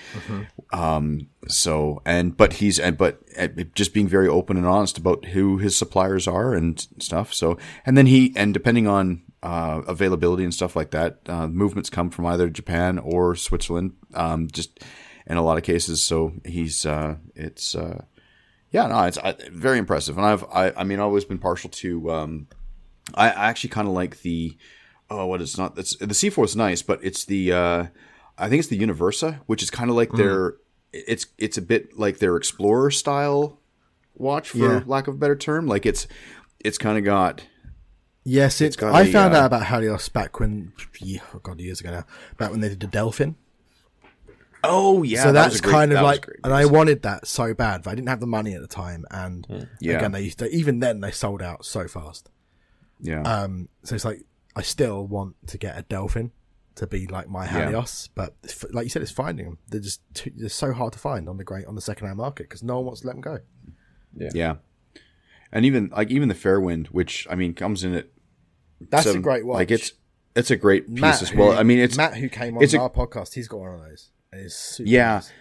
Um, 0.72 1.30
so 1.48 2.02
and 2.06 2.36
but 2.36 2.54
he's 2.54 2.80
and 2.80 2.98
but 2.98 3.22
uh, 3.38 3.48
just 3.76 3.94
being 3.94 4.08
very 4.08 4.28
open 4.28 4.58
and 4.58 4.66
honest 4.66 4.98
about 4.98 5.26
who 5.26 5.58
his 5.58 5.78
suppliers 5.78 6.28
are 6.28 6.56
and 6.56 6.88
stuff. 7.00 7.34
So 7.34 7.58
and 7.86 7.96
then 7.96 8.08
he 8.08 8.34
and 8.36 8.52
depending 8.52 8.88
on 8.88 9.22
uh, 9.44 9.82
availability 9.88 10.44
and 10.44 10.54
stuff 10.54 10.76
like 10.76 10.90
that, 10.92 11.20
uh, 11.28 11.48
movements 11.48 11.92
come 11.92 12.10
from 12.10 12.26
either 12.26 12.50
Japan 12.50 12.98
or 12.98 13.36
Switzerland. 13.36 13.94
Um, 14.16 14.48
just 14.52 14.80
in 15.28 15.38
a 15.38 15.44
lot 15.44 15.58
of 15.58 15.64
cases. 15.64 16.02
So 16.04 16.34
he's 16.44 16.84
uh, 16.86 17.18
it's. 17.36 17.76
Yeah, 18.74 18.88
no, 18.88 19.04
it's 19.04 19.20
very 19.52 19.78
impressive, 19.78 20.18
and 20.18 20.26
I've, 20.26 20.44
I, 20.46 20.74
I 20.76 20.84
mean, 20.84 21.00
I've 21.00 21.06
always 21.06 21.26
been 21.26 21.38
partial 21.38 21.70
to. 21.70 22.12
Um, 22.12 22.48
I, 23.14 23.30
I 23.30 23.46
actually 23.50 23.70
kind 23.70 23.88
of 23.88 23.94
like 23.94 24.22
the, 24.24 24.58
oh, 25.12 25.28
what 25.28 25.42
is 25.42 25.58
not? 25.58 25.78
It's 25.78 25.96
the 25.98 26.14
Seaforth 26.16 26.50
is 26.50 26.56
nice, 26.56 26.82
but 26.82 27.00
it's 27.04 27.24
the, 27.24 27.52
uh, 27.52 27.86
I 28.38 28.50
think 28.50 28.60
it's 28.60 28.70
the 28.70 28.80
Universa, 28.80 29.40
which 29.46 29.62
is 29.62 29.70
kind 29.70 29.90
of 29.92 29.96
like 29.96 30.12
their, 30.14 30.56
it's 30.92 31.28
it's 31.38 31.58
a 31.58 31.62
bit 31.62 32.00
like 32.00 32.18
their 32.18 32.36
Explorer 32.36 32.90
style 32.90 33.60
watch, 34.16 34.50
for 34.50 34.58
Yeah. 34.58 34.84
lack 34.88 35.08
of 35.08 35.14
a 35.14 35.18
better 35.18 35.36
term. 35.36 35.68
Like 35.68 35.86
it's, 35.86 36.08
it's 36.60 36.80
kind 36.80 36.98
of 36.98 37.04
got 37.04 37.44
Yes, 38.24 38.60
it, 38.62 38.76
got 38.78 38.96
I 38.96 39.02
a, 39.02 39.12
found 39.12 39.36
uh, 39.36 39.40
out 39.42 39.46
about 39.48 39.64
Halios 39.64 40.12
back 40.12 40.40
when, 40.40 40.74
yeah, 41.00 41.20
oh 41.36 41.40
god, 41.40 41.60
years 41.60 41.80
ago 41.82 41.92
now. 41.92 42.06
Back 42.38 42.52
when 42.52 42.62
they 42.62 42.70
did 42.70 42.80
the 42.80 42.88
Delfin. 42.88 43.36
Oh 44.64 45.04
yeah. 45.04 45.24
so 45.24 45.32
that 45.34 45.46
was 45.46 45.54
that's 45.56 45.62
great- 45.62 45.72
kind 45.74 45.92
of 45.92 45.96
that 45.98 46.04
like, 46.04 46.28
and 46.44 46.54
I 46.54 46.66
wanted 46.66 47.02
that 47.04 47.28
so 47.28 47.54
bad, 47.54 47.84
but 47.84 47.92
I 47.92 47.96
didn't 47.96 48.10
have 48.10 48.20
the 48.22 48.28
money 48.28 48.54
at 48.54 48.62
the 48.62 48.68
time. 48.68 49.06
And 49.12 49.46
Hmm. 49.46 49.60
Yeah. 49.82 49.98
again, 49.98 50.12
they 50.14 50.22
used 50.22 50.40
to, 50.40 50.50
even 50.50 50.80
then 50.80 51.02
they 51.02 51.12
sold 51.12 51.42
out 51.42 51.66
so 51.66 51.88
fast. 51.88 52.30
yeah 53.00 53.22
Um, 53.24 53.68
so 53.84 53.96
it's 53.96 54.06
like 54.06 54.24
I 54.56 54.62
still 54.62 55.06
want 55.06 55.36
to 55.48 55.58
get 55.58 55.78
a 55.78 55.84
Delfin 55.84 56.32
to 56.76 56.88
be 56.88 57.06
like 57.08 57.28
my 57.30 57.46
Yeah. 57.46 57.72
Halios, 57.72 58.10
but 58.16 58.36
f- 58.46 58.66
like 58.72 58.86
you 58.86 58.90
said, 58.90 59.02
it's 59.02 59.12
finding 59.12 59.46
them. 59.46 59.58
They're 59.68 59.82
just 59.82 60.02
too, 60.14 60.32
they're 60.36 60.50
so 60.50 60.72
hard 60.74 60.94
to 60.94 61.00
find 61.00 61.28
on 61.28 61.38
the 61.38 61.44
great 61.44 61.66
on 61.66 61.76
the 61.76 61.82
second 61.82 62.08
hand 62.08 62.18
market 62.18 62.44
because 62.50 62.64
no 62.64 62.78
one 62.78 62.86
wants 62.86 63.02
to 63.02 63.08
let 63.08 63.14
them 63.14 63.22
go. 63.22 63.40
yeah. 64.16 64.30
Yeah. 64.34 64.56
And 65.52 65.66
even 65.66 65.90
like 65.96 66.10
even 66.10 66.30
the 66.30 66.36
Fairwind, 66.36 66.88
which 66.88 67.28
I 67.30 67.36
mean 67.36 67.54
comes 67.54 67.84
in 67.84 67.94
at 67.94 68.08
That's 68.90 69.04
seven- 69.06 69.20
a 69.20 69.24
great 69.24 69.46
watch. 69.46 69.56
Like 69.56 69.72
it's 69.72 69.92
it's 70.36 70.50
a 70.50 70.56
great 70.56 70.88
piece 70.88 71.02
Matt, 71.02 71.22
as 71.22 71.34
well. 71.34 71.52
who- 71.52 71.58
I 71.58 71.64
mean 71.64 71.78
it's 71.80 71.96
Matt 71.98 72.16
who 72.18 72.28
came 72.30 72.58
on 72.58 72.64
it's 72.64 72.74
a- 72.74 72.80
our 72.80 72.90
podcast. 72.90 73.34
He's 73.34 73.48
got 73.48 73.60
one 73.60 73.74
of 73.76 73.82
those. 73.82 74.10
Yeah. 74.80 75.16
nice. 75.16 75.32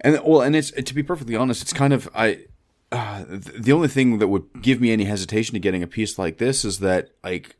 And 0.00 0.20
well, 0.24 0.42
and 0.42 0.54
it's 0.54 0.70
to 0.70 0.94
be 0.94 1.02
perfectly 1.02 1.36
honest, 1.36 1.62
it's 1.62 1.72
kind 1.72 1.92
of 1.92 2.08
I. 2.14 2.46
Uh, 2.92 3.24
the 3.28 3.72
only 3.72 3.88
thing 3.88 4.18
that 4.18 4.28
would 4.28 4.44
give 4.62 4.80
me 4.80 4.92
any 4.92 5.04
hesitation 5.04 5.54
to 5.54 5.58
getting 5.58 5.82
a 5.82 5.88
piece 5.88 6.20
like 6.20 6.38
this 6.38 6.64
is 6.64 6.78
that 6.78 7.10
like, 7.24 7.56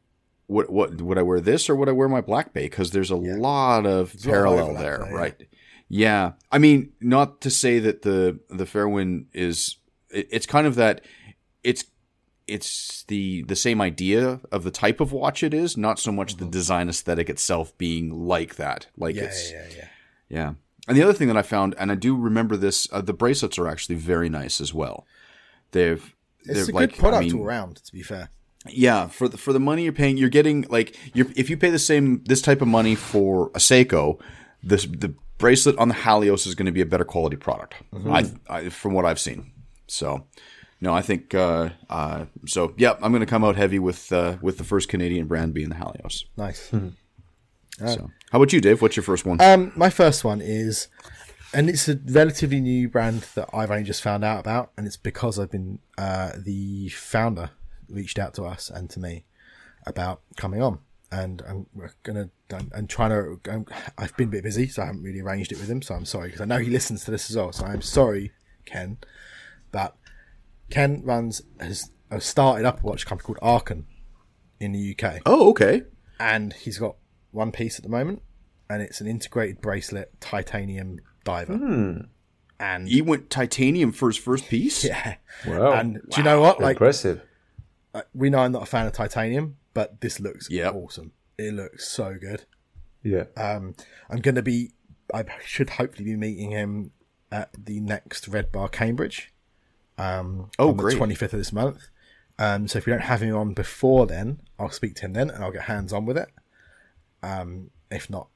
what 0.47 0.71
what 0.71 1.01
would 1.01 1.19
I 1.19 1.23
wear 1.23 1.41
this 1.41 1.69
or 1.69 1.75
would 1.75 1.89
I 1.89 1.93
wear 1.93 2.09
my 2.09 2.21
Black 2.21 2.53
Bay? 2.53 2.65
Because 2.65 2.93
there's 2.93 3.11
a 3.11 3.17
lot 3.17 3.87
of 3.87 3.87
a 3.87 3.89
lot 3.89 4.07
of 4.07 4.23
parallel 4.23 4.75
there, 4.75 5.05
yeah. 5.05 5.13
right? 5.13 5.49
Yeah, 5.89 6.33
I 6.53 6.59
mean, 6.59 6.93
not 7.01 7.41
to 7.43 7.51
say 7.51 7.79
that 7.81 8.03
the 8.03 8.39
the 8.49 8.65
Fairwind 8.65 9.27
is. 9.33 9.77
It, 10.11 10.29
it's 10.31 10.47
kind 10.47 10.67
of 10.67 10.75
that. 10.77 11.05
It's 11.65 11.85
it's 12.47 13.05
the 13.05 13.43
the 13.43 13.57
same 13.57 13.81
idea 13.81 14.41
of 14.53 14.63
the 14.63 14.71
type 14.71 15.01
of 15.01 15.13
watch 15.13 15.43
it 15.43 15.55
is, 15.55 15.77
not 15.77 15.99
so 15.99 16.13
much 16.13 16.37
the 16.37 16.45
design 16.45 16.89
aesthetic 16.89 17.29
itself 17.29 17.77
being 17.79 18.27
like 18.27 18.57
that. 18.57 18.87
Like 18.97 19.17
Mm-hmm. 19.17 19.25
Yeah, 19.25 19.31
it's 19.31 19.51
yeah, 19.53 19.67
yeah, 19.77 19.89
yeah. 20.29 20.39
yeah. 20.39 20.53
And 20.89 20.97
the 20.97 21.03
other 21.03 21.13
thing 21.13 21.29
that 21.29 21.37
I 21.37 21.43
found, 21.43 21.75
and 21.79 21.91
I 21.91 21.97
do 21.97 22.17
remember 22.17 22.57
this, 22.57 22.89
uh, 22.93 23.01
the 23.01 23.13
bracelets 23.13 23.59
are 23.59 23.67
actually 23.67 23.97
very 23.97 24.29
nice 24.29 24.61
as 24.61 24.73
well. 24.73 25.05
They've, 25.73 26.15
It's 26.45 26.55
they're 26.55 26.65
a 26.65 26.79
like, 26.79 26.91
good 26.91 26.99
product 26.99 27.23
I 27.23 27.27
mean, 27.27 27.39
all 27.39 27.45
around. 27.45 27.77
To 27.77 27.93
be 27.93 28.03
fair, 28.03 28.31
yeah, 28.69 29.09
for 29.09 29.29
the 29.29 29.37
for 29.37 29.53
the 29.53 29.61
money 29.61 29.83
you're 29.85 29.93
paying, 29.93 30.17
you're 30.17 30.29
getting 30.29 30.65
like 30.69 30.97
you're 31.13 31.27
if 31.35 31.51
you 31.51 31.57
pay 31.57 31.71
the 31.71 31.79
same 31.79 32.23
this 32.25 32.41
type 32.41 32.63
of 32.63 32.69
money 32.69 32.95
for 32.95 33.49
a 33.49 33.59
Seiko, 33.59 34.21
this 34.63 34.87
the 34.87 35.15
bracelet 35.39 35.77
on 35.79 35.89
the 35.89 35.95
Halios 35.95 36.47
is 36.47 36.55
going 36.55 36.67
to 36.67 36.73
be 36.73 36.81
a 36.81 36.87
better 36.87 37.05
quality 37.05 37.37
product. 37.37 37.75
I, 37.93 38.31
I 38.49 38.69
from 38.69 38.95
what 38.95 39.05
I've 39.05 39.21
seen. 39.21 39.53
So, 39.89 40.27
no, 40.81 40.95
I 40.95 41.03
think 41.03 41.35
uh, 41.35 41.71
uh, 41.91 42.27
so. 42.47 42.75
Yeah, 42.77 42.95
I'm 43.03 43.13
going 43.13 43.21
to 43.21 43.27
come 43.27 43.45
out 43.45 43.57
heavy 43.57 43.79
with 43.79 44.13
uh, 44.13 44.37
with 44.41 44.59
the 44.59 44.65
first 44.65 44.89
Canadian 44.89 45.27
brand 45.27 45.55
being 45.55 45.69
the 45.69 45.77
Halios. 45.77 46.25
nice. 46.37 46.71
So, 47.79 48.11
how 48.31 48.39
about 48.39 48.53
you, 48.53 48.61
Dave? 48.61 48.81
What's 48.81 48.97
your 48.97 49.03
first 49.03 49.27
one? 49.27 49.41
Um, 49.41 49.73
my 49.77 49.91
first 49.91 50.25
one 50.25 50.41
is, 50.41 50.89
and 51.53 51.69
it's 51.69 51.89
a 51.89 51.99
relatively 52.07 52.61
new 52.61 52.89
brand 52.89 53.27
that 53.35 53.49
I've 53.53 53.71
only 53.71 53.85
just 53.85 54.03
found 54.03 54.25
out 54.25 54.41
about, 54.41 54.73
and 54.77 54.87
it's 54.87 54.97
because 54.97 55.39
I've 55.39 55.51
been 55.51 55.81
uh, 55.99 56.33
the 56.37 56.89
founder 56.89 57.51
reached 57.89 58.19
out 58.19 58.35
to 58.35 58.45
us 58.45 58.71
and 58.71 58.89
to 58.91 59.01
me 59.01 59.25
about 59.87 60.23
coming 60.37 60.63
on, 60.63 60.79
and 61.13 61.43
I'm 61.47 61.67
gonna 62.03 62.31
I'm, 62.53 62.71
I'm 62.75 62.87
trying 62.87 63.11
to. 63.11 63.41
I'm, 63.51 63.67
I've 63.99 64.17
been 64.17 64.29
a 64.29 64.33
bit 64.33 64.45
busy, 64.45 64.69
so 64.69 64.83
I 64.83 64.87
haven't 64.87 65.03
really 65.03 65.21
arranged 65.21 65.53
it 65.53 65.59
with 65.59 65.69
him. 65.69 65.83
So 65.83 65.95
I'm 65.95 66.07
sorry 66.07 66.29
because 66.29 66.41
I 66.41 66.47
know 66.47 66.59
he 66.59 66.71
listens 66.71 67.05
to 67.05 67.11
this 67.11 67.29
as 67.29 67.37
well. 67.37 67.53
So 67.53 67.67
I'm 67.67 67.83
sorry, 67.83 68.33
Ken, 68.65 68.97
but 69.71 69.97
Ken 70.71 71.03
runs 71.05 71.43
has, 71.61 71.91
has 72.11 72.25
started 72.25 72.65
up 72.65 72.83
a 72.83 72.87
watch 72.87 73.07
company 73.07 73.27
called 73.27 73.39
Arkan 73.41 73.85
in 74.59 74.73
the 74.73 74.97
UK 74.99 75.21
oh, 75.27 75.51
okay. 75.51 75.83
and 76.19 76.55
he's 76.55 76.79
got 76.79 76.97
one 77.37 77.53
piece 77.53 77.79
at 77.79 77.83
the 77.85 77.89
moment, 77.89 78.23
and 78.69 78.83
it's 78.83 79.01
an 79.01 79.07
integrated 79.07 79.61
bracelet 79.61 80.21
titanium 80.21 80.99
diver. 81.25 82.07
And 82.59 82.89
He 82.89 83.03
went 83.03 83.29
titanium 83.31 83.93
for 83.93 84.09
his 84.09 84.17
first 84.17 84.49
piece. 84.49 84.83
yeah, 84.85 85.17
Wow. 85.47 85.73
and 85.73 85.95
do 86.11 86.17
you 86.17 86.23
know 86.23 86.41
what? 86.41 86.61
Like 86.61 86.77
Impressive. 86.77 87.23
uh, 87.95 88.03
we 88.15 88.31
know 88.31 88.39
I'm 88.39 88.53
not 88.53 88.63
a 88.63 88.67
fan 88.67 88.87
of 88.87 88.93
titanium, 88.93 89.57
but 89.75 90.01
this 90.01 90.19
looks 90.21 90.51
Yep. 90.51 90.75
awesome. 90.75 91.13
It 91.39 91.53
looks 91.55 91.87
so 91.87 92.17
good. 92.19 92.45
Yeah. 93.03 93.25
Um, 93.37 93.75
I'm 94.09 94.21
going 94.21 94.35
to 94.37 94.43
be. 94.43 94.73
I 95.15 95.25
should 95.45 95.71
hopefully 95.71 96.05
be 96.07 96.17
meeting 96.17 96.51
him 96.51 96.91
at 97.31 97.51
the 97.63 97.79
next 97.81 98.27
Red 98.27 98.51
Bar 98.51 98.69
Cambridge. 98.69 99.33
Um, 99.99 100.51
Oh, 100.59 100.71
on 100.71 100.77
great. 100.77 100.95
the 100.99 101.05
25th 101.05 101.23
of 101.25 101.31
this 101.39 101.53
month. 101.53 101.89
Um, 102.39 102.67
so 102.69 102.79
if 102.79 102.87
we 102.87 102.91
don't 102.93 103.01
have 103.03 103.23
him 103.23 103.37
on 103.37 103.53
before 103.55 104.07
then, 104.07 104.41
I'll 104.59 104.71
speak 104.71 104.95
to 104.97 105.03
him 105.03 105.13
then, 105.13 105.31
and 105.31 105.45
I'll 105.45 105.53
get 105.53 105.63
hands 105.63 105.93
on 105.93 106.05
with 106.07 106.19
it. 106.19 106.29
Um, 107.23 107.71
if 107.91 108.11
not, 108.11 108.29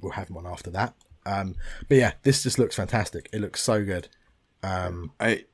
we'll 0.00 0.12
have 0.12 0.30
one 0.30 0.46
after 0.46 0.70
that. 0.70 0.94
Um, 1.24 1.54
but 1.88 1.96
yeah, 1.96 2.12
this 2.22 2.42
just 2.42 2.58
looks 2.58 2.76
fantastic. 2.76 3.28
It 3.32 3.40
looks 3.40 3.62
so 3.62 3.84
good. 3.84 4.08
Um, 4.62 5.12
I 5.20 5.44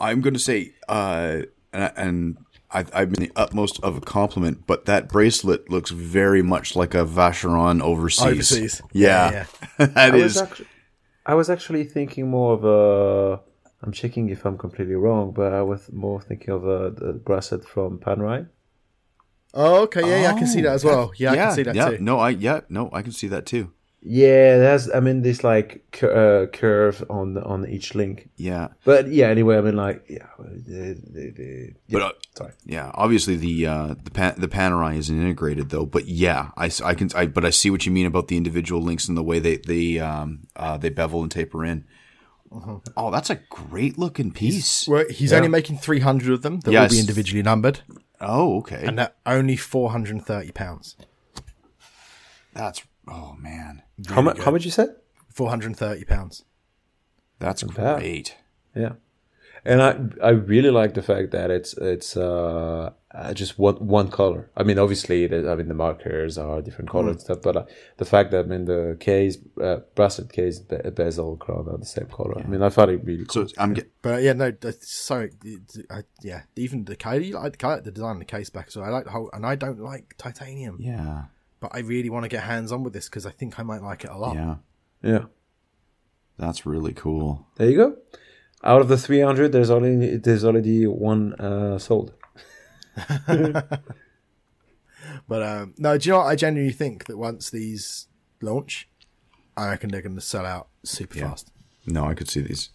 I'm 0.00 0.20
going 0.20 0.34
to 0.34 0.40
say, 0.40 0.74
uh, 0.88 1.42
and, 1.72 1.92
and 1.96 2.36
I, 2.70 2.84
I've 2.92 3.10
been 3.10 3.24
the 3.24 3.32
utmost 3.36 3.80
of 3.82 3.96
a 3.96 4.00
compliment, 4.00 4.66
but 4.66 4.86
that 4.86 5.08
bracelet 5.08 5.70
looks 5.70 5.90
very 5.90 6.42
much 6.42 6.74
like 6.76 6.94
a 6.94 7.04
Vacheron 7.04 7.80
overseas. 7.80 8.26
Overseas. 8.26 8.82
yeah, 8.92 9.46
Yeah, 9.78 9.86
that 9.86 9.96
I 9.96 10.10
was 10.10 10.36
actually, 10.36 10.66
I 11.26 11.34
was 11.34 11.50
actually 11.50 11.84
thinking 11.84 12.28
more 12.28 12.54
of 12.54 12.64
a. 12.64 13.40
I'm 13.82 13.92
checking 13.92 14.30
if 14.30 14.46
I'm 14.46 14.56
completely 14.56 14.94
wrong, 14.94 15.32
but 15.32 15.52
I 15.52 15.62
was 15.62 15.92
more 15.92 16.20
thinking 16.20 16.50
of 16.50 16.64
a 16.66 16.90
the 16.90 17.12
bracelet 17.12 17.64
from 17.64 17.98
Panerai. 17.98 18.48
Oh, 19.54 19.82
okay. 19.82 20.00
Yeah, 20.00 20.22
yeah, 20.22 20.30
I 20.30 20.38
can 20.38 20.46
see 20.46 20.60
that 20.62 20.72
as 20.72 20.84
well. 20.84 21.12
Yeah, 21.16 21.32
I 21.32 21.36
can 21.36 21.52
see 21.52 21.62
that 21.62 21.74
yeah. 21.74 21.90
too. 21.90 21.98
No, 21.98 22.18
I 22.18 22.30
yeah, 22.30 22.60
no, 22.68 22.90
I 22.92 23.02
can 23.02 23.12
see 23.12 23.28
that 23.28 23.46
too. 23.46 23.72
Yeah, 24.06 24.58
there's. 24.58 24.90
I 24.90 25.00
mean, 25.00 25.22
this 25.22 25.42
like 25.42 25.82
cur- 25.90 26.44
uh, 26.44 26.46
curve 26.48 27.02
on 27.08 27.38
on 27.38 27.66
each 27.66 27.94
link. 27.94 28.28
Yeah, 28.36 28.68
But 28.84 29.08
yeah, 29.08 29.28
anyway, 29.28 29.56
I 29.56 29.62
mean, 29.62 29.76
like, 29.76 30.04
yeah, 30.10 30.26
the, 30.38 31.00
the, 31.10 31.30
the, 31.30 31.74
but 31.88 31.98
yeah, 31.98 32.04
uh, 32.04 32.12
sorry. 32.36 32.52
yeah, 32.66 32.90
obviously 32.92 33.36
the 33.36 33.66
uh, 33.66 33.94
the 34.04 34.10
pan- 34.10 34.34
the 34.36 34.46
Panerai 34.48 34.98
isn't 34.98 35.18
integrated 35.18 35.70
though. 35.70 35.86
But 35.86 36.04
yeah, 36.04 36.50
I, 36.54 36.70
I 36.84 36.92
can 36.94 37.08
I 37.14 37.26
but 37.26 37.46
I 37.46 37.50
see 37.50 37.70
what 37.70 37.86
you 37.86 37.92
mean 37.92 38.04
about 38.04 38.28
the 38.28 38.36
individual 38.36 38.82
links 38.82 39.08
and 39.08 39.16
the 39.16 39.22
way 39.22 39.38
they 39.38 39.56
they 39.56 40.00
um 40.00 40.40
uh, 40.54 40.76
they 40.76 40.90
bevel 40.90 41.22
and 41.22 41.30
taper 41.30 41.64
in. 41.64 41.86
Oh, 42.96 43.10
that's 43.10 43.30
a 43.30 43.36
great 43.48 43.98
looking 43.98 44.30
piece. 44.30 44.86
Well, 44.86 45.04
he's 45.10 45.32
only 45.32 45.48
making 45.48 45.78
300 45.78 46.32
of 46.32 46.42
them 46.42 46.60
that 46.60 46.70
will 46.70 46.88
be 46.88 47.00
individually 47.00 47.42
numbered, 47.42 47.80
Oh, 48.20 48.58
okay. 48.58 48.84
and 48.86 48.98
they're 48.98 49.12
only 49.26 49.56
430 49.56 50.52
pounds. 50.52 50.96
That's 52.52 52.82
oh 53.08 53.34
man, 53.38 53.82
How 54.08 54.22
much? 54.22 54.38
How 54.40 54.50
much 54.50 54.64
you 54.64 54.70
said? 54.70 54.96
430 55.30 56.04
pounds. 56.04 56.44
that's 57.38 57.62
great. 57.64 58.36
Yeah, 58.74 58.92
and 59.64 59.82
I 59.82 60.26
I 60.26 60.30
really 60.30 60.70
like 60.70 60.94
the 60.94 61.02
fact 61.02 61.30
that 61.30 61.50
it's 61.50 61.72
it's 61.74 62.16
uh, 62.16 62.90
uh 63.14 63.34
just 63.34 63.58
one 63.58 63.76
one 63.76 64.08
color. 64.10 64.50
I 64.56 64.62
mean, 64.62 64.78
obviously, 64.78 65.24
is, 65.24 65.46
I 65.46 65.54
mean 65.54 65.68
the 65.68 65.74
markers 65.74 66.36
are 66.36 66.60
different 66.60 66.90
colors 66.90 67.12
and 67.12 67.20
stuff, 67.20 67.38
but 67.42 67.56
uh, 67.56 67.64
the 67.96 68.04
fact 68.04 68.30
that 68.32 68.44
I 68.44 68.48
mean 68.48 68.66
the 68.66 68.96
case, 69.00 69.38
uh, 69.60 69.78
bracelet 69.94 70.32
case, 70.32 70.58
be- 70.58 70.90
bezel, 70.90 71.36
crown 71.36 71.68
are 71.70 71.78
the 71.78 71.86
same 71.86 72.06
color. 72.06 72.38
I 72.38 72.46
mean, 72.46 72.62
I 72.62 72.68
thought 72.68 72.90
it 72.90 73.04
really 73.04 73.24
cool. 73.24 73.48
So 73.48 73.54
I'm 73.56 73.72
get, 73.72 73.90
But 74.02 74.22
yeah, 74.22 74.34
no, 74.34 74.50
that's 74.50 74.92
so 74.92 75.28
I, 75.90 76.02
yeah, 76.22 76.42
even 76.56 76.84
the 76.84 76.96
case, 76.96 77.34
I 77.34 77.38
like, 77.38 77.64
I 77.64 77.68
like 77.68 77.84
the 77.84 77.90
design 77.90 78.12
of 78.12 78.18
the 78.18 78.26
case 78.26 78.50
back. 78.50 78.70
So 78.70 78.82
I 78.82 78.90
like 78.90 79.04
the 79.04 79.10
whole, 79.10 79.30
and 79.32 79.46
I 79.46 79.54
don't 79.54 79.80
like 79.80 80.14
titanium, 80.18 80.76
yeah, 80.78 81.24
but 81.60 81.74
I 81.74 81.78
really 81.78 82.10
want 82.10 82.24
to 82.24 82.28
get 82.28 82.42
hands 82.42 82.70
on 82.70 82.82
with 82.82 82.92
this 82.92 83.08
because 83.08 83.24
I 83.24 83.30
think 83.30 83.58
I 83.58 83.62
might 83.62 83.82
like 83.82 84.04
it 84.04 84.10
a 84.10 84.18
lot. 84.18 84.36
yeah. 84.36 84.56
yeah. 85.02 85.24
That's 86.36 86.66
really 86.66 86.92
cool. 86.92 87.46
There 87.56 87.70
you 87.70 87.76
go. 87.76 87.96
Out 88.64 88.80
of 88.80 88.88
the 88.88 88.96
three 88.96 89.20
hundred, 89.20 89.52
there's 89.52 89.70
only 89.70 90.16
there's 90.16 90.44
already 90.44 90.86
one 90.86 91.34
uh, 91.34 91.78
sold. 91.78 92.12
But 95.26 95.42
um, 95.42 95.74
no, 95.78 95.96
do 95.96 96.08
you 96.08 96.12
know 96.12 96.18
what? 96.18 96.26
I 96.26 96.36
genuinely 96.36 96.72
think 96.72 97.06
that 97.06 97.16
once 97.16 97.48
these 97.50 98.08
launch, 98.42 98.88
I 99.56 99.68
reckon 99.68 99.90
they're 99.90 100.02
going 100.02 100.16
to 100.16 100.20
sell 100.20 100.44
out 100.44 100.68
super 100.82 101.18
fast. 101.18 101.50
No, 101.86 102.04
I 102.04 102.14
could 102.14 102.28
see 102.28 102.40
these. 102.40 102.70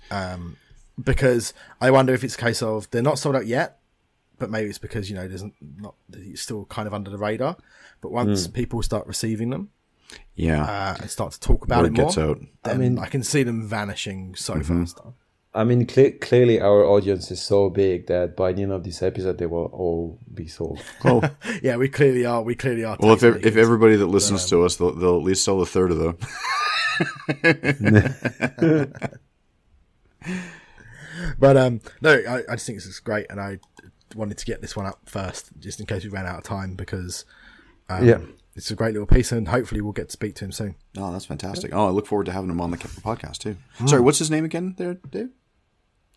Because 1.03 1.53
I 1.79 1.91
wonder 1.91 2.13
if 2.13 2.23
it's 2.23 2.35
a 2.35 2.37
case 2.37 2.61
of 2.61 2.89
they're 2.91 3.01
not 3.01 3.19
sold 3.19 3.35
out 3.35 3.45
yet, 3.45 3.79
but 4.37 4.49
maybe 4.49 4.69
it's 4.69 4.77
because 4.79 5.09
you 5.09 5.15
know 5.15 5.27
there's 5.27 5.43
not 5.77 5.95
it's 6.11 6.41
still 6.41 6.65
kind 6.65 6.87
of 6.87 6.93
under 6.93 7.09
the 7.09 7.17
radar. 7.17 7.55
But 8.01 8.11
once 8.11 8.47
people 8.47 8.81
start 8.81 9.05
receiving 9.07 9.49
them 9.49 9.69
Yeah, 10.35 10.63
uh, 10.63 10.95
and 11.01 11.09
start 11.09 11.33
to 11.33 11.39
talk 11.39 11.65
about 11.65 11.83
word 11.83 11.87
it 11.87 11.97
more, 11.97 12.05
gets 12.07 12.17
out. 12.17 12.39
then 12.63 12.75
I 12.75 12.77
mean 12.77 12.99
I 12.99 13.05
can 13.07 13.23
see 13.23 13.43
them 13.43 13.67
vanishing 13.67 14.35
so 14.35 14.61
fast. 14.61 14.99
I 15.53 15.63
mean, 15.63 15.85
cle 15.87 16.11
clearly 16.21 16.61
our 16.61 16.85
audience 16.85 17.31
is 17.31 17.41
so 17.41 17.69
big 17.71 18.05
that 18.07 18.35
by 18.37 18.53
the 18.53 18.61
end 18.61 18.71
of 18.71 18.83
this 18.83 19.01
episode, 19.01 19.39
they 19.39 19.47
will 19.47 19.65
all 19.73 20.19
be 20.33 20.47
sold. 20.47 20.79
Oh, 21.05 21.21
Yeah, 21.63 21.77
we 21.77 21.89
clearly 21.89 22.25
are. 22.25 22.43
We 22.43 22.53
clearly 22.55 22.83
are. 22.83 22.97
well, 22.99 23.13
if 23.13 23.23
ev- 23.23 23.43
if 23.45 23.55
everybody 23.57 23.95
that 23.95 24.05
listens 24.07 24.45
to 24.49 24.63
us, 24.63 24.75
they'll, 24.75 24.93
they'll 24.93 25.17
at 25.17 25.23
least 25.23 25.43
sell 25.43 25.59
a 25.61 25.65
third 25.65 25.91
of 25.91 25.97
them. 25.97 26.17
But 31.37 31.57
um, 31.57 31.81
no, 32.01 32.11
I, 32.13 32.43
I 32.49 32.55
just 32.55 32.65
think 32.65 32.77
this 32.77 32.85
is 32.85 32.99
great, 32.99 33.27
and 33.29 33.39
I 33.41 33.59
wanted 34.15 34.37
to 34.37 34.45
get 34.45 34.61
this 34.61 34.75
one 34.75 34.85
up 34.85 34.99
first, 35.05 35.49
just 35.59 35.79
in 35.79 35.85
case 35.85 36.03
we 36.03 36.09
ran 36.09 36.25
out 36.25 36.37
of 36.37 36.43
time, 36.43 36.75
because 36.75 37.25
um, 37.89 38.05
Yeah. 38.07 38.19
it's 38.55 38.71
a 38.71 38.75
great 38.75 38.93
little 38.93 39.07
piece, 39.07 39.31
and 39.31 39.47
hopefully 39.47 39.81
we'll 39.81 39.91
get 39.93 40.07
to 40.07 40.11
speak 40.13 40.35
to 40.35 40.45
him 40.45 40.51
soon. 40.51 40.75
Oh, 40.97 41.11
that's 41.11 41.25
fantastic. 41.25 41.73
Oh, 41.73 41.87
I 41.87 41.89
look 41.89 42.07
forward 42.07 42.25
to 42.27 42.31
having 42.31 42.49
him 42.49 42.61
on 42.61 42.71
the 42.71 42.77
podcast 42.77 43.39
too. 43.39 43.57
Sorry, 43.85 44.01
what's 44.01 44.19
his 44.19 44.31
name 44.31 44.45
again 44.45 44.75
there, 44.77 44.95
Dave? 44.95 45.29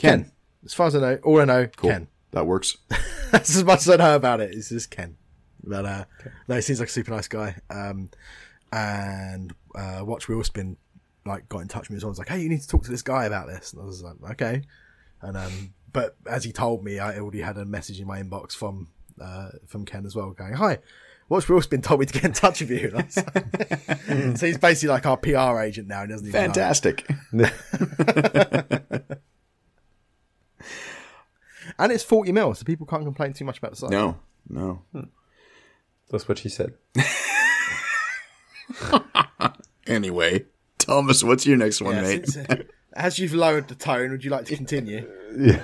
Ken. 0.03 0.32
As 0.64 0.74
far 0.74 0.86
as 0.88 0.94
I 0.96 1.00
know, 1.00 1.18
all 1.24 1.40
I 1.40 1.44
know, 1.44 1.66
Cool. 1.76 1.90
Ken. 1.90 2.09
That 2.32 2.46
works. 2.46 2.76
That's 3.30 3.55
as 3.57 3.64
much 3.64 3.80
as 3.80 3.90
I 3.90 3.96
know 3.96 4.14
about 4.16 4.40
it. 4.40 4.53
It's 4.55 4.68
just 4.68 4.90
Ken. 4.90 5.16
But 5.64 5.84
uh, 5.86 6.05
no, 6.48 6.57
he 6.57 6.61
seems 6.62 6.80
like 6.80 6.88
a 6.88 6.92
super 6.92 7.11
nice 7.12 7.28
guy. 7.28 7.57
Um, 7.70 8.11
and 8.72 9.55
uh, 9.74 10.00
Watch 10.05 10.28
Wheel 10.28 10.42
Spin 10.44 10.76
like 11.24 11.48
got 11.48 11.61
in 11.61 11.68
touch 11.68 11.82
with 11.82 11.90
me 11.90 11.96
as 11.96 12.05
well. 12.05 12.09
I 12.11 12.12
was 12.12 12.18
like, 12.18 12.28
"Hey, 12.30 12.40
you 12.40 12.48
need 12.48 12.61
to 12.62 12.68
talk 12.68 12.84
to 12.84 12.90
this 12.90 13.03
guy 13.03 13.24
about 13.26 13.46
this." 13.48 13.72
And 13.72 13.82
I 13.82 13.84
was 13.84 14.03
like, 14.03 14.16
"Okay." 14.32 14.62
And 15.20 15.36
um, 15.36 15.74
but 15.92 16.16
as 16.26 16.42
he 16.44 16.53
told 16.53 16.82
me, 16.84 16.98
I 16.98 17.18
already 17.18 17.40
had 17.42 17.59
a 17.59 17.64
message 17.64 18.00
in 18.00 18.07
my 18.07 18.20
inbox 18.22 18.53
from 18.53 18.88
uh, 19.20 19.50
from 19.66 19.84
Ken 19.84 20.05
as 20.07 20.16
well, 20.16 20.30
going, 20.30 20.55
"Hi." 20.55 20.78
Watch 21.28 21.48
Wheel 21.48 21.62
Spin 21.62 21.80
told 21.80 22.00
me 22.00 22.07
to 22.07 22.12
get 22.12 22.24
in 22.24 22.32
touch 22.32 22.61
with 22.61 22.70
you. 22.70 22.88
And 22.92 22.96
I 22.96 23.05
was 23.05 23.16
like- 23.16 24.36
so 24.38 24.46
he's 24.46 24.59
basically 24.59 24.90
like 24.90 25.07
our 25.07 25.16
PR 25.16 25.61
agent 25.62 25.88
now. 25.88 26.03
He 26.03 26.09
doesn't 26.09 26.26
even 26.28 26.38
know. 26.40 26.46
Fantastic. 26.53 27.07
And 31.78 31.90
it's 31.92 32.04
forty 32.04 32.32
mil, 32.32 32.54
so 32.54 32.64
people 32.64 32.86
can't 32.86 33.04
complain 33.04 33.32
too 33.32 33.44
much 33.44 33.58
about 33.58 33.70
the 33.72 33.76
size. 33.76 33.90
No, 33.90 34.18
no. 34.48 34.82
That's 36.10 36.28
what 36.28 36.38
she 36.38 36.48
said. 36.48 36.74
Anyway, 39.86 40.44
Thomas, 40.78 41.24
what's 41.24 41.44
your 41.44 41.56
next 41.56 41.80
one, 41.82 41.96
Yeah, 41.96 42.02
mate? 42.02 42.36
uh, 42.48 42.56
as 42.94 43.18
you've 43.18 43.34
lowered 43.34 43.66
the 43.66 43.74
tone, 43.74 44.12
would 44.12 44.24
you 44.24 44.30
like 44.30 44.44
to 44.46 44.56
continue? 44.56 45.10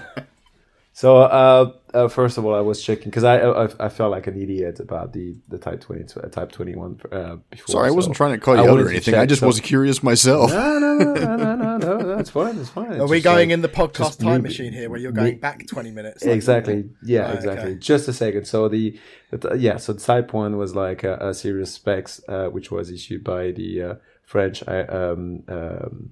So 0.99 1.19
uh, 1.19 1.73
uh, 1.95 2.09
first 2.09 2.39
of 2.39 2.45
all, 2.45 2.57
I 2.57 2.61
was 2.61 2.83
checking 2.83 3.05
because 3.05 3.23
I, 3.23 3.39
I 3.39 3.87
I 3.87 3.89
felt 3.89 4.11
like 4.11 4.27
an 4.27 4.37
idiot 4.37 4.81
about 4.81 5.13
the 5.13 5.37
the 5.47 5.57
Type 5.57 5.81
Twenty 5.81 6.03
uh, 6.03 6.27
Type 6.27 6.51
Twenty 6.51 6.75
One 6.75 7.01
uh, 7.13 7.37
before. 7.51 7.73
Sorry, 7.73 7.87
I 7.87 7.93
wasn't 7.93 8.17
trying 8.17 8.33
to 8.33 8.39
call 8.39 8.57
you 8.57 8.65
I 8.65 8.69
out 8.69 8.81
or 8.81 8.89
anything. 8.89 9.15
I 9.15 9.25
just 9.25 9.43
so- 9.43 9.47
was 9.47 9.61
curious 9.61 10.03
myself. 10.03 10.51
No, 10.51 10.81
no, 10.81 10.95
no, 10.99 11.15
no, 11.15 11.37
no, 11.37 11.55
no, 11.55 11.77
no, 11.77 11.99
that's 12.17 12.31
fine. 12.31 12.57
That's 12.57 12.71
fine. 12.71 13.01
Are 13.01 13.07
we 13.07 13.21
going 13.21 13.53
in 13.53 13.63
the 13.63 13.69
podcast 13.69 14.19
time 14.19 14.43
machine 14.43 14.73
here, 14.73 14.91
where 14.91 14.99
you're 14.99 15.13
going 15.13 15.35
me- 15.35 15.41
back 15.41 15.69
twenty 15.69 15.93
minutes? 15.93 16.25
like- 16.25 16.35
exactly 16.35 16.91
yeah 17.05 17.31
exactly 17.31 17.71
okay. 17.71 17.79
just 17.79 18.09
a 18.09 18.13
second 18.13 18.47
so 18.47 18.69
the, 18.69 18.99
the 19.31 19.55
yeah 19.55 19.77
so 19.77 19.93
the 19.93 20.01
type 20.01 20.33
1 20.33 20.57
was 20.57 20.75
like 20.75 21.05
a, 21.05 21.17
a 21.29 21.33
series 21.33 21.71
specs 21.71 22.21
uh, 22.29 22.49
which 22.49 22.73
was 22.73 22.91
issued 22.91 23.23
by 23.23 23.53
the 23.53 23.83
uh, 23.83 23.95
french 24.25 24.67
um, 24.67 25.45
um, 25.47 26.11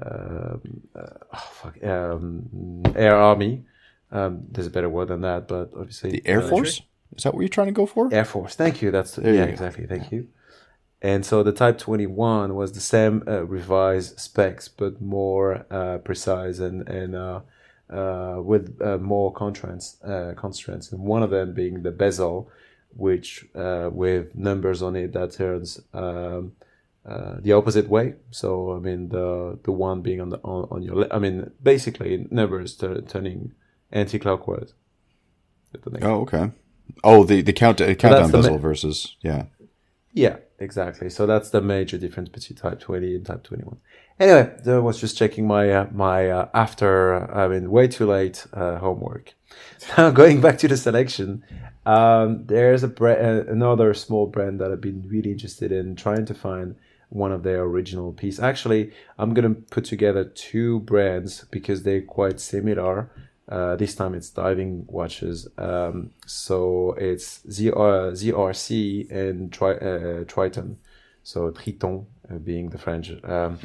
um, 0.00 0.80
uh, 0.94 1.06
oh, 1.34 1.48
fuck, 1.52 1.82
um, 1.82 2.82
air 2.94 3.16
army 3.16 3.64
um, 4.12 4.42
there's 4.50 4.66
a 4.66 4.70
better 4.70 4.88
word 4.88 5.08
than 5.08 5.20
that 5.20 5.48
but 5.48 5.70
obviously 5.76 6.10
The 6.10 6.22
Air 6.26 6.42
uh, 6.42 6.48
Force? 6.48 6.82
Is 7.16 7.24
that 7.24 7.34
what 7.34 7.40
you're 7.40 7.48
trying 7.48 7.66
to 7.68 7.72
go 7.72 7.86
for? 7.86 8.08
Air 8.12 8.24
Force. 8.24 8.54
Thank 8.54 8.82
you. 8.82 8.90
That's 8.90 9.16
There 9.16 9.34
yeah, 9.34 9.46
you 9.46 9.50
exactly. 9.50 9.86
Thank 9.86 10.12
you. 10.12 10.28
And 11.02 11.24
so 11.24 11.42
the 11.42 11.52
Type 11.52 11.78
21 11.78 12.54
was 12.54 12.72
the 12.72 12.80
same 12.80 13.24
uh, 13.26 13.44
revised 13.44 14.20
specs, 14.20 14.68
but 14.68 15.00
more 15.00 15.66
uh, 15.70 15.98
precise 15.98 16.58
and 16.58 16.86
and 16.88 17.16
uh, 17.16 17.40
uh, 17.88 18.36
with 18.42 18.80
uh, 18.82 18.98
more 18.98 19.32
constraints. 19.32 19.96
Uh, 20.04 20.34
constraints, 20.36 20.92
and 20.92 21.02
one 21.02 21.22
of 21.22 21.30
them 21.30 21.54
being 21.54 21.82
the 21.82 21.90
bezel, 21.90 22.50
which 22.94 23.46
uh, 23.54 23.88
with 23.90 24.34
numbers 24.34 24.82
on 24.82 24.94
it 24.94 25.12
that 25.14 25.32
turns 25.32 25.80
um, 25.94 26.52
uh, 27.06 27.36
the 27.40 27.52
opposite 27.52 27.88
way. 27.88 28.14
So 28.30 28.74
I 28.74 28.78
mean 28.78 29.08
the 29.08 29.58
the 29.64 29.72
one 29.72 30.02
being 30.02 30.20
on 30.20 30.28
the 30.28 30.38
on, 30.38 30.68
on 30.70 30.82
your. 30.82 30.96
Le- 30.96 31.08
I 31.10 31.18
mean 31.18 31.50
basically 31.62 32.26
numbers 32.30 32.76
tur- 32.76 33.00
turning 33.00 33.52
anti-clockwise. 33.92 34.74
If 35.72 35.82
that 35.82 35.92
makes 35.92 36.06
Oh, 36.06 36.20
okay. 36.22 36.50
Oh, 37.04 37.24
the 37.24 37.40
the 37.42 37.52
count 37.52 37.78
countdown 37.78 38.30
the 38.30 38.36
ma- 38.36 38.42
bezel 38.42 38.58
versus 38.58 39.16
yeah. 39.20 39.44
Yeah, 40.12 40.38
exactly. 40.58 41.08
So 41.08 41.26
that's 41.26 41.50
the 41.50 41.60
major 41.60 41.96
difference 41.96 42.28
between 42.28 42.56
Type 42.56 42.80
20 42.80 43.14
and 43.14 43.24
Type 43.26 43.44
21. 43.44 43.76
Anyway, 44.18 44.52
I 44.66 44.78
was 44.78 45.00
just 45.00 45.16
checking 45.16 45.46
my 45.46 45.70
uh, 45.70 45.86
my 45.92 46.28
uh, 46.28 46.48
after 46.52 47.32
I 47.32 47.48
mean 47.48 47.70
way 47.70 47.88
too 47.88 48.06
late 48.06 48.46
uh, 48.52 48.78
homework. 48.78 49.34
Now 49.98 50.10
going 50.10 50.40
back 50.40 50.58
to 50.58 50.68
the 50.68 50.76
selection, 50.76 51.42
um, 51.86 52.44
there's 52.46 52.82
a 52.82 52.88
bra- 52.88 53.14
uh, 53.14 53.44
another 53.48 53.94
small 53.94 54.26
brand 54.26 54.60
that 54.60 54.70
I've 54.70 54.80
been 54.80 55.08
really 55.08 55.32
interested 55.32 55.72
in 55.72 55.96
trying 55.96 56.26
to 56.26 56.34
find 56.34 56.76
one 57.08 57.32
of 57.32 57.42
their 57.42 57.62
original 57.62 58.12
piece. 58.12 58.38
Actually, 58.38 58.92
I'm 59.18 59.32
gonna 59.34 59.54
put 59.54 59.84
together 59.84 60.24
two 60.24 60.80
brands 60.80 61.44
because 61.50 61.82
they're 61.82 62.02
quite 62.02 62.40
similar. 62.40 63.10
Uh, 63.50 63.74
this 63.76 63.94
time 63.96 64.14
it's 64.14 64.30
diving 64.30 64.84
watches. 64.86 65.48
Um, 65.58 66.10
so 66.24 66.94
it's 66.96 67.40
ZR, 67.48 68.12
ZRC 68.12 69.10
and 69.10 69.52
tri- 69.52 69.72
uh, 69.74 70.24
Triton. 70.24 70.78
So 71.24 71.50
Triton 71.50 72.06
uh, 72.30 72.34
being 72.38 72.70
the 72.70 72.78
French 72.78 73.10
um, 73.24 73.58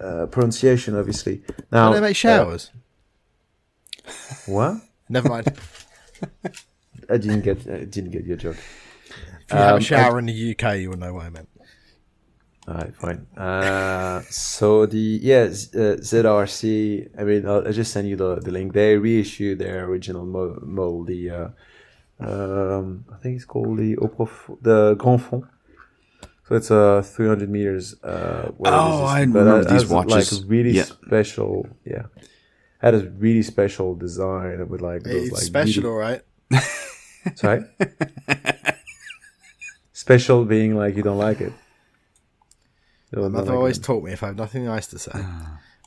uh, 0.00 0.26
pronunciation, 0.26 0.96
obviously. 0.96 1.42
Now, 1.70 1.90
Do 1.90 1.94
they 1.94 2.00
make 2.08 2.16
showers? 2.16 2.70
uh, 4.06 4.10
what? 4.46 4.76
Never 5.08 5.28
mind. 5.28 5.52
I 7.08 7.16
didn't 7.16 7.42
get. 7.42 7.66
I 7.68 7.84
didn't 7.84 8.10
get 8.10 8.24
your 8.24 8.36
joke. 8.36 8.56
If 8.56 9.52
you 9.52 9.56
have 9.58 9.72
Um, 9.74 9.78
a 9.78 9.80
shower 9.80 10.18
in 10.18 10.26
the 10.26 10.50
UK, 10.56 10.78
you 10.78 10.90
will 10.90 10.98
know 10.98 11.14
what 11.14 11.24
I 11.26 11.30
meant. 11.30 11.48
All 12.70 12.76
right, 12.76 12.94
fine. 12.94 13.26
Uh, 13.36 14.22
so 14.30 14.86
the 14.86 15.18
yeah 15.20 15.42
uh, 15.42 15.98
ZRC. 15.98 17.10
I 17.18 17.24
mean, 17.24 17.44
I'll, 17.44 17.66
I'll 17.66 17.72
just 17.72 17.92
send 17.92 18.08
you 18.08 18.14
the, 18.14 18.36
the 18.36 18.52
link. 18.52 18.74
They 18.74 18.96
reissue 18.96 19.56
their 19.56 19.86
original 19.86 20.24
mo- 20.24 20.56
model. 20.62 21.02
The 21.04 21.30
uh, 21.30 21.48
um, 22.20 23.04
I 23.12 23.16
think 23.16 23.34
it's 23.36 23.44
called 23.44 23.76
the 23.78 23.96
Au 23.96 24.06
Prof- 24.06 24.52
the 24.62 24.94
Grands 24.94 25.24
Fonds. 25.24 25.46
So 26.46 26.54
it's 26.54 26.70
a 26.70 27.02
300 27.04 27.50
meters. 27.50 27.96
Uh, 28.04 28.52
Oh, 28.64 29.04
I 29.04 29.20
remember 29.22 29.64
these 29.64 29.86
watches. 29.86 30.40
Like 30.42 30.50
really 30.50 30.70
Yeah. 30.72 30.84
special. 30.84 31.66
Yeah, 31.84 32.04
had 32.78 32.94
a 32.94 33.00
really 33.18 33.42
special 33.42 33.96
design 33.96 34.68
with 34.68 34.80
like 34.80 35.02
those 35.02 35.24
It's 35.24 35.32
like 35.32 35.42
special, 35.42 35.86
all 35.86 35.96
right. 35.96 36.22
Sorry. 37.34 37.64
special 39.92 40.44
being 40.44 40.76
like 40.76 40.96
you 40.96 41.02
don't 41.02 41.18
like 41.18 41.40
it. 41.40 41.52
Mother 43.12 43.54
always 43.54 43.78
taught 43.78 44.04
me 44.04 44.12
if 44.12 44.22
I 44.22 44.26
have 44.28 44.36
nothing 44.36 44.64
nice 44.64 44.86
to 44.88 44.98
say. 44.98 45.12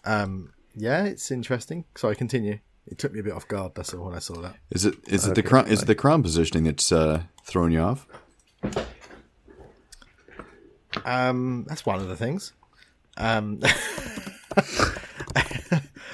um, 0.04 0.54
yeah, 0.76 1.06
it's 1.06 1.32
interesting. 1.32 1.86
Sorry, 1.96 2.16
continue. 2.16 2.60
It 2.86 2.98
took 2.98 3.14
me 3.14 3.20
a 3.22 3.24
bit 3.24 3.34
off 3.34 3.48
guard. 3.48 3.74
That's 3.76 3.94
all 3.94 4.06
when 4.06 4.16
I 4.16 4.20
saw 4.20 4.42
that. 4.42 4.56
Is 4.72 4.86
it 4.86 4.96
is 5.08 5.26
it 5.26 5.36
the 5.36 5.44
crown 5.44 5.68
is 5.68 5.84
it 5.84 5.86
the 5.86 5.96
crown 5.96 6.22
positioning 6.22 6.66
that's 6.66 6.92
uh, 6.92 7.24
throwing 7.46 7.72
you 7.72 7.80
off? 7.80 8.06
Um, 11.06 11.66
that's 11.68 11.86
one 11.86 12.00
of 12.00 12.08
the 12.08 12.16
things. 12.16 12.54
Um, 13.18 13.60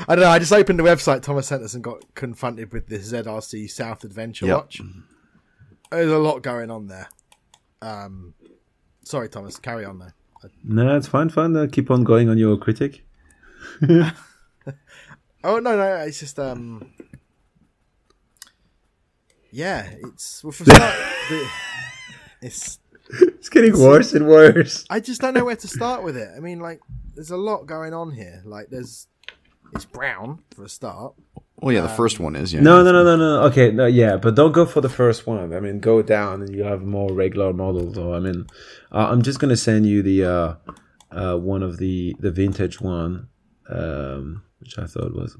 I 0.08 0.16
don't 0.16 0.20
know. 0.20 0.30
I 0.30 0.40
just 0.40 0.54
opened 0.54 0.80
the 0.80 0.84
website 0.84 1.22
Thomas 1.22 1.48
sent 1.48 1.64
us 1.64 1.74
and 1.74 1.84
got 1.84 2.04
confronted 2.16 2.72
with 2.72 2.88
this 2.88 3.12
ZRC 3.12 3.70
South 3.70 4.04
Adventure 4.04 4.46
Yep. 4.46 4.56
watch. 4.56 4.82
There's 5.92 6.12
a 6.12 6.18
lot 6.18 6.42
going 6.44 6.72
on 6.72 6.88
there. 6.88 7.10
Um, 7.82 8.34
sorry, 9.04 9.28
Thomas. 9.30 9.58
Carry 9.58 9.86
on 9.86 10.00
though. 10.00 10.12
No, 10.64 10.96
it's 10.96 11.08
fine, 11.08 11.30
fine. 11.30 11.56
Uh, 11.56 11.68
keep 11.72 11.92
on 11.92 12.04
going 12.04 12.30
on 12.30 12.38
your 12.38 12.58
critic. 12.58 13.04
Oh 15.42 15.60
no, 15.60 15.78
no, 15.78 15.96
it's 15.96 16.20
just 16.20 16.38
um, 16.38 16.92
yeah, 19.52 19.90
it's 20.04 20.44
well, 20.44 20.52
for 20.52 20.66
start, 20.66 20.96
the, 21.30 21.48
it's. 22.42 22.80
It's 23.12 23.50
getting 23.50 23.76
worse 23.80 24.14
and 24.14 24.28
worse. 24.28 24.86
I 24.88 25.00
just 25.00 25.20
don't 25.20 25.34
know 25.34 25.44
where 25.44 25.56
to 25.56 25.68
start 25.68 26.04
with 26.04 26.16
it. 26.16 26.30
I 26.36 26.40
mean, 26.40 26.60
like, 26.60 26.80
there's 27.16 27.32
a 27.32 27.38
lot 27.38 27.66
going 27.66 27.92
on 27.92 28.12
here. 28.12 28.44
Like, 28.46 28.68
there's 28.70 29.08
it's 29.74 29.86
brown 29.86 30.44
for 30.54 30.66
a 30.66 30.70
start. 30.70 31.16
Well, 31.62 31.76
yeah, 31.76 31.82
the 31.82 31.90
first 31.90 32.22
one 32.22 32.38
is 32.38 32.54
yeah. 32.54 32.62
No, 32.62 32.84
no, 32.84 32.92
no, 32.94 33.04
no, 33.04 33.18
no. 33.18 33.44
Okay, 33.48 33.70
no, 33.72 33.86
yeah, 33.86 34.16
but 34.16 34.36
don't 34.36 34.54
go 34.54 34.66
for 34.66 34.80
the 34.80 34.90
first 34.90 35.28
one. 35.28 35.52
I 35.54 35.60
mean, 35.60 35.82
go 35.82 36.02
down 36.02 36.42
and 36.42 36.56
you 36.56 36.64
have 36.64 36.84
more 36.84 37.12
regular 37.12 37.52
models. 37.52 37.98
Or 37.98 38.16
I 38.16 38.20
mean, 38.20 38.48
uh, 38.94 39.08
I'm 39.10 39.22
just 39.22 39.40
gonna 39.40 39.58
send 39.58 39.86
you 39.86 40.02
the 40.02 40.24
uh, 40.24 40.56
uh, 41.12 41.38
one 41.38 41.62
of 41.62 41.78
the 41.78 42.16
the 42.20 42.32
vintage 42.32 42.80
one, 42.80 43.28
um, 43.68 44.44
which 44.62 44.80
I 44.80 44.86
thought 44.86 45.14
was 45.14 45.36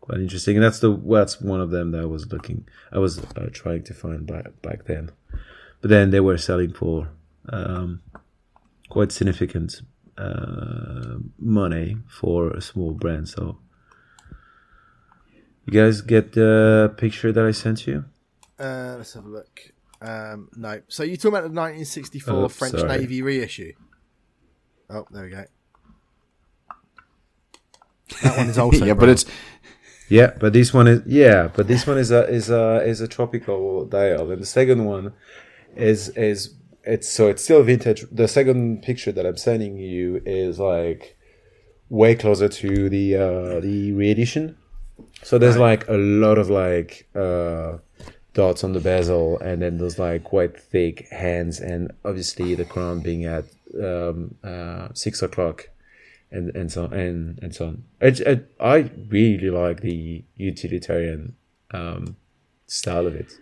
quite 0.00 0.18
interesting. 0.18 0.56
And 0.56 0.64
that's 0.64 0.80
the 0.80 0.96
that's 0.96 1.40
one 1.40 1.60
of 1.60 1.70
them 1.70 1.92
that 1.92 2.00
I 2.00 2.06
was 2.06 2.32
looking, 2.32 2.66
I 2.90 2.98
was 2.98 3.20
uh, 3.20 3.50
trying 3.52 3.84
to 3.84 3.94
find 3.94 4.26
back 4.26 4.60
back 4.62 4.86
then. 4.86 5.12
But 5.80 5.90
then 5.90 6.10
they 6.10 6.20
were 6.20 6.38
selling 6.38 6.72
for 6.72 7.08
um, 7.50 8.02
quite 8.88 9.12
significant 9.12 9.82
uh, 10.18 11.18
money 11.38 11.98
for 12.08 12.50
a 12.50 12.60
small 12.60 12.94
brand. 12.94 13.28
So. 13.28 13.58
You 15.66 15.72
guys 15.72 16.00
get 16.02 16.32
the 16.32 16.94
picture 16.96 17.32
that 17.32 17.44
I 17.44 17.52
sent 17.52 17.86
you? 17.86 18.04
Uh, 18.58 18.94
let's 18.98 19.14
have 19.14 19.24
a 19.24 19.28
look. 19.28 19.60
Um, 20.02 20.48
no, 20.54 20.82
so 20.88 21.02
you're 21.02 21.16
talking 21.16 21.30
about 21.30 21.44
the 21.44 21.60
1964 21.60 22.34
Oh, 22.34 22.48
French 22.48 22.74
sorry. 22.76 22.98
Navy 22.98 23.22
reissue? 23.22 23.72
Oh, 24.90 25.06
there 25.10 25.24
we 25.24 25.30
go. 25.30 25.44
That 28.22 28.36
one 28.36 28.48
is 28.48 28.58
also 28.64 28.84
yeah, 28.84 28.92
but 28.94 29.08
it's 29.08 29.24
Yeah, 30.08 30.32
but 30.38 30.52
this 30.52 30.74
one 30.74 30.86
is 30.86 31.02
yeah, 31.06 31.48
but 31.48 31.66
this 31.68 31.86
one 31.86 31.96
is 31.96 32.10
a 32.10 32.28
is 32.28 32.50
a 32.50 32.82
is 32.84 33.00
a 33.00 33.08
tropical 33.08 33.86
dial, 33.86 34.30
and 34.30 34.42
the 34.42 34.46
second 34.46 34.84
one 34.84 35.14
is 35.74 36.10
is 36.10 36.54
it's 36.82 37.08
so 37.08 37.28
it's 37.28 37.42
still 37.42 37.62
vintage. 37.62 38.04
The 38.12 38.28
second 38.28 38.82
picture 38.82 39.12
that 39.12 39.24
I'm 39.24 39.38
sending 39.38 39.78
you 39.78 40.20
is 40.26 40.58
like 40.58 41.16
way 41.88 42.14
closer 42.14 42.48
to 42.50 42.88
the 42.90 43.16
uh, 43.16 43.60
the 43.60 43.92
reedition. 43.92 44.58
So 45.24 45.38
there's 45.38 45.56
like 45.56 45.88
a 45.88 45.96
lot 45.96 46.36
of 46.36 46.50
like 46.50 47.08
uh, 47.14 47.78
dots 48.34 48.62
on 48.62 48.74
the 48.74 48.80
bezel, 48.80 49.38
and 49.40 49.62
then 49.62 49.78
there's 49.78 49.98
like 49.98 50.22
quite 50.24 50.60
thick 50.60 51.08
hands, 51.08 51.60
and 51.60 51.90
obviously 52.04 52.54
the 52.54 52.66
crown 52.66 53.00
being 53.00 53.24
at 53.24 53.46
um, 53.82 54.34
uh, 54.44 54.88
six 54.92 55.22
o'clock, 55.22 55.70
and 56.30 56.54
and 56.54 56.70
so 56.70 56.84
and 56.84 57.38
and 57.42 57.54
so 57.54 57.68
on. 57.68 57.84
I, 58.02 58.08
I, 58.26 58.40
I 58.60 58.90
really 59.08 59.48
like 59.48 59.80
the 59.80 60.24
utilitarian 60.36 61.36
um, 61.70 62.16
style 62.66 63.06
of 63.06 63.14
it. 63.14 63.32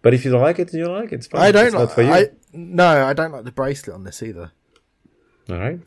But 0.00 0.14
if 0.14 0.24
you 0.24 0.30
don't 0.30 0.40
like 0.40 0.58
it, 0.58 0.70
then 0.72 0.80
you 0.80 0.86
don't 0.86 0.96
like 0.96 1.12
it. 1.12 1.16
It's 1.16 1.26
fine. 1.26 1.42
I 1.42 1.52
don't 1.52 1.66
It's 1.66 1.74
like. 1.74 1.90
for 1.90 2.02
you. 2.02 2.12
I, 2.12 2.28
no, 2.52 3.06
I 3.06 3.12
don't 3.12 3.32
like 3.32 3.44
the 3.44 3.52
bracelet 3.52 3.94
on 3.94 4.04
this 4.04 4.22
either. 4.22 4.52
All 5.50 5.58
right. 5.58 5.80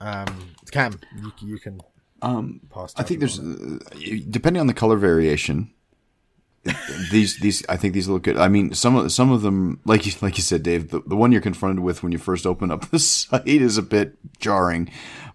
Um, 0.00 0.54
Cam, 0.70 0.98
you, 1.16 1.32
you 1.40 1.58
can 1.58 1.80
Um. 2.22 2.60
I 2.96 3.02
think 3.02 3.20
there's 3.20 3.38
uh, 3.38 3.78
depending 4.28 4.60
on 4.60 4.66
the 4.66 4.74
color 4.74 4.96
variation. 4.96 5.72
these 7.10 7.38
these 7.38 7.64
I 7.68 7.76
think 7.76 7.94
these 7.94 8.08
look 8.08 8.24
good. 8.24 8.36
I 8.36 8.48
mean, 8.48 8.74
some 8.74 8.94
of 8.96 9.10
some 9.12 9.30
of 9.30 9.40
them, 9.42 9.80
like 9.86 10.04
you 10.04 10.12
like 10.20 10.36
you 10.36 10.42
said, 10.42 10.62
Dave, 10.62 10.90
the, 10.90 11.00
the 11.06 11.16
one 11.16 11.32
you're 11.32 11.40
confronted 11.40 11.82
with 11.82 12.02
when 12.02 12.12
you 12.12 12.18
first 12.18 12.46
open 12.46 12.70
up 12.70 12.84
the 12.90 12.98
site 12.98 13.46
is 13.46 13.78
a 13.78 13.82
bit 13.82 14.16
jarring. 14.38 14.90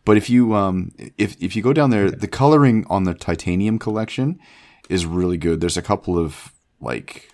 But 0.05 0.17
if 0.17 0.29
you 0.29 0.53
um 0.53 0.91
if 1.17 1.35
if 1.41 1.55
you 1.55 1.63
go 1.63 1.73
down 1.73 1.89
there, 1.89 2.11
the 2.11 2.27
coloring 2.27 2.85
on 2.89 3.05
the 3.05 3.15
titanium 3.15 3.79
collection 3.79 4.39
is 4.87 5.05
really 5.05 5.37
good. 5.37 5.61
There's 5.61 5.77
a 5.77 5.81
couple 5.81 6.17
of 6.19 6.53
like 6.79 7.33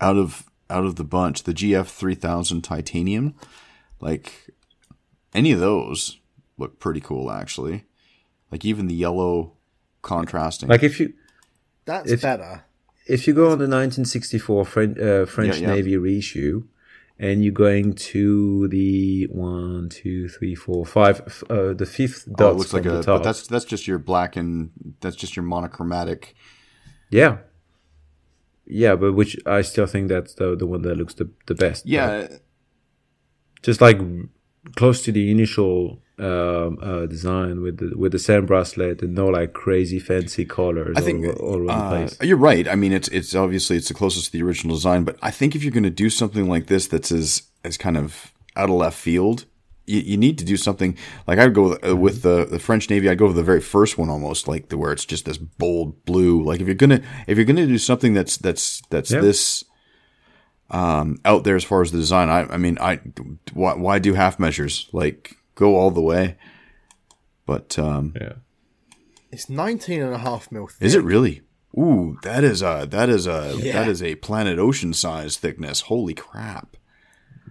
out 0.00 0.16
of 0.16 0.44
out 0.68 0.84
of 0.84 0.96
the 0.96 1.04
bunch, 1.04 1.44
the 1.44 1.54
GF 1.54 1.86
three 1.86 2.16
thousand 2.16 2.62
titanium, 2.62 3.34
like 4.00 4.48
any 5.32 5.52
of 5.52 5.60
those 5.60 6.18
look 6.58 6.80
pretty 6.80 7.00
cool 7.00 7.30
actually. 7.30 7.84
Like 8.50 8.64
even 8.64 8.86
the 8.86 8.94
yellow 8.94 9.52
contrasting. 10.02 10.68
Like 10.68 10.82
if 10.82 11.00
you 11.00 11.12
That's 11.84 12.10
if- 12.10 12.22
better. 12.22 12.64
if 13.06 13.26
you 13.26 13.34
go 13.34 13.44
on 13.46 13.58
the 13.58 13.64
1964 13.68 14.64
French, 14.64 14.98
uh, 14.98 15.26
French 15.26 15.56
Yeah, 15.58 15.68
yeah. 15.68 15.74
Navy 15.74 15.96
reissue, 15.96 16.64
and 17.18 17.42
you're 17.42 17.52
going 17.52 17.94
to 17.94 18.68
the 18.68 19.26
one, 19.32 19.88
two, 19.88 20.28
three, 20.28 20.54
four, 20.54 20.84
five, 20.86 21.42
uh, 21.50 21.72
the 21.74 21.86
fifth 21.86 22.28
oh, 22.28 22.34
dot 22.36 22.52
it 22.52 22.58
looks 22.58 22.70
from 22.70 22.76
like 22.78 22.84
the 22.84 22.98
a 23.00 23.02
top. 23.02 23.18
but 23.18 23.22
that's 23.24 23.46
that's 23.46 23.64
just 23.64 23.86
your 23.88 23.98
black 23.98 24.36
and 24.36 24.70
that's 25.00 25.16
just 25.16 25.34
your 25.36 25.44
monochromatic. 25.44 26.34
yeah, 27.10 27.38
yeah, 28.66 28.94
but 28.96 29.12
which 29.14 29.36
I 29.46 29.62
still 29.62 29.86
think 29.86 30.08
that's 30.08 30.34
the 30.34 30.54
the 30.56 30.66
one 30.66 30.82
that 30.82 30.96
looks 30.96 31.14
the 31.14 31.30
the 31.46 31.54
best. 31.54 31.86
Yeah, 31.86 32.28
just 33.62 33.80
like 33.80 33.98
close 34.74 35.02
to 35.04 35.12
the 35.12 35.30
initial 35.30 36.02
um, 36.18 36.78
uh, 36.80 37.06
design 37.06 37.60
with 37.60 37.76
the 37.78 37.96
with 37.96 38.12
the 38.12 38.18
sand 38.18 38.46
bracelet 38.46 39.02
and 39.02 39.14
no 39.14 39.26
like 39.26 39.52
crazy 39.52 39.98
fancy 39.98 40.44
colors 40.46 40.96
I 40.96 41.02
think 41.02 41.26
all, 41.26 41.32
all 41.46 41.54
over 41.56 41.64
the 41.66 41.72
uh, 41.72 41.90
place. 41.90 42.18
you're 42.22 42.38
right. 42.38 42.66
I 42.66 42.74
mean, 42.74 42.92
it's 42.92 43.08
it's 43.08 43.34
obviously 43.34 43.76
it's 43.76 43.88
the 43.88 43.94
closest 43.94 44.26
to 44.26 44.32
the 44.32 44.42
original 44.42 44.74
design, 44.76 45.04
but 45.04 45.16
I 45.22 45.30
think 45.30 45.54
if 45.54 45.62
you're 45.62 45.72
going 45.72 45.84
to 45.84 45.90
do 45.90 46.08
something 46.10 46.48
like 46.48 46.66
this 46.66 46.86
that's 46.86 47.12
as 47.12 47.42
as 47.64 47.76
kind 47.76 47.96
of 47.98 48.32
out 48.56 48.70
of 48.70 48.76
left 48.76 48.96
field, 48.96 49.44
you, 49.84 50.00
you 50.00 50.16
need 50.16 50.38
to 50.38 50.44
do 50.46 50.56
something 50.56 50.96
like 51.26 51.38
I'd 51.38 51.52
go 51.52 51.68
with, 51.70 51.86
uh, 51.86 51.94
with 51.94 52.22
the 52.22 52.46
the 52.46 52.58
French 52.58 52.88
Navy. 52.88 53.10
I'd 53.10 53.18
go 53.18 53.26
with 53.26 53.36
the 53.36 53.42
very 53.42 53.60
first 53.60 53.98
one 53.98 54.08
almost, 54.08 54.48
like 54.48 54.70
the 54.70 54.78
where 54.78 54.92
it's 54.92 55.04
just 55.04 55.26
this 55.26 55.36
bold 55.36 56.02
blue. 56.06 56.42
Like 56.42 56.60
if 56.62 56.66
you're 56.66 56.74
gonna 56.74 57.02
if 57.26 57.36
you're 57.36 57.44
gonna 57.44 57.66
do 57.66 57.76
something 57.76 58.14
that's 58.14 58.38
that's 58.38 58.80
that's 58.88 59.10
Yeah. 59.10 59.20
this 59.20 59.64
um 60.70 61.18
out 61.24 61.44
there 61.44 61.56
as 61.56 61.64
far 61.64 61.82
as 61.82 61.92
the 61.92 61.98
design, 61.98 62.28
I 62.28 62.42
I 62.52 62.56
mean 62.56 62.76
I 62.80 63.00
why 63.52 63.74
why 63.74 63.98
do 63.98 64.14
half 64.14 64.38
measures? 64.38 64.88
Like 64.92 65.36
go 65.54 65.76
all 65.76 65.90
the 65.90 66.00
way. 66.02 66.36
But 67.46 67.78
um 67.78 68.14
Yeah. 68.20 68.32
It's 69.30 69.50
19 69.50 70.02
and 70.02 70.14
a 70.14 70.18
half 70.18 70.50
mil. 70.50 70.66
Thick. 70.68 70.86
is 70.86 70.94
it 70.94 71.02
really? 71.04 71.42
Ooh, 71.78 72.16
that 72.22 72.42
is 72.42 72.62
a 72.62 72.86
that 72.90 73.08
is 73.08 73.26
a 73.26 73.54
Yeah. 73.58 73.72
that 73.74 73.88
is 73.88 74.02
a 74.02 74.14
planet 74.16 74.58
ocean 74.58 74.92
size 74.94 75.36
thickness. 75.36 75.82
Holy 75.82 76.14
crap! 76.14 76.76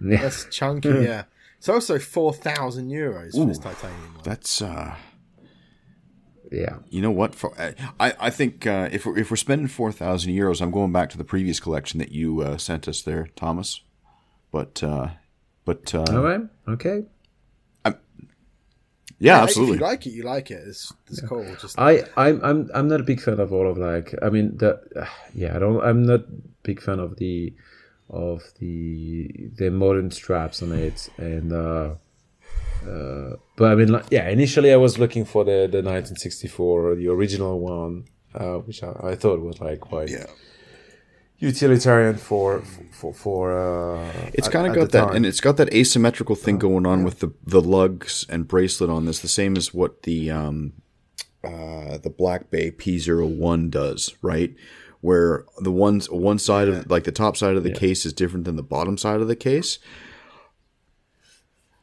Yeah. 0.02 0.22
That's 0.22 0.44
chunky. 0.46 0.88
yeah. 0.88 1.24
It's 1.58 1.68
also 1.70 1.98
4,000 1.98 2.90
euros 2.90 3.32
for 3.32 3.46
this 3.46 3.58
titanium 3.58 4.14
one. 4.14 4.22
That's 4.24 4.60
uh, 4.60 4.94
yeah. 6.52 6.78
you 6.88 7.02
know 7.02 7.10
what? 7.10 7.34
For 7.34 7.52
I 7.58 7.74
I 8.18 8.30
think 8.30 8.66
uh, 8.66 8.88
if 8.92 9.06
we're 9.06 9.18
if 9.18 9.30
we're 9.30 9.36
spending 9.36 9.68
four 9.68 9.92
thousand 9.92 10.32
euros, 10.32 10.60
I'm 10.60 10.70
going 10.70 10.92
back 10.92 11.10
to 11.10 11.18
the 11.18 11.24
previous 11.24 11.60
collection 11.60 11.98
that 11.98 12.12
you 12.12 12.40
uh, 12.42 12.56
sent 12.58 12.88
us 12.88 13.02
there, 13.02 13.28
Thomas. 13.36 13.82
But 14.50 14.82
uh, 14.82 15.08
but 15.64 15.94
uh, 15.94 16.04
All 16.10 16.22
right. 16.22 16.40
Okay. 16.68 17.04
yeah, 19.18 19.38
If 19.38 19.44
absolutely. 19.44 19.78
you 19.78 19.82
like 19.82 20.06
it, 20.06 20.10
you 20.10 20.22
like 20.22 20.50
it. 20.50 20.62
It's, 20.66 20.92
it's 21.08 21.20
cool. 21.22 21.44
Just 21.60 21.78
I 21.78 22.04
I'm 22.16 22.40
I'm 22.44 22.70
I'm 22.74 22.88
not 22.88 23.00
a 23.00 23.04
big 23.04 23.20
fan 23.20 23.40
of 23.40 23.52
all 23.52 23.68
of 23.70 23.78
like 23.78 24.14
I 24.22 24.28
mean 24.28 24.56
the 24.56 24.80
uh, 24.94 25.06
yeah 25.34 25.56
I 25.56 25.58
don't 25.58 25.82
I'm 25.82 26.02
not 26.04 26.20
big 26.62 26.82
fan 26.82 26.98
of 26.98 27.16
the 27.16 27.54
of 28.10 28.42
the 28.60 29.50
the 29.56 29.70
modern 29.70 30.10
straps 30.10 30.62
on 30.62 30.72
it 30.72 31.08
and 31.16 31.52
uh 31.52 31.94
uh 32.84 33.36
but 33.56 33.72
I 33.72 33.74
mean 33.74 33.88
like 33.92 34.06
yeah 34.10 34.28
initially 34.28 34.72
I 34.72 34.76
was 34.76 34.98
looking 34.98 35.24
for 35.24 35.44
the 35.44 35.68
the 35.70 35.82
1964 35.82 36.96
the 36.96 37.08
original 37.08 37.58
one 37.60 38.04
uh 38.34 38.56
which 38.66 38.82
I, 38.82 38.92
I 39.10 39.14
thought 39.14 39.40
was 39.40 39.60
like 39.60 39.80
quite 39.80 40.10
Yeah. 40.10 40.26
utilitarian 41.38 42.16
for 42.16 42.62
for 42.92 43.12
for 43.12 43.52
uh 43.52 44.30
It's 44.32 44.48
kind 44.48 44.66
of 44.66 44.74
got 44.74 44.90
that, 44.92 45.06
time. 45.06 45.16
and 45.16 45.26
it's 45.26 45.40
got 45.40 45.56
that 45.58 45.72
asymmetrical 45.74 46.34
thing 46.36 46.58
going 46.58 46.86
on 46.86 47.04
with 47.04 47.20
the 47.20 47.32
the 47.44 47.60
lugs 47.60 48.24
and 48.28 48.48
bracelet 48.48 48.90
on 48.90 49.04
this, 49.06 49.20
the 49.20 49.28
same 49.28 49.56
as 49.56 49.74
what 49.74 50.02
the 50.04 50.30
um, 50.30 50.72
uh, 51.44 51.98
the 51.98 52.10
Black 52.10 52.50
Bay 52.50 52.70
P01 52.70 53.70
does, 53.70 54.14
right? 54.22 54.54
Where 55.02 55.44
the 55.60 55.70
ones 55.70 56.10
one 56.10 56.38
side 56.38 56.68
of 56.68 56.90
like 56.90 57.04
the 57.04 57.12
top 57.12 57.36
side 57.36 57.54
of 57.56 57.62
the 57.64 57.72
case 57.72 58.06
is 58.06 58.12
different 58.12 58.44
than 58.46 58.56
the 58.56 58.62
bottom 58.62 58.96
side 58.98 59.20
of 59.20 59.28
the 59.28 59.36
case. 59.36 59.78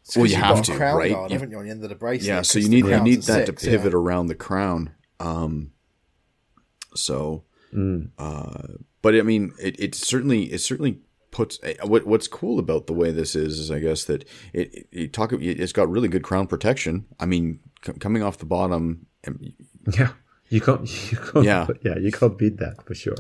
It's 0.06 0.16
well, 0.18 0.24
'cause 0.26 0.32
you 0.32 0.38
you've 0.38 0.42
got 0.48 0.64
to, 0.66 0.74
a 0.74 0.78
crown 0.78 0.98
right? 0.98 1.12
guard, 1.12 1.32
You- 1.32 1.36
haven't 1.36 1.52
you, 1.52 1.58
on 1.58 1.66
the 1.66 1.72
end 1.72 1.84
of 1.84 1.90
the 1.90 1.96
bracelet? 1.96 2.28
Yeah, 2.28 2.42
so 2.42 2.60
'cause 2.60 2.64
you 2.64 2.70
need 2.70 2.86
you 2.86 3.00
need 3.02 3.20
at 3.20 3.26
that 3.26 3.46
to 3.48 3.54
pivot 3.54 3.92
yeah. 3.94 3.98
around 3.98 4.28
the 4.28 4.36
crown. 4.36 4.92
Um, 5.20 5.72
so, 6.96 7.44
Mm. 7.74 8.10
uh, 8.20 8.74
but 9.02 9.16
I 9.16 9.22
mean, 9.24 9.54
it, 9.60 9.80
it 9.80 9.96
certainly 9.96 10.44
it 10.52 10.60
certainly 10.60 11.00
puts 11.32 11.60
eh, 11.64 11.74
what 11.84 12.06
what's 12.06 12.28
cool 12.28 12.60
about 12.60 12.86
the 12.86 12.94
way 12.94 13.12
this 13.12 13.36
is 13.36 13.58
is 13.58 13.72
I 13.72 13.80
guess 13.80 14.04
that 14.06 14.24
it, 14.54 14.74
it, 14.76 14.88
you 14.92 15.08
talk 15.08 15.34
it's 15.34 15.74
got 15.74 15.90
really 15.90 16.08
good 16.08 16.22
crown 16.24 16.46
protection. 16.48 17.06
I 17.20 17.26
mean, 17.26 17.60
c- 17.86 17.94
coming 17.94 18.22
off 18.22 18.38
the 18.38 18.46
bottom, 18.46 19.08
yeah 19.98 20.10
you 20.50 20.62
can't 20.62 20.82
you 21.12 21.18
can't 21.18 21.46
Yeah. 21.46 21.68
yeah 21.84 21.98
you 21.98 22.12
can't 22.12 22.38
beat 22.38 22.58
that 22.58 22.84
for 22.86 22.94
sure 22.94 23.16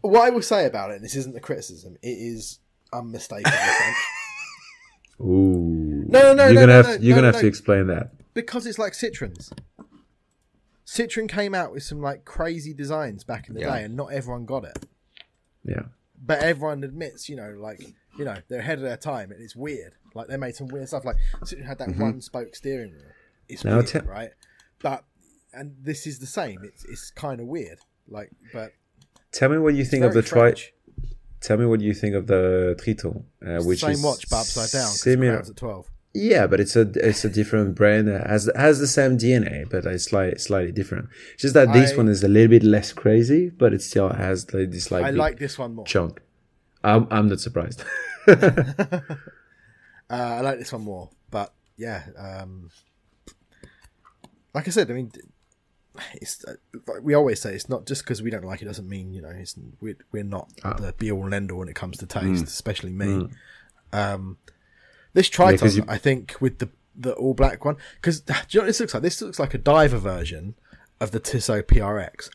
What 0.00 0.22
I 0.26 0.30
will 0.30 0.42
say 0.42 0.66
about 0.66 0.90
it, 0.90 0.96
and 0.96 1.04
this 1.04 1.14
isn't 1.14 1.36
a 1.36 1.40
criticism, 1.40 1.96
it 2.02 2.08
is 2.08 2.58
unmistakable. 2.92 3.52
Ooh 5.20 6.04
No, 6.08 6.20
no, 6.20 6.34
no, 6.34 6.44
you're 6.46 6.54
no, 6.54 6.60
gonna 6.60 6.66
no, 6.66 6.82
have 6.82 6.86
no, 7.00 7.06
you're 7.06 7.14
gonna 7.16 7.32
have 7.32 7.40
to 7.40 7.46
explain 7.46 7.86
that 7.88 8.10
because 8.34 8.66
it's 8.66 8.78
like 8.78 8.92
Citroens. 8.92 9.50
Citroen 10.86 11.28
came 11.28 11.54
out 11.54 11.72
with 11.72 11.82
some 11.82 12.00
like 12.00 12.24
crazy 12.24 12.72
designs 12.72 13.24
back 13.24 13.48
in 13.48 13.54
the 13.54 13.60
Yeah. 13.60 13.74
day, 13.76 13.84
and 13.84 13.96
not 13.96 14.12
everyone 14.12 14.44
got 14.46 14.64
it. 14.64 14.86
yeah 15.64 15.82
But 16.20 16.40
everyone 16.40 16.84
admits, 16.84 17.28
you 17.28 17.36
know, 17.36 17.56
like 17.58 17.80
you 18.18 18.24
know, 18.24 18.36
they're 18.48 18.60
ahead 18.60 18.78
of 18.78 18.84
their 18.84 18.96
time, 18.96 19.30
and 19.30 19.42
it's 19.42 19.56
weird. 19.56 19.94
Like 20.14 20.28
they 20.28 20.36
made 20.36 20.54
some 20.54 20.68
weird 20.68 20.88
stuff. 20.88 21.04
Like 21.04 21.16
Citroen 21.42 21.66
had 21.66 21.78
that 21.78 21.88
mm-hmm. 21.88 22.02
one 22.02 22.20
spoke 22.20 22.54
steering 22.54 22.92
wheel. 22.92 23.12
It's 23.48 23.64
Now 23.64 23.76
weird, 23.76 23.86
te- 23.88 23.98
right? 24.00 24.30
But 24.80 25.04
and 25.52 25.74
this 25.80 26.06
is 26.06 26.18
the 26.18 26.26
same. 26.26 26.60
It's 26.62 26.84
it's 26.84 27.10
kind 27.10 27.40
of 27.40 27.46
weird. 27.46 27.78
Like, 28.08 28.30
but 28.52 28.72
Tell 29.32 29.48
me 29.48 29.58
what 29.58 29.74
you 29.74 29.84
think 29.84 30.04
of 30.04 30.14
the 30.14 30.22
tri. 30.22 30.40
French. 30.52 30.72
Tell 31.40 31.56
me 31.56 31.66
what 31.66 31.80
you 31.80 31.94
think 31.94 32.14
of 32.14 32.26
the 32.26 32.76
Triton, 32.82 33.24
uh, 33.46 33.62
which 33.62 33.80
same 33.80 33.90
is 33.92 34.02
watch, 34.02 34.28
but 34.30 34.40
upside 34.40 34.70
down. 34.70 34.88
Similar. 34.88 35.38
at 35.38 35.56
twelve. 35.56 35.88
Yeah, 36.14 36.46
but 36.46 36.60
it's 36.60 36.76
a 36.76 36.90
it's 36.94 37.24
a 37.24 37.28
different 37.28 37.74
brand. 37.74 38.08
It 38.08 38.26
has 38.26 38.50
has 38.56 38.78
the 38.78 38.86
same 38.86 39.18
DNA, 39.18 39.68
but 39.68 39.84
it's 39.84 40.04
slightly 40.04 40.38
slightly 40.38 40.72
different. 40.72 41.08
It's 41.34 41.42
Just 41.42 41.54
that 41.54 41.72
this 41.72 41.94
one 41.94 42.08
is 42.08 42.24
a 42.24 42.28
little 42.28 42.48
bit 42.48 42.62
less 42.62 42.92
crazy, 42.92 43.50
but 43.50 43.74
it 43.74 43.82
still 43.82 44.08
has 44.08 44.52
like 44.54 44.70
this 44.70 44.90
like 44.90 45.04
I 45.04 45.10
like 45.10 45.38
this 45.38 45.58
one 45.58 45.74
more. 45.74 45.84
chunk. 45.84 46.22
I'm 46.82 47.06
I'm 47.10 47.28
not 47.28 47.40
surprised. 47.40 47.84
Uh, 50.08 50.36
I 50.38 50.40
like 50.40 50.58
this 50.60 50.72
one 50.72 50.82
more, 50.82 51.10
but 51.30 51.52
yeah, 51.76 52.04
um, 52.16 52.70
like 54.54 54.68
I 54.68 54.70
said, 54.70 54.88
I 54.88 54.94
mean, 54.94 55.10
it's 56.14 56.44
uh, 56.44 56.54
like 56.86 57.02
we 57.02 57.14
always 57.14 57.40
say 57.40 57.54
it's 57.54 57.68
not 57.68 57.86
just 57.86 58.02
because 58.04 58.22
we 58.22 58.30
don't 58.30 58.44
like 58.44 58.62
it 58.62 58.66
doesn't 58.66 58.88
mean 58.88 59.12
you 59.12 59.20
know 59.22 59.28
it's 59.30 59.56
we're, 59.80 59.96
we're 60.12 60.22
not 60.24 60.50
Ah. 60.64 60.74
the 60.74 60.92
be 60.92 61.10
all 61.10 61.24
and 61.24 61.34
end 61.34 61.50
all 61.50 61.58
when 61.58 61.68
it 61.68 61.74
comes 61.74 61.96
to 61.98 62.06
taste, 62.06 62.44
Mm. 62.44 62.46
especially 62.46 62.92
me. 62.92 63.28
Um, 63.92 64.38
this 65.12 65.28
Triton, 65.28 65.58
'cause 65.58 65.76
you- 65.76 65.84
I 65.88 65.98
think, 65.98 66.36
with 66.40 66.58
the 66.58 66.68
the 66.94 67.12
all 67.14 67.34
black 67.34 67.64
one, 67.64 67.76
because 67.96 68.20
do 68.22 68.32
you 68.50 68.58
know 68.60 68.64
what 68.64 68.66
this 68.68 68.80
looks 68.80 68.94
like? 68.94 69.02
This 69.02 69.20
looks 69.20 69.38
like 69.38 69.54
a 69.54 69.58
diver 69.58 69.98
version 69.98 70.54
of 71.00 71.10
the 71.10 71.20
Tissot 71.20 71.66
PRX, 71.68 72.30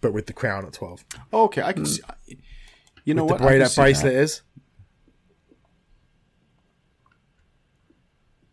but 0.00 0.12
with 0.12 0.26
the 0.26 0.32
crown 0.32 0.64
at 0.66 0.72
twelve. 0.72 1.04
okay, 1.32 1.62
I 1.62 1.72
can 1.72 1.86
see. 1.86 2.02
You 3.04 3.14
know 3.14 3.24
with 3.24 3.32
what? 3.32 3.40
the 3.40 3.46
way 3.46 3.58
that 3.58 3.74
bracelet 3.76 4.14
is. 4.14 4.42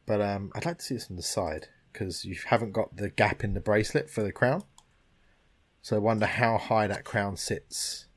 But 0.06 0.22
um, 0.22 0.51
I'd 0.54 0.66
like 0.66 0.80
to 0.80 0.84
see 0.84 0.95
this 0.95 1.10
on 1.10 1.16
the 1.16 1.24
side 1.24 1.68
because 1.94 2.26
you 2.26 2.36
haven't 2.48 2.72
got 2.74 2.96
the 2.98 3.10
gap 3.10 3.44
in 3.44 3.54
the 3.54 3.60
bracelet 3.62 4.10
for 4.10 4.24
the 4.24 4.32
crown. 4.32 4.64
So 5.82 5.96
I 5.96 6.00
wonder 6.00 6.26
how 6.26 6.58
high 6.58 6.88
that 6.88 7.04
crown 7.06 7.38
sits. 7.38 8.08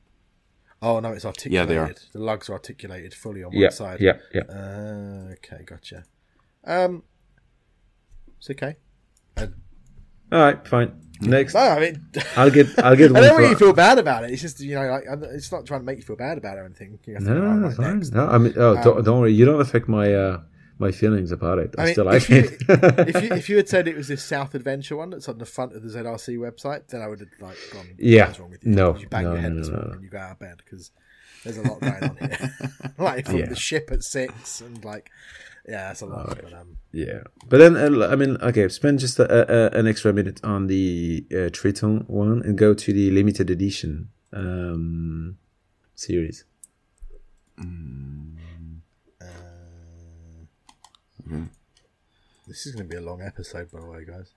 Oh 0.81 0.99
no, 0.99 1.11
it's 1.13 1.25
articulated. 1.25 1.53
Yeah, 1.53 1.65
they 1.85 1.91
are. 1.91 1.95
The 2.13 2.19
lugs 2.19 2.49
are 2.49 2.53
articulated 2.53 3.13
fully 3.13 3.43
on 3.43 3.51
Yeah, 3.53 3.67
one 3.67 3.71
side. 3.71 3.99
yeah, 4.01 4.17
yeah. 4.33 4.41
Uh, 4.49 5.33
okay, 5.33 5.63
gotcha. 5.65 6.03
Um, 6.63 7.03
it's 8.37 8.49
okay. 8.51 8.75
All 9.37 9.47
right, 10.31 10.67
fine. 10.67 11.01
Next, 11.19 11.55
No, 11.55 11.61
I 11.61 11.79
mean, 11.79 12.05
I'll 12.35 12.51
get 12.51 12.67
I'll 12.83 12.95
get 12.95 13.09
I 13.15 13.21
don't 13.21 13.33
want 13.41 13.49
you 13.49 13.55
feel 13.57 13.73
bad 13.73 13.97
about 13.97 14.23
it. 14.23 14.31
It's 14.31 14.41
just 14.41 14.59
you 14.59 14.75
know, 14.75 14.85
like 14.87 15.05
it's 15.33 15.51
not 15.51 15.65
trying 15.65 15.79
to 15.79 15.85
make 15.85 15.97
you 15.97 16.03
feel 16.03 16.15
bad 16.15 16.37
about 16.37 16.57
it 16.57 16.61
or 16.61 16.65
anything. 16.65 16.99
You 17.05 17.15
have 17.15 17.23
to 17.23 17.29
No, 17.33 17.41
"Oh, 17.45 17.53
no, 17.55 17.71
fine. 17.71 17.95
next." 17.97 18.11
No, 18.11 18.27
I 18.27 18.37
mean, 18.37 18.53
oh, 18.55 18.75
don't, 18.83 19.03
don't 19.03 19.19
worry. 19.21 19.33
You 19.33 19.45
don't 19.45 19.59
affect 19.59 19.87
my 19.87 20.13
uh, 20.13 20.41
my 20.79 20.91
feelings 20.91 21.31
about 21.31 21.59
it. 21.59 21.73
I, 21.77 21.81
I 21.81 21.85
mean, 21.85 21.93
still 21.93 22.05
like 22.05 22.15
if 22.17 22.29
you, 22.29 22.37
it. 22.37 23.07
if 23.15 23.23
you 23.23 23.33
if 23.33 23.49
you 23.49 23.57
had 23.57 23.69
said 23.69 23.87
it 23.87 23.95
was 23.95 24.07
this 24.07 24.23
South 24.23 24.53
Adventure 24.55 24.95
one 24.95 25.09
that's 25.09 25.27
on 25.27 25.37
the 25.37 25.45
front 25.45 25.75
of 25.75 25.83
the 25.83 25.89
ZRC 25.89 26.37
website, 26.37 26.87
then 26.87 27.01
I 27.01 27.07
would 27.07 27.19
have 27.19 27.29
like 27.39 27.57
gone. 27.73 27.87
Yeah. 27.97 28.27
what's 28.27 28.39
wrong 28.39 28.51
with 28.51 28.65
you? 28.65 28.71
No, 28.71 28.95
you 28.95 29.07
bang 29.07 29.23
no, 29.23 29.33
your 29.33 29.41
head 29.41 29.53
no, 29.53 29.59
this 29.59 29.69
no, 29.69 29.75
morning 29.75 29.95
no. 29.95 30.01
you 30.01 30.09
go 30.09 30.17
out 30.17 30.31
of 30.31 30.39
bed 30.39 30.57
because 30.63 30.91
there's 31.43 31.57
a 31.57 31.61
lot 31.63 31.79
going 31.79 32.03
on 32.03 32.17
here. 32.17 32.57
like 32.97 33.25
from 33.25 33.37
Yeah. 33.37 33.47
the 33.47 33.55
ship 33.55 33.89
at 33.91 34.03
six 34.03 34.61
and 34.61 34.83
like, 34.83 35.09
yeah, 35.67 35.87
that's 35.87 36.01
a 36.01 36.05
lot. 36.05 36.27
But 36.29 36.53
um, 36.53 36.77
yeah, 36.91 37.21
but 37.47 37.57
then 37.57 37.75
uh, 37.75 38.07
I 38.07 38.15
mean, 38.15 38.37
okay, 38.41 38.67
spend 38.69 38.99
just 38.99 39.19
a, 39.19 39.75
a, 39.75 39.77
an 39.79 39.87
extra 39.87 40.13
minute 40.13 40.39
on 40.43 40.67
the 40.67 41.25
uh, 41.35 41.49
Triton 41.51 42.05
one 42.07 42.41
and 42.43 42.57
go 42.57 42.73
to 42.73 42.93
the 42.93 43.11
limited 43.11 43.49
edition 43.49 44.09
um, 44.33 45.37
series. 45.95 46.45
This 52.47 52.65
is 52.65 52.75
going 52.75 52.89
to 52.89 52.95
be 52.95 52.97
a 52.97 53.01
long 53.05 53.21
episode, 53.21 53.71
by 53.71 53.79
the 53.79 53.85
way, 53.87 54.05
guys. 54.05 54.31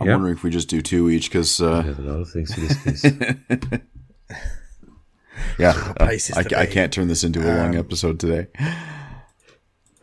I'm 0.00 0.06
Yeah. 0.06 0.12
wondering 0.14 0.34
if 0.34 0.42
we 0.42 0.50
just 0.50 0.68
do 0.68 0.80
two 0.80 1.10
each 1.10 1.28
because, 1.30 1.60
uh, 1.60 1.82
There's 1.82 1.98
a 1.98 2.02
lot 2.02 2.20
of 2.20 2.30
things 2.30 2.54
to 2.54 2.60
discuss. 2.60 3.04
yeah, 5.58 5.94
uh, 6.00 6.06
I, 6.06 6.18
I 6.56 6.66
can't 6.66 6.92
turn 6.92 7.08
this 7.08 7.24
into 7.24 7.40
a 7.40 7.52
long 7.56 7.76
episode 7.76 8.18
today. 8.18 8.46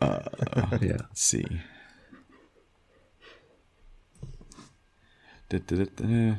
Let's 0.00 1.22
see. 1.22 1.44
Da-da-da-da. 5.48 6.36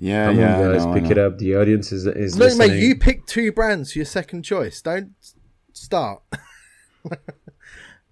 Yeah, 0.00 0.26
Come 0.26 0.38
yeah. 0.38 0.58
on, 0.58 0.72
guys, 0.72 0.84
know, 0.84 0.92
I 0.92 1.00
pick 1.00 1.10
it 1.10 1.18
up. 1.18 1.38
The 1.38 1.56
audience 1.56 1.90
is 1.92 2.06
is 2.06 2.36
Look, 2.38 2.50
listening. 2.50 2.68
mate, 2.70 2.80
you 2.82 2.96
pick 2.96 3.26
two 3.26 3.50
brands 3.52 3.92
for 3.92 3.98
your 3.98 4.06
second 4.06 4.42
choice. 4.44 4.80
Don't 4.80 5.12
start. 5.72 6.22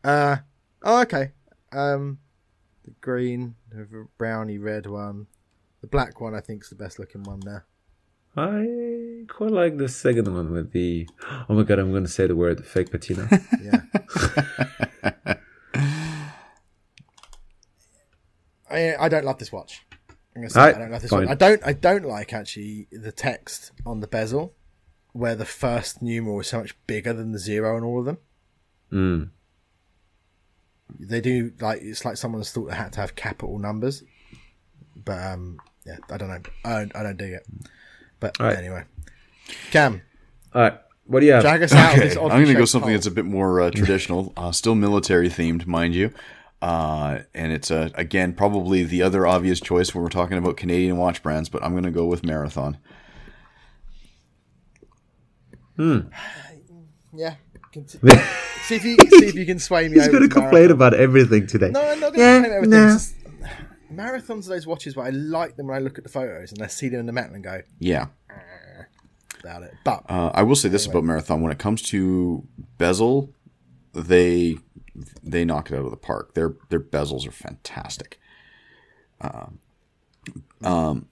uh, 0.05 0.39
oh, 0.87 1.03
okay. 1.03 1.33
Um, 1.73 2.19
the 2.85 2.93
green, 3.03 3.57
the 3.71 4.07
browny 4.17 4.57
red 4.59 4.87
one, 4.87 5.27
the 5.83 5.87
black 5.87 6.21
one. 6.21 6.35
I 6.35 6.41
think 6.41 6.63
is 6.63 6.71
the 6.71 6.77
best 6.77 6.99
looking 6.99 7.23
one 7.25 7.41
there. 7.41 7.67
I 8.39 9.25
quite 9.29 9.51
like 9.51 9.77
the 9.79 9.89
second 9.89 10.33
one 10.33 10.53
with 10.53 10.73
the. 10.73 11.07
Oh 11.49 11.55
my 11.55 11.63
god, 11.63 11.79
I'm 11.79 11.91
going 11.91 12.05
to 12.05 12.11
say 12.11 12.27
the 12.27 12.37
word 12.37 12.65
fake 12.65 12.91
patina. 12.91 13.29
Yeah. 13.63 13.81
I 18.71 18.95
I 18.99 19.09
don't 19.09 19.25
love 19.25 19.39
this 19.39 19.53
watch. 19.53 19.85
I'm 20.35 20.43
gonna 20.43 20.51
say 20.51 20.61
Alright, 20.61 20.77
I 20.77 20.79
don't 20.81 20.91
love 20.91 21.03
this 21.03 21.11
fine. 21.11 21.21
watch. 21.27 21.31
I 21.31 21.35
don't 21.35 21.63
I 21.65 21.73
don't 21.73 22.05
like 22.05 22.33
actually 22.33 22.89
the 22.93 23.13
text 23.13 23.73
on 23.85 24.01
the 24.01 24.07
bezel, 24.07 24.55
where 25.13 25.35
the 25.35 25.45
first 25.45 26.03
numeral 26.03 26.41
is 26.41 26.49
so 26.49 26.61
much 26.61 26.77
bigger 26.87 27.13
than 27.13 27.33
the 27.33 27.39
zero 27.39 27.77
on 27.77 27.85
all 27.85 28.01
of 28.01 28.05
them. 28.07 28.19
mm. 28.93 29.31
They 30.99 31.21
do 31.21 31.53
like 31.61 31.83
it's 31.83 32.05
like 32.05 32.17
someone's 32.17 32.51
thought 32.53 32.69
they 32.71 32.75
had 32.77 32.93
to 32.95 33.01
have 33.01 33.15
capital 33.17 33.59
numbers, 33.59 34.03
but 34.97 35.19
um 35.23 35.59
yeah 35.85 35.97
I 36.11 36.17
don't 36.17 36.29
know 36.29 36.41
I 36.65 36.73
don't, 36.79 36.97
I 36.97 37.03
don't 37.03 37.17
dig 37.17 37.33
it. 37.33 37.47
But 38.21 38.41
Alright. 38.41 38.57
anyway, 38.59 38.85
Cam, 39.71 40.01
All 40.55 40.63
right, 40.63 40.79
what 41.05 41.21
do 41.21 41.27
you 41.27 41.33
have? 41.33 41.43
drag 41.43 41.63
us 41.63 41.73
out 41.73 41.93
of 41.93 41.99
Okay, 41.99 42.09
this. 42.09 42.17
I'm 42.17 42.29
going 42.29 42.47
to 42.47 42.55
go 42.55 42.65
something 42.65 42.89
hole. 42.89 42.97
that's 42.97 43.07
a 43.07 43.11
bit 43.11 43.27
more 43.27 43.61
uh, 43.61 43.71
traditional, 43.71 44.33
uh, 44.39 44.53
still 44.53 44.75
military 44.75 45.29
themed, 45.29 45.67
mind 45.67 45.95
you. 45.95 46.13
Uh, 46.63 47.19
and 47.35 47.53
it's 47.53 47.71
uh, 47.71 47.91
again 47.95 48.33
probably 48.33 48.83
the 48.85 49.03
other 49.03 49.27
obvious 49.27 49.61
choice 49.61 49.95
when 49.95 50.03
we're 50.03 50.09
talking 50.09 50.39
about 50.39 50.57
Canadian 50.57 50.97
watch 50.97 51.23
brands, 51.23 51.51
but 51.51 51.63
I'm 51.63 51.73
going 51.73 51.85
to 51.85 51.91
go 51.91 52.07
with 52.07 52.25
Marathon. 52.25 52.79
Hmm. 55.77 55.99
Yeah. 57.15 57.35
Conti- 57.77 57.99
see 58.65 58.75
if 58.77 58.85
you 58.85 58.97
see 59.19 59.27
if 59.27 59.35
you 59.35 59.47
can 59.47 59.59
sway 59.59 59.89
me. 59.89 59.95
He's 59.95 60.05
over 60.09 60.13
going 60.19 60.23
to 60.23 60.29
to 60.29 60.35
complain 60.35 60.53
Marathon. 60.69 60.71
about 60.77 60.95
everything 60.95 61.47
today. 61.47 61.71
No, 61.71 61.81
I'm 61.83 62.01
not 62.01 62.13
going 62.13 62.15
to 62.15 62.19
Yeah, 62.21 62.35
complain 62.43 62.45
about 62.45 62.57
everything. 62.57 62.71
no. 62.71 62.95
It's 62.95 63.13
just- 63.13 63.15
Marathons 63.93 64.47
are 64.47 64.51
those 64.51 64.67
watches 64.67 64.97
where 64.97 65.07
I 65.07 65.11
like 65.11 65.57
them 65.57 65.69
when 65.69 65.77
I 65.77 65.81
look 65.81 65.97
at 65.97 66.05
the 66.05 66.11
photos 66.11 66.51
and 66.53 66.61
I 66.63 66.67
see 66.67 66.89
them 66.89 67.01
in 67.01 67.07
the 67.07 67.13
metal 67.13 67.35
and 67.35 67.45
go 67.45 67.63
Yeah. 67.79 68.07
about 69.43 69.63
it. 69.63 69.75
But 69.85 70.03
Uh, 70.09 70.31
I 70.35 70.43
will 70.43 70.57
say 70.57 70.69
this 70.69 70.87
about 70.87 71.05
Marathon: 71.05 71.41
when 71.41 71.53
it 71.53 71.59
comes 71.59 71.83
to 71.83 72.45
bezel, 72.79 73.33
they 73.95 74.57
they 75.23 75.45
knock 75.45 75.71
it 75.71 75.77
out 75.77 75.85
of 75.85 75.91
the 75.91 75.97
park. 75.97 76.35
Their 76.35 76.55
their 76.69 76.81
bezels 76.81 77.27
are 77.29 77.33
fantastic. 77.33 78.19
Um, 79.21 79.59
um, 80.63 81.07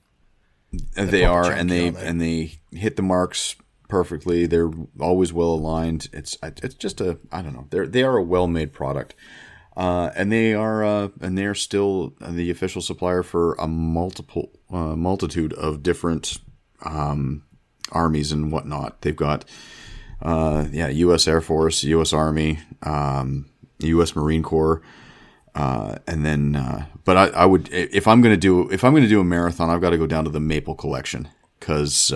they 0.96 1.22
proper 1.22 1.48
are, 1.48 1.52
and 1.52 1.70
they? 1.70 1.88
and 1.88 2.20
they 2.20 2.58
hit 2.72 2.96
the 2.96 3.02
marks 3.02 3.54
perfectly. 3.94 4.44
They're 4.44 4.72
always 4.98 5.32
well 5.32 5.50
aligned. 5.50 6.08
It's 6.12 6.36
it's 6.42 6.74
just 6.74 7.00
a 7.00 7.20
I 7.30 7.42
don't 7.42 7.52
know. 7.52 7.68
They're 7.70 7.86
they 7.86 8.02
are 8.02 8.16
a 8.16 8.24
well 8.24 8.48
made 8.48 8.72
product. 8.72 9.14
Uh, 9.76 10.10
and 10.16 10.30
they 10.32 10.52
are, 10.54 10.84
uh, 10.84 11.08
and 11.20 11.36
they 11.36 11.44
are 11.44 11.54
still 11.54 12.14
the 12.20 12.48
official 12.50 12.80
supplier 12.80 13.22
for 13.24 13.54
a 13.54 13.66
multiple 13.66 14.50
uh, 14.70 14.94
multitude 14.96 15.52
of 15.52 15.82
different 15.82 16.38
um, 16.84 17.42
armies 17.90 18.30
and 18.30 18.52
whatnot. 18.52 19.00
They've 19.00 19.16
got, 19.16 19.44
uh, 20.22 20.66
yeah, 20.70 20.88
U.S. 20.88 21.26
Air 21.26 21.40
Force, 21.40 21.82
U.S. 21.84 22.12
Army, 22.12 22.60
um, 22.82 23.46
U.S. 23.80 24.14
Marine 24.14 24.42
Corps, 24.42 24.82
uh, 25.54 25.96
and 26.06 26.24
then. 26.24 26.56
Uh, 26.56 26.86
but 27.04 27.16
I, 27.16 27.26
I 27.42 27.46
would, 27.46 27.68
if 27.72 28.06
I'm 28.08 28.22
to 28.22 28.36
do, 28.36 28.70
if 28.70 28.84
I'm 28.84 28.94
to 28.94 29.08
do 29.08 29.20
a 29.20 29.24
marathon, 29.24 29.70
I've 29.70 29.80
got 29.80 29.90
to 29.90 29.98
go 29.98 30.06
down 30.06 30.24
to 30.24 30.30
the 30.30 30.40
Maple 30.40 30.74
Collection 30.76 31.28
because, 31.58 32.12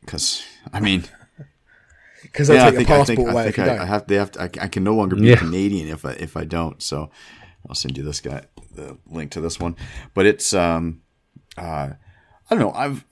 because 0.00 0.44
I 0.72 0.80
mean. 0.80 1.04
because 2.22 2.48
Yeah, 2.48 2.66
I 2.66 2.70
think, 2.70 2.90
I 2.90 3.04
think, 3.04 3.20
I 3.28 3.44
think 3.44 3.58
I. 3.58 3.82
I 3.82 3.84
have, 3.84 4.06
they 4.06 4.16
have 4.16 4.30
to, 4.32 4.42
I, 4.42 4.44
I 4.44 4.68
can 4.68 4.84
no 4.84 4.94
longer 4.94 5.16
be 5.16 5.28
Yeah. 5.28 5.36
Canadian 5.36 5.88
if 5.88 6.04
I, 6.04 6.12
if 6.12 6.36
I 6.36 6.44
don't. 6.44 6.82
So 6.82 7.10
I'll 7.68 7.74
send 7.74 7.96
you 7.96 8.04
this 8.04 8.20
guy, 8.20 8.42
the 8.74 8.98
link 9.06 9.30
to 9.32 9.40
this 9.40 9.58
one. 9.58 9.76
But 10.14 10.26
it's, 10.26 10.52
um, 10.54 11.02
uh, 11.56 11.90
I 12.50 12.54
don't 12.54 12.60
know. 12.60 12.72
I've, 12.72 13.04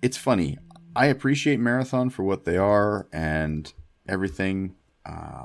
it's 0.00 0.16
funny. 0.16 0.58
I 0.94 1.06
appreciate 1.06 1.58
Marathon 1.58 2.10
for 2.10 2.22
what 2.22 2.44
they 2.44 2.56
are 2.56 3.08
and 3.12 3.72
everything. 4.08 4.74
Uh, 5.06 5.44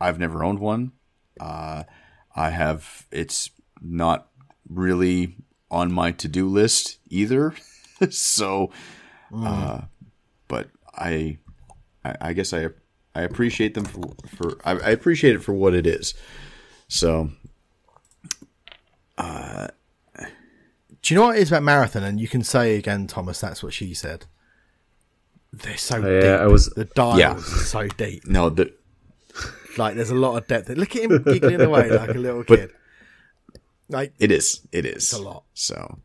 I've 0.00 0.18
never 0.18 0.42
owned 0.42 0.58
one. 0.58 0.92
Uh, 1.40 1.84
I 2.34 2.50
have, 2.50 3.06
it's 3.10 3.50
not 3.80 4.28
really 4.68 5.36
on 5.70 5.92
my 5.92 6.12
to 6.12 6.28
do 6.28 6.48
list 6.48 6.98
either. 7.08 7.54
so, 8.10 8.70
uh, 9.34 9.82
but 10.48 10.68
I, 10.96 11.38
I, 12.04 12.14
I 12.20 12.32
guess 12.32 12.52
I 12.52 12.68
I 13.14 13.22
appreciate 13.22 13.74
them 13.74 13.84
for 13.84 14.12
for 14.36 14.58
I, 14.64 14.72
I 14.72 14.90
appreciate 14.90 15.34
it 15.34 15.42
for 15.42 15.52
what 15.52 15.74
it 15.74 15.86
is. 15.86 16.14
So 16.88 17.30
Do 21.02 21.14
you 21.14 21.20
know 21.20 21.26
what 21.28 21.36
it 21.36 21.42
is 21.42 21.48
about 21.50 21.62
marathon? 21.62 22.02
And 22.02 22.20
you 22.20 22.28
can 22.28 22.42
say 22.42 22.76
again, 22.76 23.06
Thomas. 23.06 23.40
That's 23.40 23.62
what 23.62 23.72
she 23.72 23.94
said. 23.94 24.26
They're 25.52 25.76
so 25.78 25.96
yeah, 25.98 26.20
deep. 26.20 26.40
I 26.40 26.46
was- 26.46 26.66
the 26.70 26.84
dials 26.84 27.18
Yeah. 27.18 27.34
are 27.36 27.40
so 27.40 27.86
deep. 27.88 28.26
no, 28.26 28.50
the 28.50 28.72
Like 29.78 29.94
there's 29.96 30.10
a 30.10 30.14
lot 30.14 30.36
of 30.36 30.46
depth. 30.48 30.68
Look 30.70 30.96
at 30.96 31.02
him 31.04 31.22
giggling 31.22 31.60
away 31.60 31.90
like 31.90 32.10
a 32.10 32.14
little 32.14 32.44
But- 32.46 32.58
kid. 32.58 32.70
Like 33.88 34.12
it 34.18 34.30
is 34.30 34.60
it 34.72 34.84
is 34.84 34.96
It's 34.96 35.12
a 35.14 35.22
lot. 35.22 35.44
So, 35.54 35.98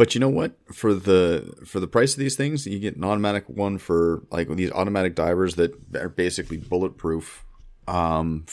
but 0.00 0.14
you 0.14 0.18
know 0.18 0.30
what? 0.30 0.52
For 0.72 0.94
the 0.94 1.52
for 1.66 1.78
the 1.78 1.86
price 1.86 2.14
of 2.14 2.20
these 2.20 2.34
things, 2.34 2.66
you 2.66 2.78
get 2.78 2.96
an 2.96 3.04
automatic 3.04 3.46
one 3.50 3.76
for 3.76 4.22
like 4.30 4.48
these 4.48 4.72
automatic 4.72 5.14
divers 5.14 5.56
that 5.56 5.74
are 5.94 6.08
basically 6.08 6.56
bulletproof. 6.56 7.44
Um, 7.86 8.46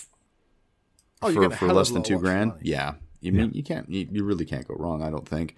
oh, 1.22 1.32
for 1.32 1.50
for 1.52 1.74
less 1.74 1.90
than 1.90 2.04
two 2.04 2.20
grand. 2.20 2.50
money. 2.50 2.64
Yeah, 2.64 2.96
you 3.22 3.32
mean 3.32 3.54
you 3.54 3.64
can't 3.64 3.90
you, 3.90 4.10
you 4.12 4.26
really 4.26 4.44
can't 4.44 4.68
go 4.68 4.76
wrong. 4.76 5.02
I 5.02 5.10
don't 5.10 5.26
think, 5.26 5.56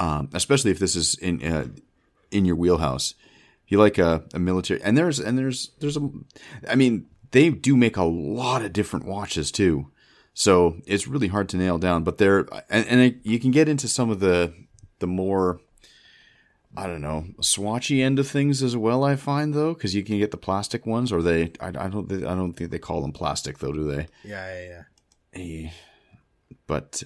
um, 0.00 0.28
especially 0.34 0.72
if 0.72 0.80
this 0.80 0.96
is 0.96 1.14
in 1.14 1.40
uh, 1.40 1.68
in 2.32 2.44
your 2.44 2.56
wheelhouse. 2.56 3.14
You 3.68 3.78
like 3.78 3.98
a, 3.98 4.24
a 4.34 4.40
military, 4.40 4.82
and 4.82 4.98
there's 4.98 5.20
and 5.20 5.38
there's 5.38 5.70
there's 5.78 5.96
a, 5.96 6.10
I 6.68 6.74
mean 6.74 7.06
they 7.30 7.48
do 7.50 7.76
make 7.76 7.96
a 7.96 8.02
lot 8.02 8.64
of 8.64 8.72
different 8.72 9.06
watches 9.06 9.52
too. 9.52 9.92
So 10.34 10.78
it's 10.84 11.06
really 11.06 11.28
hard 11.28 11.48
to 11.50 11.56
nail 11.56 11.78
down. 11.78 12.02
But 12.02 12.18
they're 12.18 12.40
and, 12.68 12.88
and 12.88 13.00
it, 13.00 13.18
you 13.22 13.38
can 13.38 13.52
get 13.52 13.68
into 13.68 13.86
some 13.86 14.10
of 14.10 14.18
the 14.18 14.52
the 15.02 15.06
more 15.06 15.60
I 16.74 16.86
don't 16.86 17.02
know 17.02 17.26
swatchy 17.42 18.02
end 18.02 18.18
of 18.18 18.26
things 18.26 18.62
as 18.62 18.74
well. 18.76 19.04
I 19.04 19.16
find 19.16 19.52
though 19.52 19.74
because 19.74 19.94
you 19.94 20.02
can 20.02 20.18
get 20.18 20.30
the 20.30 20.38
plastic 20.38 20.86
ones, 20.86 21.12
or 21.12 21.20
they 21.20 21.52
I, 21.60 21.68
I 21.68 21.88
don't 21.88 22.10
I 22.10 22.34
don't 22.34 22.54
think 22.54 22.70
they 22.70 22.78
call 22.78 23.02
them 23.02 23.12
plastic 23.12 23.58
though, 23.58 23.72
do 23.72 23.84
they? 23.84 24.06
Yeah, 24.24 24.46
yeah, 24.54 24.82
yeah. 25.34 25.64
Eh, 25.66 25.70
But 26.66 27.02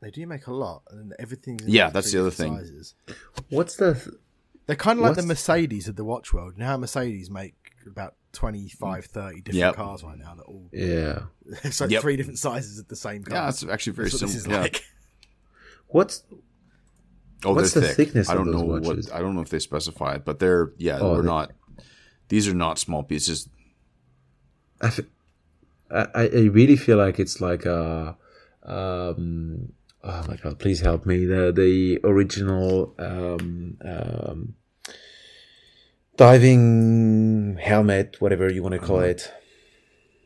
They 0.00 0.10
do 0.12 0.26
make 0.26 0.46
a 0.46 0.52
lot, 0.52 0.82
and 0.90 1.12
everything's 1.18 1.62
in 1.64 1.70
Yeah, 1.70 1.90
that's 1.90 2.12
the 2.12 2.20
other 2.20 2.30
thing. 2.30 2.56
Sizes. 2.58 2.94
What's 3.48 3.74
the 3.76 3.94
th- 3.94 4.14
They're 4.66 4.76
kind 4.76 4.98
of 5.00 5.04
like 5.04 5.14
the 5.16 5.22
What's- 5.22 5.48
Mercedes 5.48 5.88
of 5.88 5.96
the 5.96 6.04
watch 6.04 6.32
world. 6.32 6.56
Now 6.56 6.76
Mercedes 6.76 7.30
make 7.30 7.54
about 7.86 8.14
25, 8.32 9.04
30 9.06 9.40
different 9.42 9.58
Yep. 9.58 9.74
cars 9.76 10.02
right 10.04 10.18
now 10.18 10.34
that 10.36 10.42
all 10.44 10.68
yeah? 10.72 11.20
it's 11.64 11.80
like 11.80 11.90
Yep. 11.90 12.02
three 12.02 12.16
different 12.16 12.38
sizes 12.38 12.78
of 12.78 12.86
the 12.88 12.96
same 12.96 13.22
car. 13.24 13.36
yeah, 13.36 13.48
it's 13.48 13.64
actually 13.66 13.94
very 13.94 14.08
That's 14.10 14.22
what 14.22 14.28
this 14.30 14.36
is. 14.36 14.46
Yeah. 14.46 14.60
like. 14.60 14.84
What's 15.88 16.22
Oh, 17.44 17.54
What's 17.54 17.72
they're 17.72 17.82
the 17.82 17.88
thick. 17.88 17.96
thickness 17.96 18.28
I 18.28 18.34
don't 18.34 18.46
those 18.46 18.54
know 18.56 18.64
watches? 18.64 19.08
what 19.10 19.16
I 19.16 19.20
don't 19.20 19.34
know 19.34 19.42
if 19.42 19.48
they 19.50 19.58
specify 19.58 20.14
it, 20.14 20.24
but 20.24 20.38
they're 20.38 20.72
yeah, 20.78 20.98
Oh, 21.00 21.12
we're 21.12 21.22
they- 21.22 21.26
not. 21.28 21.52
These 22.28 22.48
are 22.48 22.54
not 22.54 22.78
small 22.78 23.02
pieces. 23.02 23.48
I, 24.80 24.86
f- 24.86 25.00
I, 25.90 26.06
I 26.14 26.22
I 26.24 26.40
really 26.50 26.76
feel 26.76 26.96
like 26.98 27.18
it's 27.20 27.40
like 27.40 27.64
a 27.66 28.16
um 28.64 29.72
oh 30.02 30.24
my 30.26 30.36
god 30.36 30.58
please 30.58 30.80
help 30.80 31.04
me 31.06 31.24
the 31.26 31.52
the 31.52 32.00
original 32.02 32.94
um 32.98 33.76
um 33.84 34.54
diving 36.16 37.56
helmet 37.60 38.16
whatever 38.20 38.50
you 38.52 38.62
want 38.62 38.72
to 38.72 38.78
call 38.78 39.00
it 39.00 39.32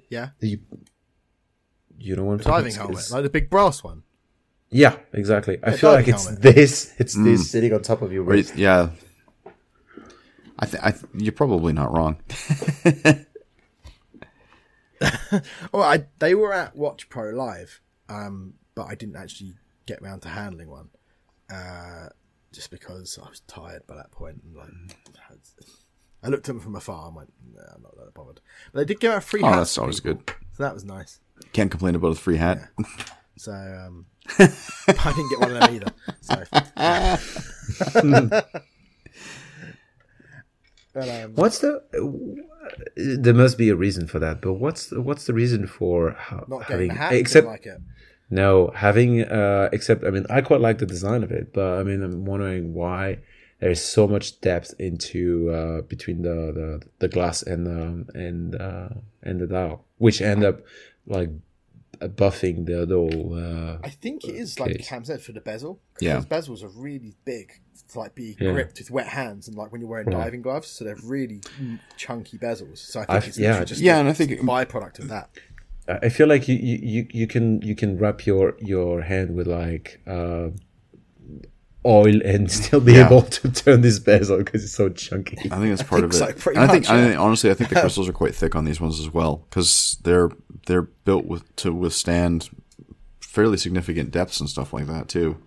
Yeah, 0.09 0.31
you 0.41 0.61
you 1.99 2.15
know 2.17 2.25
what 2.25 2.33
I'm 2.33 2.39
the 2.39 2.45
talking 2.45 2.65
diving 2.65 2.75
helmet, 2.77 3.11
like 3.11 3.23
the 3.25 3.31
big 3.31 3.51
brass 3.51 3.83
one. 3.83 4.03
Yeah 4.71 4.97
exactly 5.13 5.59
I 5.63 5.71
Yeah, 5.71 5.77
feel 5.77 5.91
like 5.91 6.01
diving 6.09 6.15
it's 6.15 6.25
helmet. 6.27 6.43
this 6.43 6.95
it's 6.99 7.15
this 7.15 7.51
sitting 7.51 7.73
on 7.73 7.83
top 7.83 8.03
of 8.03 8.13
your 8.13 8.23
Or 8.23 8.27
wrist 8.27 8.57
yeah, 8.57 8.91
I 10.59 10.67
think 10.67 10.85
I 10.85 10.91
th- 10.91 11.05
you're 11.15 11.33
probably 11.33 11.73
not 11.73 11.93
wrong. 11.93 12.17
well, 15.73 15.83
I 15.83 16.07
they 16.19 16.35
were 16.35 16.53
at 16.53 16.75
Watch 16.77 17.09
Pro 17.09 17.31
Live, 17.31 17.81
um, 18.09 18.55
but 18.75 18.87
I 18.87 18.95
didn't 18.95 19.17
actually 19.17 19.55
get 19.87 20.03
round 20.03 20.23
to 20.23 20.29
handling 20.29 20.69
one, 20.69 20.91
uh, 21.53 22.09
just 22.53 22.71
because 22.71 23.19
I 23.25 23.29
was 23.29 23.41
tired 23.47 23.87
by 23.87 23.95
that 23.97 24.11
point. 24.11 24.43
And 24.45 24.57
like, 24.57 24.69
I 26.23 26.29
looked 26.29 26.49
at 26.49 26.55
them 26.55 26.61
from 26.61 26.75
afar 26.75 27.07
and 27.07 27.17
went, 27.17 27.33
"Nah, 27.55 27.63
I'm 27.75 27.83
not 27.83 27.97
that 27.97 28.13
bothered." 28.15 28.41
But 28.73 28.81
they 28.81 28.85
did 28.85 29.01
give 29.01 29.13
out 29.13 29.23
free 29.25 29.43
Oh, 29.43 29.47
hats. 29.47 29.59
that's 29.59 29.79
always 29.79 30.01
people, 30.01 30.23
good. 30.27 30.35
So 30.57 30.63
that 30.65 30.75
was 30.75 30.85
nice. 30.85 31.21
Can't 31.53 31.71
complain 31.71 31.95
about 31.95 32.13
a 32.13 32.15
free 32.17 32.37
hat. 32.37 32.69
So 33.39 33.53
um, 33.53 34.07
I 34.39 35.13
didn't 35.15 35.31
get 35.31 35.41
one 35.41 35.57
of 35.57 35.61
them 35.61 35.75
either. 35.75 35.93
So. 36.21 36.45
but, 40.95 41.09
um, 41.09 41.35
what's 41.35 41.61
the 41.61 41.83
there 42.97 43.35
must 43.35 43.57
be 43.57 43.69
a 43.69 43.77
reason 43.77 44.07
for 44.07 44.19
that 44.19 44.41
but 44.41 44.55
what's 44.55 44.89
the, 44.89 45.01
what's 45.01 45.27
the 45.27 45.33
reason 45.33 45.67
for 45.67 46.17
not 46.49 46.67
getting 46.67 46.91
having 46.91 47.19
except 47.19 47.47
like 47.47 47.67
it. 47.67 47.81
No, 48.31 48.71
having 48.75 49.23
uh 49.23 49.71
except 49.73 50.05
I 50.05 50.11
mean 50.11 50.27
I 50.29 50.41
quite 50.43 50.61
like 50.61 50.79
the 50.79 50.87
design 50.87 51.23
of 51.23 51.31
it, 51.31 51.53
but 51.53 51.79
I 51.79 51.83
mean 51.83 52.03
I'm 52.03 52.25
wondering 52.25 52.75
why 52.75 53.19
there's 53.61 53.83
so 53.83 54.07
much 54.07 54.41
depth 54.41 54.75
into 54.79 55.51
uh 55.51 55.81
between 55.83 56.23
the 56.23 56.53
the, 56.53 56.83
the 56.99 57.09
glass 57.09 57.43
and 57.43 57.67
the 57.67 58.19
and 58.19 58.55
uh 58.55 58.89
and 59.23 59.41
the 59.41 59.47
dial, 59.47 59.85
which 59.97 60.21
end 60.21 60.45
up 60.45 60.61
like 61.07 61.31
buffing 62.03 62.67
the, 62.67 62.87
the 62.87 62.95
whole 62.95 63.35
uh 63.37 63.79
I 63.83 63.91
think 63.91 64.25
it 64.25 64.37
is 64.37 64.61
like 64.61 64.77
case. 64.77 64.89
Cam 64.89 65.05
said 65.05 65.21
for 65.21 65.33
the 65.33 65.41
bezel. 65.41 65.81
'cause 65.95 66.03
Yeah. 66.03 66.15
those 66.21 66.27
bezels 66.27 66.63
are 66.63 66.69
really 66.69 67.15
big 67.25 67.53
to 67.89 67.99
like 67.99 68.15
be 68.15 68.37
Yeah. 68.39 68.53
gripped 68.53 68.79
with 68.79 68.91
wet 68.91 69.09
hands 69.09 69.49
and 69.49 69.57
like 69.57 69.73
when 69.73 69.81
you're 69.81 69.91
wearing 69.91 70.07
Right. 70.09 70.25
diving 70.25 70.43
gloves, 70.43 70.69
so 70.69 70.85
they're 70.85 70.97
really 71.03 71.41
chunky 71.97 72.39
bezels. 72.39 72.79
So 72.79 73.01
I 73.01 73.05
think 73.05 73.11
I've- 73.17 73.29
it's 73.29 73.39
yeah, 73.39 73.65
just 73.65 73.81
yeah, 73.81 73.97
a 73.97 74.01
and 74.01 74.09
I 74.09 74.13
think- 74.13 74.31
byproduct 74.41 74.99
of 75.01 75.09
that. 75.09 75.31
I 75.89 76.11
feel 76.11 76.27
like 76.29 76.47
you, 76.49 76.55
you, 76.57 76.79
you, 76.83 77.07
you 77.21 77.27
can 77.27 77.63
you 77.63 77.75
can 77.75 77.97
wrap 77.99 78.27
your 78.27 78.57
your 78.61 79.01
hand 79.03 79.35
with 79.35 79.47
like 79.47 80.01
uh 80.07 80.49
oil 81.89 82.21
and 82.25 82.51
still 82.61 82.81
be 82.81 82.93
Yeah. 82.93 83.07
able 83.07 83.23
to 83.23 83.51
turn 83.51 83.81
this 83.81 83.99
bezel 83.99 84.39
because 84.39 84.63
it's 84.63 84.75
so 84.75 84.91
chunky. 84.91 85.37
I 85.51 85.57
think 85.59 85.71
that's 85.77 85.83
part 85.83 86.03
think 86.03 86.15
of 86.15 86.21
it. 86.31 86.41
so, 86.41 86.51
and 86.51 86.59
I 86.61 86.67
think, 86.69 86.85
much, 86.85 86.91
I 86.91 86.99
yeah. 87.01 87.09
think 87.09 87.21
honestly, 87.21 87.51
I 87.51 87.55
think 87.55 87.71
the 87.71 87.81
crystals 87.81 88.09
are 88.09 88.13
quite 88.13 88.35
thick 88.35 88.55
on 88.55 88.65
these 88.67 88.81
ones 88.81 89.01
as 89.01 89.11
well 89.13 89.47
because 89.51 89.97
they're 90.05 90.31
they're 90.67 90.83
built 90.83 91.25
with 91.25 91.57
to 91.57 91.73
withstand 91.73 92.51
fairly 93.21 93.57
significant 93.57 94.11
depths 94.11 94.39
and 94.41 94.49
stuff 94.49 94.73
like 94.73 94.87
that 94.87 95.09
too. 95.09 95.39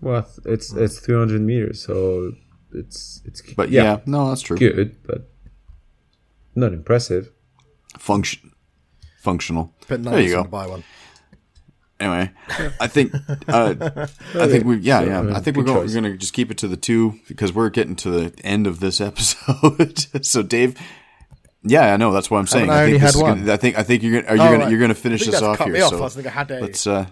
Well, 0.00 0.26
it's 0.44 0.72
it's 0.74 0.98
300 1.00 1.40
meters, 1.40 1.82
so 1.82 2.32
it's 2.72 3.22
it's 3.24 3.40
But 3.54 3.70
yeah, 3.70 4.00
no, 4.06 4.28
that's 4.28 4.42
true. 4.42 4.56
good, 4.56 4.96
but 5.06 5.30
not 6.54 6.72
impressive. 6.72 7.30
Function, 7.98 8.52
functional. 9.20 9.72
But 9.88 10.00
no 10.00 10.10
there 10.10 10.20
you 10.20 10.28
go. 10.30 10.36
gonna 10.38 10.48
buy 10.48 10.66
one. 10.66 10.84
Anyway, 12.00 12.30
I 12.80 12.86
think 12.88 13.12
uh, 13.48 14.06
I 14.34 14.46
think 14.48 14.64
we 14.64 14.76
yeah 14.78 15.00
So, 15.00 15.06
yeah 15.06 15.36
I 15.36 15.40
think 15.40 15.56
we're 15.56 15.62
going, 15.62 15.86
we're 15.86 15.92
going 15.92 16.04
to 16.04 16.16
just 16.16 16.32
keep 16.32 16.50
it 16.50 16.58
to 16.58 16.68
the 16.68 16.76
two 16.76 17.20
because 17.28 17.52
we're 17.52 17.70
getting 17.70 17.94
to 17.96 18.10
the 18.10 18.44
end 18.44 18.66
of 18.66 18.80
this 18.80 19.00
episode. 19.10 20.24
so 20.24 20.42
Dave, 20.42 20.76
yeah, 21.62 21.94
I 21.94 21.96
know 21.96 22.12
that's 22.12 22.30
what 22.30 22.38
I'm 22.38 22.46
saying. 22.48 22.68
I 22.68 22.82
I 22.82 22.84
think 22.86 22.94
this 23.00 23.02
had 23.02 23.16
is 23.16 23.22
one? 23.22 23.38
Gonna, 23.40 23.52
I 23.52 23.56
think 23.56 23.78
I 23.78 23.82
think 23.84 24.02
you're 24.02 24.20
gonna 24.22 24.32
are 24.32 24.36
you 24.36 24.42
Oh, 24.42 24.46
gonna 24.50 24.58
right. 24.64 24.70
you're 24.70 24.80
gonna 24.80 24.94
finish 24.94 25.20
think 25.20 25.32
this 25.32 25.42
off 25.42 25.58
here. 25.60 25.82
off. 25.84 25.90
So 25.90 25.98
I 25.98 26.00
was 26.00 26.26
I 26.26 26.28
had 26.30 26.50
a- 26.50 26.60
let's 26.60 26.86
uh, 26.86 27.06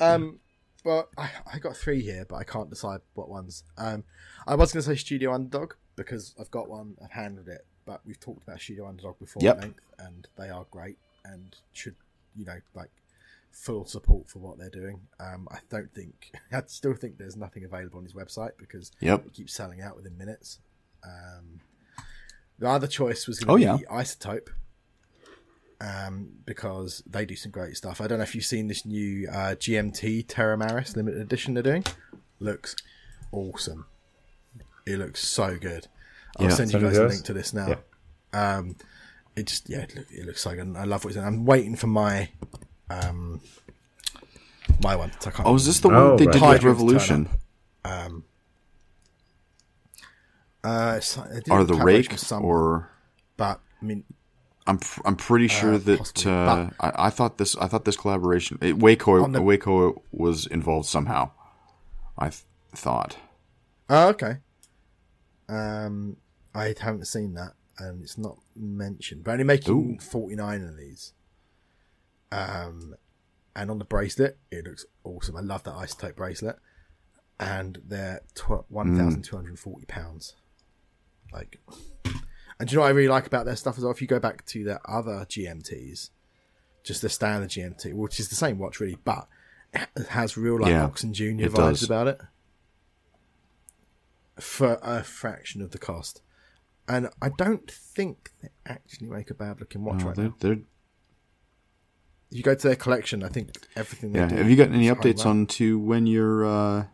Um, 0.00 0.40
well, 0.84 1.08
I, 1.16 1.30
I 1.54 1.58
got 1.58 1.76
three 1.76 2.02
here, 2.02 2.26
but 2.28 2.36
I 2.36 2.44
can't 2.44 2.68
decide 2.70 3.00
what 3.14 3.28
ones. 3.28 3.62
Um, 3.78 4.04
I 4.46 4.56
was 4.56 4.72
going 4.72 4.82
to 4.82 4.88
say 4.90 4.96
Studio 4.96 5.32
Underdog 5.32 5.74
because 5.94 6.34
I've 6.40 6.50
got 6.50 6.68
one, 6.68 6.96
I've 7.02 7.12
handled 7.12 7.46
it, 7.48 7.64
but 7.86 8.00
we've 8.04 8.18
talked 8.18 8.42
about 8.42 8.60
Studio 8.60 8.88
Underdog 8.88 9.18
before 9.20 9.42
Yep. 9.44 9.56
at 9.56 9.62
length, 9.62 9.80
and 10.00 10.26
they 10.36 10.48
are 10.50 10.66
great 10.72 10.98
and 11.24 11.54
should, 11.72 11.94
you 12.34 12.44
know, 12.44 12.56
like 12.74 12.90
full 13.52 13.84
support 13.86 14.28
for 14.28 14.38
what 14.40 14.58
they're 14.58 14.70
doing. 14.70 15.00
Um, 15.20 15.46
I 15.50 15.58
don't 15.70 15.92
think, 15.94 16.32
I 16.52 16.62
still 16.66 16.94
think 16.94 17.18
there's 17.18 17.36
nothing 17.36 17.64
available 17.64 17.98
on 17.98 18.04
his 18.04 18.14
website 18.14 18.52
because 18.58 18.90
Yep. 19.00 19.26
it 19.26 19.32
keeps 19.34 19.54
selling 19.54 19.80
out 19.80 19.96
within 19.96 20.16
minutes. 20.18 20.58
Um, 21.04 21.60
the 22.58 22.68
other 22.68 22.86
choice 22.86 23.26
was 23.26 23.40
going 23.40 23.64
Oh, 23.68 23.76
to 23.76 23.82
yeah. 23.82 23.88
Isotope. 23.90 24.48
Um, 25.80 26.28
because 26.46 27.02
they 27.10 27.26
do 27.26 27.34
some 27.34 27.50
great 27.50 27.76
stuff. 27.76 28.00
I 28.00 28.06
don't 28.06 28.18
know 28.18 28.22
if 28.22 28.36
you've 28.36 28.44
seen 28.44 28.68
this 28.68 28.86
new 28.86 29.28
uh, 29.28 29.56
GMT 29.56 30.26
Terramaris 30.26 30.94
limited 30.94 31.20
edition 31.20 31.54
they're 31.54 31.62
doing. 31.64 31.84
Looks 32.38 32.76
awesome. 33.32 33.86
It 34.86 34.98
looks 34.98 35.26
so 35.26 35.58
good. 35.58 35.88
I'll 36.38 36.46
Yeah. 36.48 36.54
send 36.54 36.72
you 36.72 36.78
guys 36.78 36.98
a 36.98 37.06
link 37.08 37.24
to 37.24 37.32
this 37.32 37.52
now. 37.52 37.78
Um, 38.32 38.76
it 39.34 39.46
just 39.48 39.68
yeah, 39.68 39.80
it, 39.80 39.96
look, 39.96 40.06
it 40.12 40.24
looks 40.24 40.42
so 40.42 40.50
good. 40.50 40.60
and 40.60 40.78
I 40.78 40.84
love 40.84 41.02
what 41.04 41.10
it's 41.10 41.16
doing. 41.16 41.26
I'm 41.26 41.44
waiting 41.44 41.74
for 41.74 41.88
my 41.88 42.30
um, 42.92 43.40
my 44.82 44.96
one. 44.96 45.12
So 45.20 45.30
I 45.30 45.32
can't 45.32 45.48
oh, 45.48 45.54
is 45.54 45.66
this 45.66 45.80
the 45.80 45.88
one 45.88 45.96
Oh, 45.96 46.16
they 46.16 46.26
right. 46.26 46.32
did 46.32 46.42
with 46.42 46.64
Revolution? 46.64 47.28
um, 47.84 48.24
uh, 50.64 51.00
so 51.00 51.22
they 51.22 51.40
did 51.40 51.50
Or 51.50 51.64
the 51.64 51.72
collaboration 51.74 51.84
Rake? 52.02 52.10
with 52.12 52.20
some- 52.20 52.44
Or 52.44 52.90
but 53.36 53.60
I 53.80 53.84
mean, 53.84 54.04
I'm 54.66 54.78
pr- 54.78 55.00
I'm 55.04 55.16
pretty 55.16 55.48
sure 55.48 55.76
that 55.76 55.98
possibly, 55.98 56.32
uh, 56.32 56.70
I, 56.80 57.06
I 57.06 57.10
thought 57.10 57.38
this 57.38 57.56
I 57.56 57.66
thought 57.66 57.84
this 57.84 57.96
collaboration 57.96 58.58
it, 58.60 58.78
Waco 58.78 59.22
On 59.22 59.32
the- 59.32 59.42
Waco 59.42 60.02
was 60.12 60.46
involved 60.46 60.86
somehow. 60.88 61.30
I 62.16 62.28
th- 62.28 62.44
thought. 62.74 63.16
Oh, 63.90 64.08
okay. 64.10 64.36
Um, 65.48 66.16
I 66.54 66.74
haven't 66.78 67.06
seen 67.06 67.34
that, 67.34 67.54
and 67.78 68.02
it's 68.02 68.16
not 68.16 68.36
mentioned. 68.54 69.24
But 69.24 69.32
only 69.32 69.44
making 69.44 69.96
Ooh. 69.96 69.98
forty 70.00 70.36
nine 70.36 70.62
of 70.62 70.76
these. 70.76 71.12
Um, 72.32 72.94
and 73.54 73.70
on 73.70 73.78
the 73.78 73.84
bracelet, 73.84 74.38
it 74.50 74.64
looks 74.66 74.86
awesome. 75.04 75.36
I 75.36 75.40
love 75.40 75.62
that 75.64 75.74
isotope 75.74 76.16
bracelet, 76.16 76.56
and 77.38 77.78
they're 77.86 78.22
tw- 78.34 78.68
one 78.70 78.96
thousand 78.96 79.22
two 79.22 79.36
hundred 79.36 79.58
forty 79.58 79.84
pounds. 79.86 80.34
Like, 81.32 81.60
and 82.58 82.68
do 82.68 82.72
you 82.72 82.76
know 82.76 82.80
what 82.82 82.86
I 82.88 82.90
really 82.90 83.08
like 83.08 83.26
about 83.26 83.44
their 83.44 83.56
stuff 83.56 83.76
as 83.76 83.84
well? 83.84 83.92
If 83.92 84.00
you 84.00 84.06
go 84.08 84.18
back 84.18 84.46
to 84.46 84.64
their 84.64 84.80
other 84.90 85.26
GMTs, 85.28 86.10
just 86.82 87.02
the 87.02 87.08
standard 87.10 87.50
GMT, 87.50 87.92
which 87.94 88.18
is 88.18 88.28
the 88.30 88.34
same 88.34 88.58
watch 88.58 88.80
really, 88.80 88.96
but 89.04 89.28
it 89.74 90.06
has 90.08 90.36
real 90.38 90.58
like 90.60 90.70
Yeah, 90.70 90.86
Ochs 90.88 91.04
und 91.04 91.14
Junior 91.14 91.48
vibes 91.48 91.54
does. 91.56 91.82
about 91.84 92.08
it 92.08 92.20
for 94.40 94.78
a 94.82 95.02
fraction 95.02 95.60
of 95.62 95.70
the 95.70 95.78
cost. 95.78 96.22
And 96.88 97.08
I 97.20 97.28
don't 97.30 97.70
think 97.70 98.30
they 98.42 98.48
actually 98.66 99.08
make 99.08 99.30
a 99.30 99.34
bad 99.34 99.60
looking 99.60 99.84
watch 99.84 100.02
Uh, 100.02 100.06
right 100.08 100.16
they're, 100.16 100.24
now. 100.26 100.34
they're, 100.40 100.58
If 102.32 102.38
you 102.38 102.42
go 102.42 102.54
to 102.54 102.66
their 102.66 102.76
collection, 102.76 103.22
I 103.22 103.28
think 103.28 103.50
everything 103.76 104.14
yeah. 104.14 104.26
do. 104.26 104.36
Have 104.36 104.48
you 104.48 104.56
got 104.56 104.70
any 104.72 104.88
updates 104.88 105.24
high 105.24 105.30
on 105.30 105.46
to 105.48 105.78
when 105.78 106.06
you're? 106.06 106.46
Uh, 106.46 106.84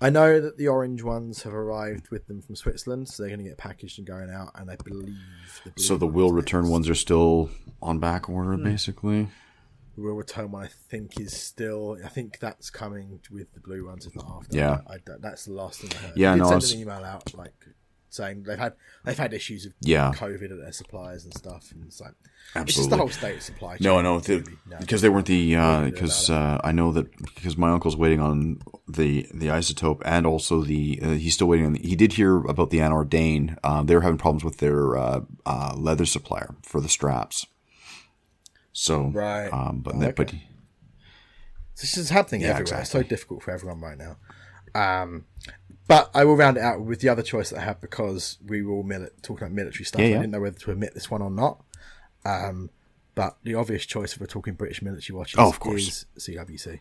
I 0.00 0.10
know 0.10 0.40
that 0.40 0.58
the 0.58 0.68
orange 0.68 1.02
ones 1.02 1.42
have 1.44 1.54
arrived 1.54 2.10
with 2.10 2.26
them 2.26 2.42
from 2.42 2.54
Switzerland, 2.56 3.08
so 3.08 3.22
they're 3.22 3.30
going 3.30 3.42
to 3.42 3.48
get 3.48 3.56
packaged 3.56 3.98
and 3.98 4.06
going 4.06 4.28
out. 4.30 4.50
And 4.56 4.70
I 4.70 4.76
believe 4.76 5.16
the 5.64 5.70
blue 5.70 5.82
So 5.82 5.96
the 5.96 6.04
ones 6.06 6.14
will 6.16 6.26
next. 6.32 6.44
return 6.44 6.68
ones 6.68 6.88
are 6.90 6.94
still 6.94 7.48
on 7.80 7.98
back 7.98 8.28
order, 8.28 8.56
Hmm. 8.56 8.64
basically. 8.64 9.28
The 9.96 10.02
will 10.02 10.14
return 10.16 10.50
one, 10.50 10.64
I 10.64 10.68
think, 10.90 11.18
is 11.18 11.32
still. 11.32 11.96
I 12.04 12.08
think 12.08 12.40
that's 12.40 12.68
coming 12.68 13.20
with 13.30 13.54
the 13.54 13.60
blue 13.60 13.86
ones, 13.86 14.04
if 14.06 14.14
not 14.16 14.26
after. 14.42 14.56
Yeah. 14.58 14.80
I, 14.86 14.96
don't- 15.06 15.22
that's 15.22 15.46
the 15.46 15.52
last 15.54 15.80
thing 15.80 15.90
I 15.94 16.06
heard. 16.08 16.16
Yeah, 16.16 16.32
they 16.32 16.38
did 16.40 16.42
no, 16.44 16.50
I 16.50 16.54
was- 16.56 16.72
an 16.72 16.80
email 16.80 17.04
out 17.04 17.34
like 17.34 17.54
saying 18.14 18.44
they've 18.44 18.58
had 18.58 18.74
they've 19.04 19.18
had 19.18 19.32
issues 19.34 19.64
with 19.64 19.74
Yeah. 19.80 20.12
COVID 20.14 20.50
at 20.52 20.58
their 20.58 20.72
suppliers 20.72 21.24
and 21.24 21.34
stuff, 21.34 21.70
and 21.72 21.84
it's 21.86 22.00
like 22.00 22.12
it's 22.20 22.52
just 22.54 22.56
Absolutely. 22.56 22.90
the 22.90 22.96
whole 22.96 23.08
state 23.08 23.36
of 23.36 23.42
supply 23.42 23.76
chain. 23.76 23.84
No, 23.84 23.98
I 23.98 24.02
know 24.02 24.20
the, 24.20 24.46
No. 24.70 24.76
because 24.78 25.00
they 25.02 25.08
weren't 25.08 25.26
the 25.26 25.54
Nothing 25.56 25.84
to 25.84 25.90
do 25.90 25.94
because 25.94 26.30
uh, 26.30 26.60
I 26.62 26.72
know 26.72 26.92
that 26.92 27.16
because 27.34 27.56
my 27.56 27.70
uncle's 27.70 27.96
waiting 27.96 28.20
on 28.20 28.60
the 28.88 29.26
the 29.34 29.46
isotope 29.48 30.00
and 30.04 30.26
also 30.26 30.62
the 30.62 31.00
uh, 31.02 31.08
he's 31.10 31.34
still 31.34 31.48
waiting 31.48 31.66
on. 31.66 31.72
The, 31.72 31.80
he 31.80 31.96
did 31.96 32.12
hear 32.14 32.38
about 32.44 32.70
the 32.70 32.78
Anordain. 32.78 33.58
Um, 33.64 33.86
they 33.86 33.94
were 33.94 34.02
having 34.02 34.18
problems 34.18 34.44
with 34.44 34.58
their 34.58 34.96
uh, 34.96 35.20
uh, 35.44 35.74
leather 35.76 36.06
supplier 36.06 36.54
for 36.62 36.80
the 36.80 36.88
straps. 36.88 37.46
So 38.72 39.08
Right. 39.08 39.48
um, 39.52 39.80
but 39.80 39.94
Oh, 39.94 39.98
that, 40.00 40.16
but. 40.16 40.34
This 41.80 41.96
is 41.96 42.10
happening 42.10 42.42
Yeah, 42.42 42.50
everywhere. 42.50 42.82
It's 42.82 42.90
so 42.90 43.02
difficult 43.02 43.42
for 43.42 43.50
everyone 43.50 43.80
right 43.80 43.98
now. 43.98 44.16
Um, 44.76 45.24
but 45.86 46.10
I 46.14 46.24
will 46.24 46.36
round 46.36 46.56
it 46.56 46.62
out 46.62 46.80
with 46.82 47.00
the 47.00 47.08
other 47.08 47.22
choice 47.22 47.50
that 47.50 47.58
I 47.60 47.64
have 47.64 47.80
because 47.80 48.38
we 48.46 48.62
were 48.62 48.72
all 48.72 48.84
mili- 48.84 49.10
talking 49.22 49.44
about 49.46 49.52
military 49.54 49.84
stuff. 49.84 50.00
Yeah, 50.00 50.06
I 50.06 50.10
didn't 50.12 50.30
know 50.30 50.40
whether 50.40 50.58
to 50.60 50.70
admit 50.70 50.94
this 50.94 51.10
one 51.10 51.22
or 51.22 51.30
not. 51.30 51.62
Um, 52.24 52.70
but 53.14 53.36
the 53.44 53.54
obvious 53.54 53.84
choice 53.86 54.14
if 54.14 54.20
we're 54.20 54.26
talking 54.26 54.54
British 54.54 54.82
military 54.82 55.16
watches 55.16 55.36
Oh, 55.38 55.48
of 55.48 55.60
course. 55.60 56.06
is 56.16 56.28
CWC. 56.28 56.80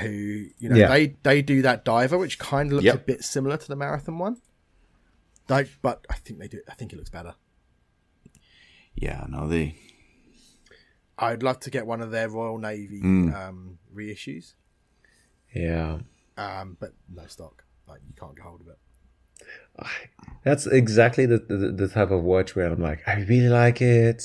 Who 0.00 0.08
you 0.08 0.68
know 0.70 0.76
Yeah. 0.76 0.88
they 0.88 1.16
they 1.22 1.42
do 1.42 1.60
that 1.62 1.84
diver 1.84 2.16
which 2.16 2.38
kind 2.38 2.68
of 2.70 2.76
looks 2.76 2.84
Yep. 2.86 2.94
a 2.94 2.98
bit 2.98 3.24
similar 3.24 3.56
to 3.58 3.68
the 3.68 3.76
marathon 3.76 4.18
one. 4.18 4.40
Like, 5.48 5.68
but 5.82 6.06
I 6.08 6.14
think 6.14 6.38
they 6.38 6.48
do. 6.48 6.62
I 6.68 6.74
think 6.74 6.92
it 6.92 6.96
looks 6.96 7.10
better. 7.10 7.34
yeah, 8.94 9.26
no, 9.28 9.48
they 9.48 9.76
I'd 11.18 11.42
love 11.42 11.60
to 11.60 11.70
get 11.70 11.86
one 11.86 12.00
of 12.00 12.10
their 12.10 12.28
Royal 12.28 12.56
Navy 12.58 13.00
Mm. 13.02 13.34
um, 13.34 13.78
reissues. 13.94 14.54
Yeah. 15.54 16.00
Um, 16.36 16.76
but 16.80 16.92
no 17.12 17.26
stock. 17.26 17.64
Like 17.88 18.00
you 18.06 18.14
can't 18.18 18.34
get 18.36 18.44
hold 18.44 18.60
of 18.60 18.68
it. 18.68 18.78
That's 20.44 20.66
exactly 20.66 21.26
the, 21.26 21.38
the 21.38 21.72
the 21.72 21.88
type 21.88 22.10
of 22.10 22.22
watch 22.22 22.54
where 22.54 22.66
I'm 22.70 22.80
like, 22.80 23.00
I 23.06 23.20
really 23.22 23.48
like 23.48 23.80
it, 23.82 24.22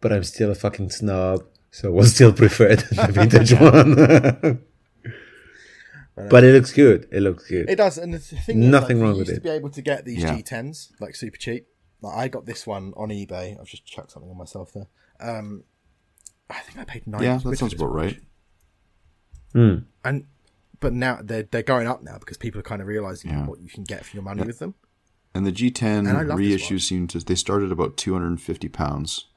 but 0.00 0.12
I'm 0.12 0.24
still 0.24 0.50
a 0.50 0.54
fucking 0.54 0.90
snob, 0.90 1.44
so 1.70 1.90
we'll 1.92 2.04
still 2.06 2.32
prefer 2.42 2.74
the 2.76 3.08
vintage 3.12 3.52
one. 3.60 4.62
but 6.30 6.44
it 6.44 6.52
looks 6.52 6.72
good. 6.72 7.08
It 7.12 7.20
looks 7.20 7.46
good. 7.48 7.68
It 7.70 7.76
does, 7.76 7.98
and 7.98 8.12
the 8.14 8.18
th- 8.18 8.42
thing 8.42 8.62
is, 8.62 8.68
Nothing 8.68 8.98
like, 8.98 9.04
wrong 9.04 9.18
with 9.18 9.28
used 9.28 9.30
it. 9.32 9.34
To 9.36 9.40
be 9.40 9.50
able 9.50 9.70
to 9.70 9.82
get 9.82 10.04
these 10.04 10.22
Yeah. 10.22 10.36
G10s 10.36 10.92
like 11.00 11.14
super 11.14 11.36
cheap. 11.36 11.66
Like 12.00 12.16
I 12.16 12.28
got 12.28 12.46
this 12.46 12.66
one 12.66 12.92
on 12.96 13.10
eBay. 13.10 13.58
I've 13.60 13.66
just 13.68 13.86
chucked 13.86 14.10
something 14.10 14.30
on 14.30 14.36
myself 14.36 14.72
there. 14.72 14.88
Um, 15.20 15.62
I 16.50 16.58
think 16.60 16.78
I 16.78 16.84
paid 16.84 17.06
nine. 17.06 17.22
yeah, 17.22 17.38
that 17.38 17.56
sounds 17.58 17.74
about 17.74 17.92
right. 17.92 18.20
Hmm. 19.52 19.76
And 20.04 20.24
but 20.82 20.92
now 20.92 21.18
they're 21.22 21.44
they're 21.44 21.62
going 21.62 21.86
up 21.88 22.02
now 22.02 22.18
because 22.18 22.36
people 22.36 22.58
are 22.60 22.64
kind 22.64 22.82
of 22.82 22.86
realizing 22.88 23.30
Yeah. 23.30 23.46
what 23.46 23.60
you 23.60 23.70
can 23.70 23.84
get 23.84 24.04
for 24.04 24.14
your 24.16 24.22
money 24.24 24.42
with 24.42 24.58
them. 24.58 24.74
And 25.34 25.46
the 25.46 25.50
And 25.50 26.06
I 26.08 26.12
G10 26.24 26.28
love 26.28 26.38
this 26.38 26.46
reissue 26.46 26.74
watch. 26.74 26.82
seemed 26.82 27.10
to 27.10 27.18
they 27.20 27.34
started 27.36 27.72
about 27.72 27.96
two 27.96 28.12
hundred 28.12 28.26
and 28.28 28.42
fifty 28.42 28.68
pounds. 28.68 29.28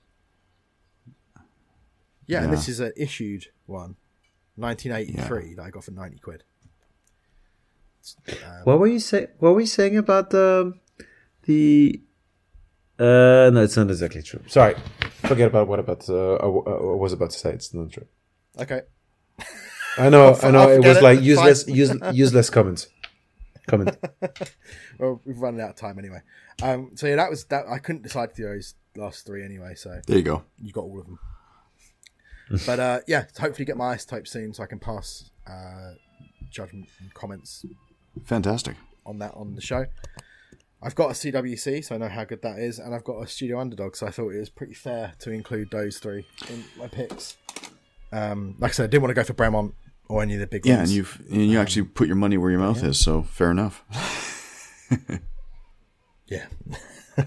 Yeah, 2.28 2.40
and 2.42 2.48
Yeah. 2.50 2.56
this 2.56 2.68
is 2.68 2.80
an 2.82 2.92
issued 2.98 3.46
one, 3.68 3.96
1983 4.56 5.54
that 5.56 5.62
I 5.64 5.70
got 5.70 5.84
for 5.86 5.92
ninety 5.92 6.18
quid. 6.20 6.44
What 8.66 8.80
were 8.80 8.88
you 8.88 9.00
say? 9.00 9.28
What 9.40 9.54
were 9.54 9.62
you 9.62 9.68
saying 9.68 9.98
about 9.98 10.30
the 10.32 10.74
the? 11.44 12.02
Uh, 12.98 13.50
no, 13.54 13.62
it's 13.64 13.76
not 13.78 13.90
exactly 13.90 14.22
true. 14.24 14.42
Sorry, 14.48 14.76
forget 15.32 15.48
about 15.48 15.68
what 15.68 15.80
about 15.80 16.08
uh, 16.10 16.36
I, 16.36 16.48
w- 16.54 16.64
I 16.68 16.96
was 16.96 17.14
about 17.14 17.32
to 17.32 17.38
say. 17.40 17.52
It's 17.52 17.74
not 17.74 17.92
true. 17.92 18.06
Okay, 18.60 18.82
I 19.98 20.10
know, 20.10 20.38
I 20.42 20.52
know. 20.52 20.70
It 20.70 20.84
was 20.84 20.98
it, 20.98 21.04
like 21.04 21.22
useless, 21.22 21.68
use, 21.70 21.94
useless 22.14 22.50
comments. 22.50 22.88
Comment. 23.68 23.98
well 25.00 25.22
we've 25.26 25.40
run 25.40 25.60
out 25.60 25.72
of 25.72 25.76
time 25.76 25.98
anyway. 25.98 26.22
Um, 26.62 26.92
so 26.96 27.08
yeah, 27.08 27.16
that 27.16 27.30
was 27.30 27.46
that. 27.46 27.66
I 27.68 27.80
couldn't 27.80 28.04
decide 28.04 28.36
to 28.36 28.36
do 28.36 28.44
those 28.44 28.76
last 28.96 29.26
three 29.26 29.44
anyway, 29.44 29.74
so 29.76 30.02
There 30.06 30.18
you 30.18 30.24
go. 30.24 30.44
you 30.62 30.72
got 30.72 30.84
all 30.84 31.00
of 31.00 31.06
them. 31.06 31.20
but 32.66 32.80
uh, 32.80 33.00
yeah, 33.08 33.26
hopefully 33.40 33.66
get 33.66 33.78
my 33.78 33.96
isotope 33.96 34.28
soon 34.28 34.54
so 34.54 34.64
I 34.64 34.68
can 34.68 34.80
pass 34.80 35.32
uh, 35.48 35.94
judgment 36.52 36.88
and 37.00 37.14
comments 37.14 37.66
Fantastic. 38.26 38.76
on 39.06 39.20
that 39.20 39.34
on 39.34 39.56
the 39.56 39.62
show. 39.62 39.88
I've 40.82 40.94
got 40.96 41.10
a 41.10 41.14
CWC, 41.14 41.84
so 41.84 41.96
I 41.96 41.98
know 41.98 42.10
how 42.10 42.26
good 42.26 42.44
that 42.44 42.60
is, 42.60 42.78
and 42.78 42.94
I've 42.94 43.04
got 43.04 43.20
a 43.20 43.28
Studio 43.28 43.60
Underdog, 43.60 43.96
so 43.96 44.06
I 44.06 44.12
thought 44.12 44.30
it 44.30 44.40
was 44.40 44.50
pretty 44.50 44.76
fair 44.76 45.14
to 45.20 45.32
include 45.32 45.72
those 45.72 45.98
three 45.98 46.28
in 46.50 46.64
my 46.78 46.88
picks. 46.88 47.38
Um, 48.12 48.56
like 48.60 48.72
I 48.72 48.74
said, 48.74 48.84
I 48.84 48.88
didn't 48.88 49.02
want 49.02 49.10
to 49.10 49.16
go 49.16 49.24
for 49.24 49.34
Bremont 49.34 49.74
or 50.08 50.22
any 50.22 50.34
of 50.36 50.40
the 50.40 50.48
big 50.48 50.66
Yeah, 50.66 50.78
ones. 50.78 50.90
and 50.90 50.96
you've 50.98 51.22
and 51.32 51.48
you 51.50 51.60
actually 51.60 51.84
put 51.84 52.08
your 52.08 52.16
money 52.16 52.38
where 52.38 52.52
your 52.52 52.60
mouth 52.60 52.84
is, 52.84 53.00
so 53.00 53.24
fair 53.24 53.52
enough. 53.52 53.84
yeah, 56.28 56.46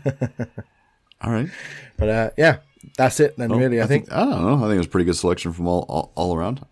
All 1.21 1.33
right. 1.33 1.49
but 1.97 2.09
uh, 2.09 2.31
yeah, 2.37 2.59
that's 2.97 3.21
it 3.21 3.37
then. 3.37 3.51
really, 3.53 3.81
I, 3.83 3.87
think. 3.87 4.11
I 4.13 4.21
don't 4.25 4.43
know. 4.43 4.57
I 4.57 4.61
think 4.69 4.75
it 4.75 4.79
was 4.79 4.87
a 4.87 4.91
pretty 4.91 5.05
good 5.07 5.17
selection 5.17 5.53
from 5.53 5.67
all 5.67 5.85
all, 5.89 6.13
all 6.15 6.37
around. 6.37 6.65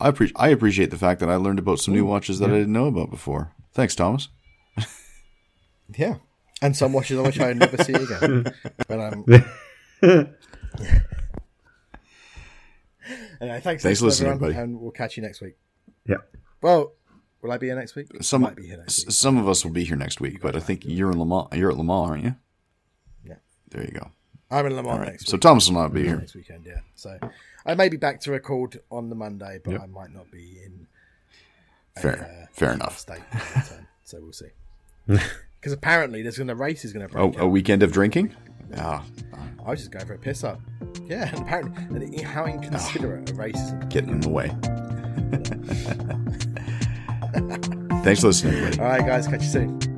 I 0.00 0.08
appreciate 0.08 0.36
I 0.38 0.48
appreciate 0.48 0.90
the 0.90 0.98
fact 0.98 1.20
that 1.20 1.28
I 1.30 1.36
learned 1.36 1.58
about 1.58 1.78
some 1.78 1.94
new 1.94 2.04
watches 2.04 2.38
that 2.40 2.50
I 2.50 2.54
didn't 2.54 2.72
know 2.72 2.86
about 2.86 3.10
before. 3.10 3.52
Thanks, 3.72 3.94
Thomas. 3.94 4.28
Yeah, 5.98 6.14
and 6.62 6.74
some 6.74 6.94
watches 6.94 7.18
I 7.18 7.22
wish 7.22 7.38
I'd 7.38 7.58
never 7.58 7.76
see 7.84 7.92
again. 7.92 8.44
but 8.88 8.98
um, 9.00 10.24
anyway, 13.44 13.60
thanks, 13.60 13.82
Thanks 13.82 14.00
for 14.00 14.06
listening, 14.06 14.32
everyone, 14.32 14.50
everybody. 14.50 14.72
and 14.72 14.80
we'll 14.80 14.90
catch 14.90 15.16
you 15.16 15.22
next 15.22 15.40
week. 15.40 15.56
Yeah. 16.06 16.16
Well, 16.62 16.92
will 17.42 17.52
I 17.52 17.58
be 17.58 17.66
here 17.66 17.76
next 17.76 17.94
week? 17.94 18.08
Some 18.22 18.42
might 18.42 18.56
be 18.56 18.66
here 18.66 18.78
next 18.78 19.06
week. 19.06 19.12
some 19.12 19.36
of 19.38 19.48
us 19.48 19.64
will 19.64 19.72
be 19.72 19.84
here 19.84 19.96
next 19.96 20.20
week, 20.20 20.40
but 20.40 20.56
I 20.56 20.60
think 20.60 20.82
you're 20.84 21.10
in 21.10 21.18
Le 21.18 21.26
Mans. 21.26 21.48
You're 21.54 21.70
at 21.70 21.76
Le 21.76 21.84
Mans, 21.84 22.10
aren't 22.10 22.24
you? 22.24 22.34
Yeah. 23.24 23.34
There 23.70 23.82
you 23.84 23.90
go. 23.92 24.10
I'm 24.50 24.66
in 24.66 24.74
Lamar 24.76 24.92
Mans 24.92 24.98
All 24.98 25.04
right. 25.04 25.10
next 25.12 25.28
So. 25.28 25.36
Thomas 25.36 25.68
will 25.68 25.74
not 25.80 25.92
be 25.92 26.02
here. 26.04 26.16
next 26.16 26.34
weekend, 26.34 26.64
yeah. 26.66 26.80
So 26.94 27.18
I 27.66 27.74
may 27.74 27.88
be 27.88 27.96
back 27.96 28.20
to 28.20 28.30
record 28.30 28.80
on 28.90 29.08
the 29.08 29.14
Monday, 29.16 29.58
but 29.64 29.72
Yep. 29.72 29.80
I 29.82 29.86
might 29.86 30.12
not 30.14 30.30
be 30.30 30.58
in 30.64 30.86
Fair. 32.00 32.22
uh, 32.42 32.46
Fair 32.52 32.72
enough. 32.74 32.98
state 32.98 33.20
by 33.32 33.38
that 33.54 33.66
time. 33.66 33.86
so 34.04 34.20
we'll 34.20 34.32
see. 34.32 34.46
Because 35.64 35.72
apparently 35.72 36.20
there's 36.20 36.36
going 36.36 36.48
to 36.48 36.54
race 36.54 36.84
is 36.84 36.92
going 36.92 37.06
to 37.06 37.10
break. 37.10 37.24
Oh, 37.24 37.28
out. 37.28 37.42
a 37.42 37.48
weekend 37.48 37.82
of 37.82 37.90
drinking? 37.90 38.36
Ah, 38.76 39.02
I 39.64 39.70
was 39.70 39.78
just 39.78 39.90
going 39.90 40.04
for 40.04 40.12
a 40.12 40.18
piss 40.18 40.44
up. 40.44 40.60
Yeah, 41.06 41.30
and 41.30 41.38
apparently, 41.38 42.04
and 42.04 42.20
how 42.20 42.44
inconsiderate 42.44 43.30
a 43.30 43.34
race 43.34 43.56
is. 43.56 43.72
getting 43.88 44.10
in 44.10 44.20
the 44.20 44.28
way. 44.28 44.48
Thanks 48.04 48.20
for 48.20 48.26
listening, 48.26 48.56
everybody. 48.56 48.78
All 48.78 48.88
right, 48.88 49.06
guys, 49.06 49.26
catch 49.26 49.40
you 49.40 49.48
soon. 49.48 49.93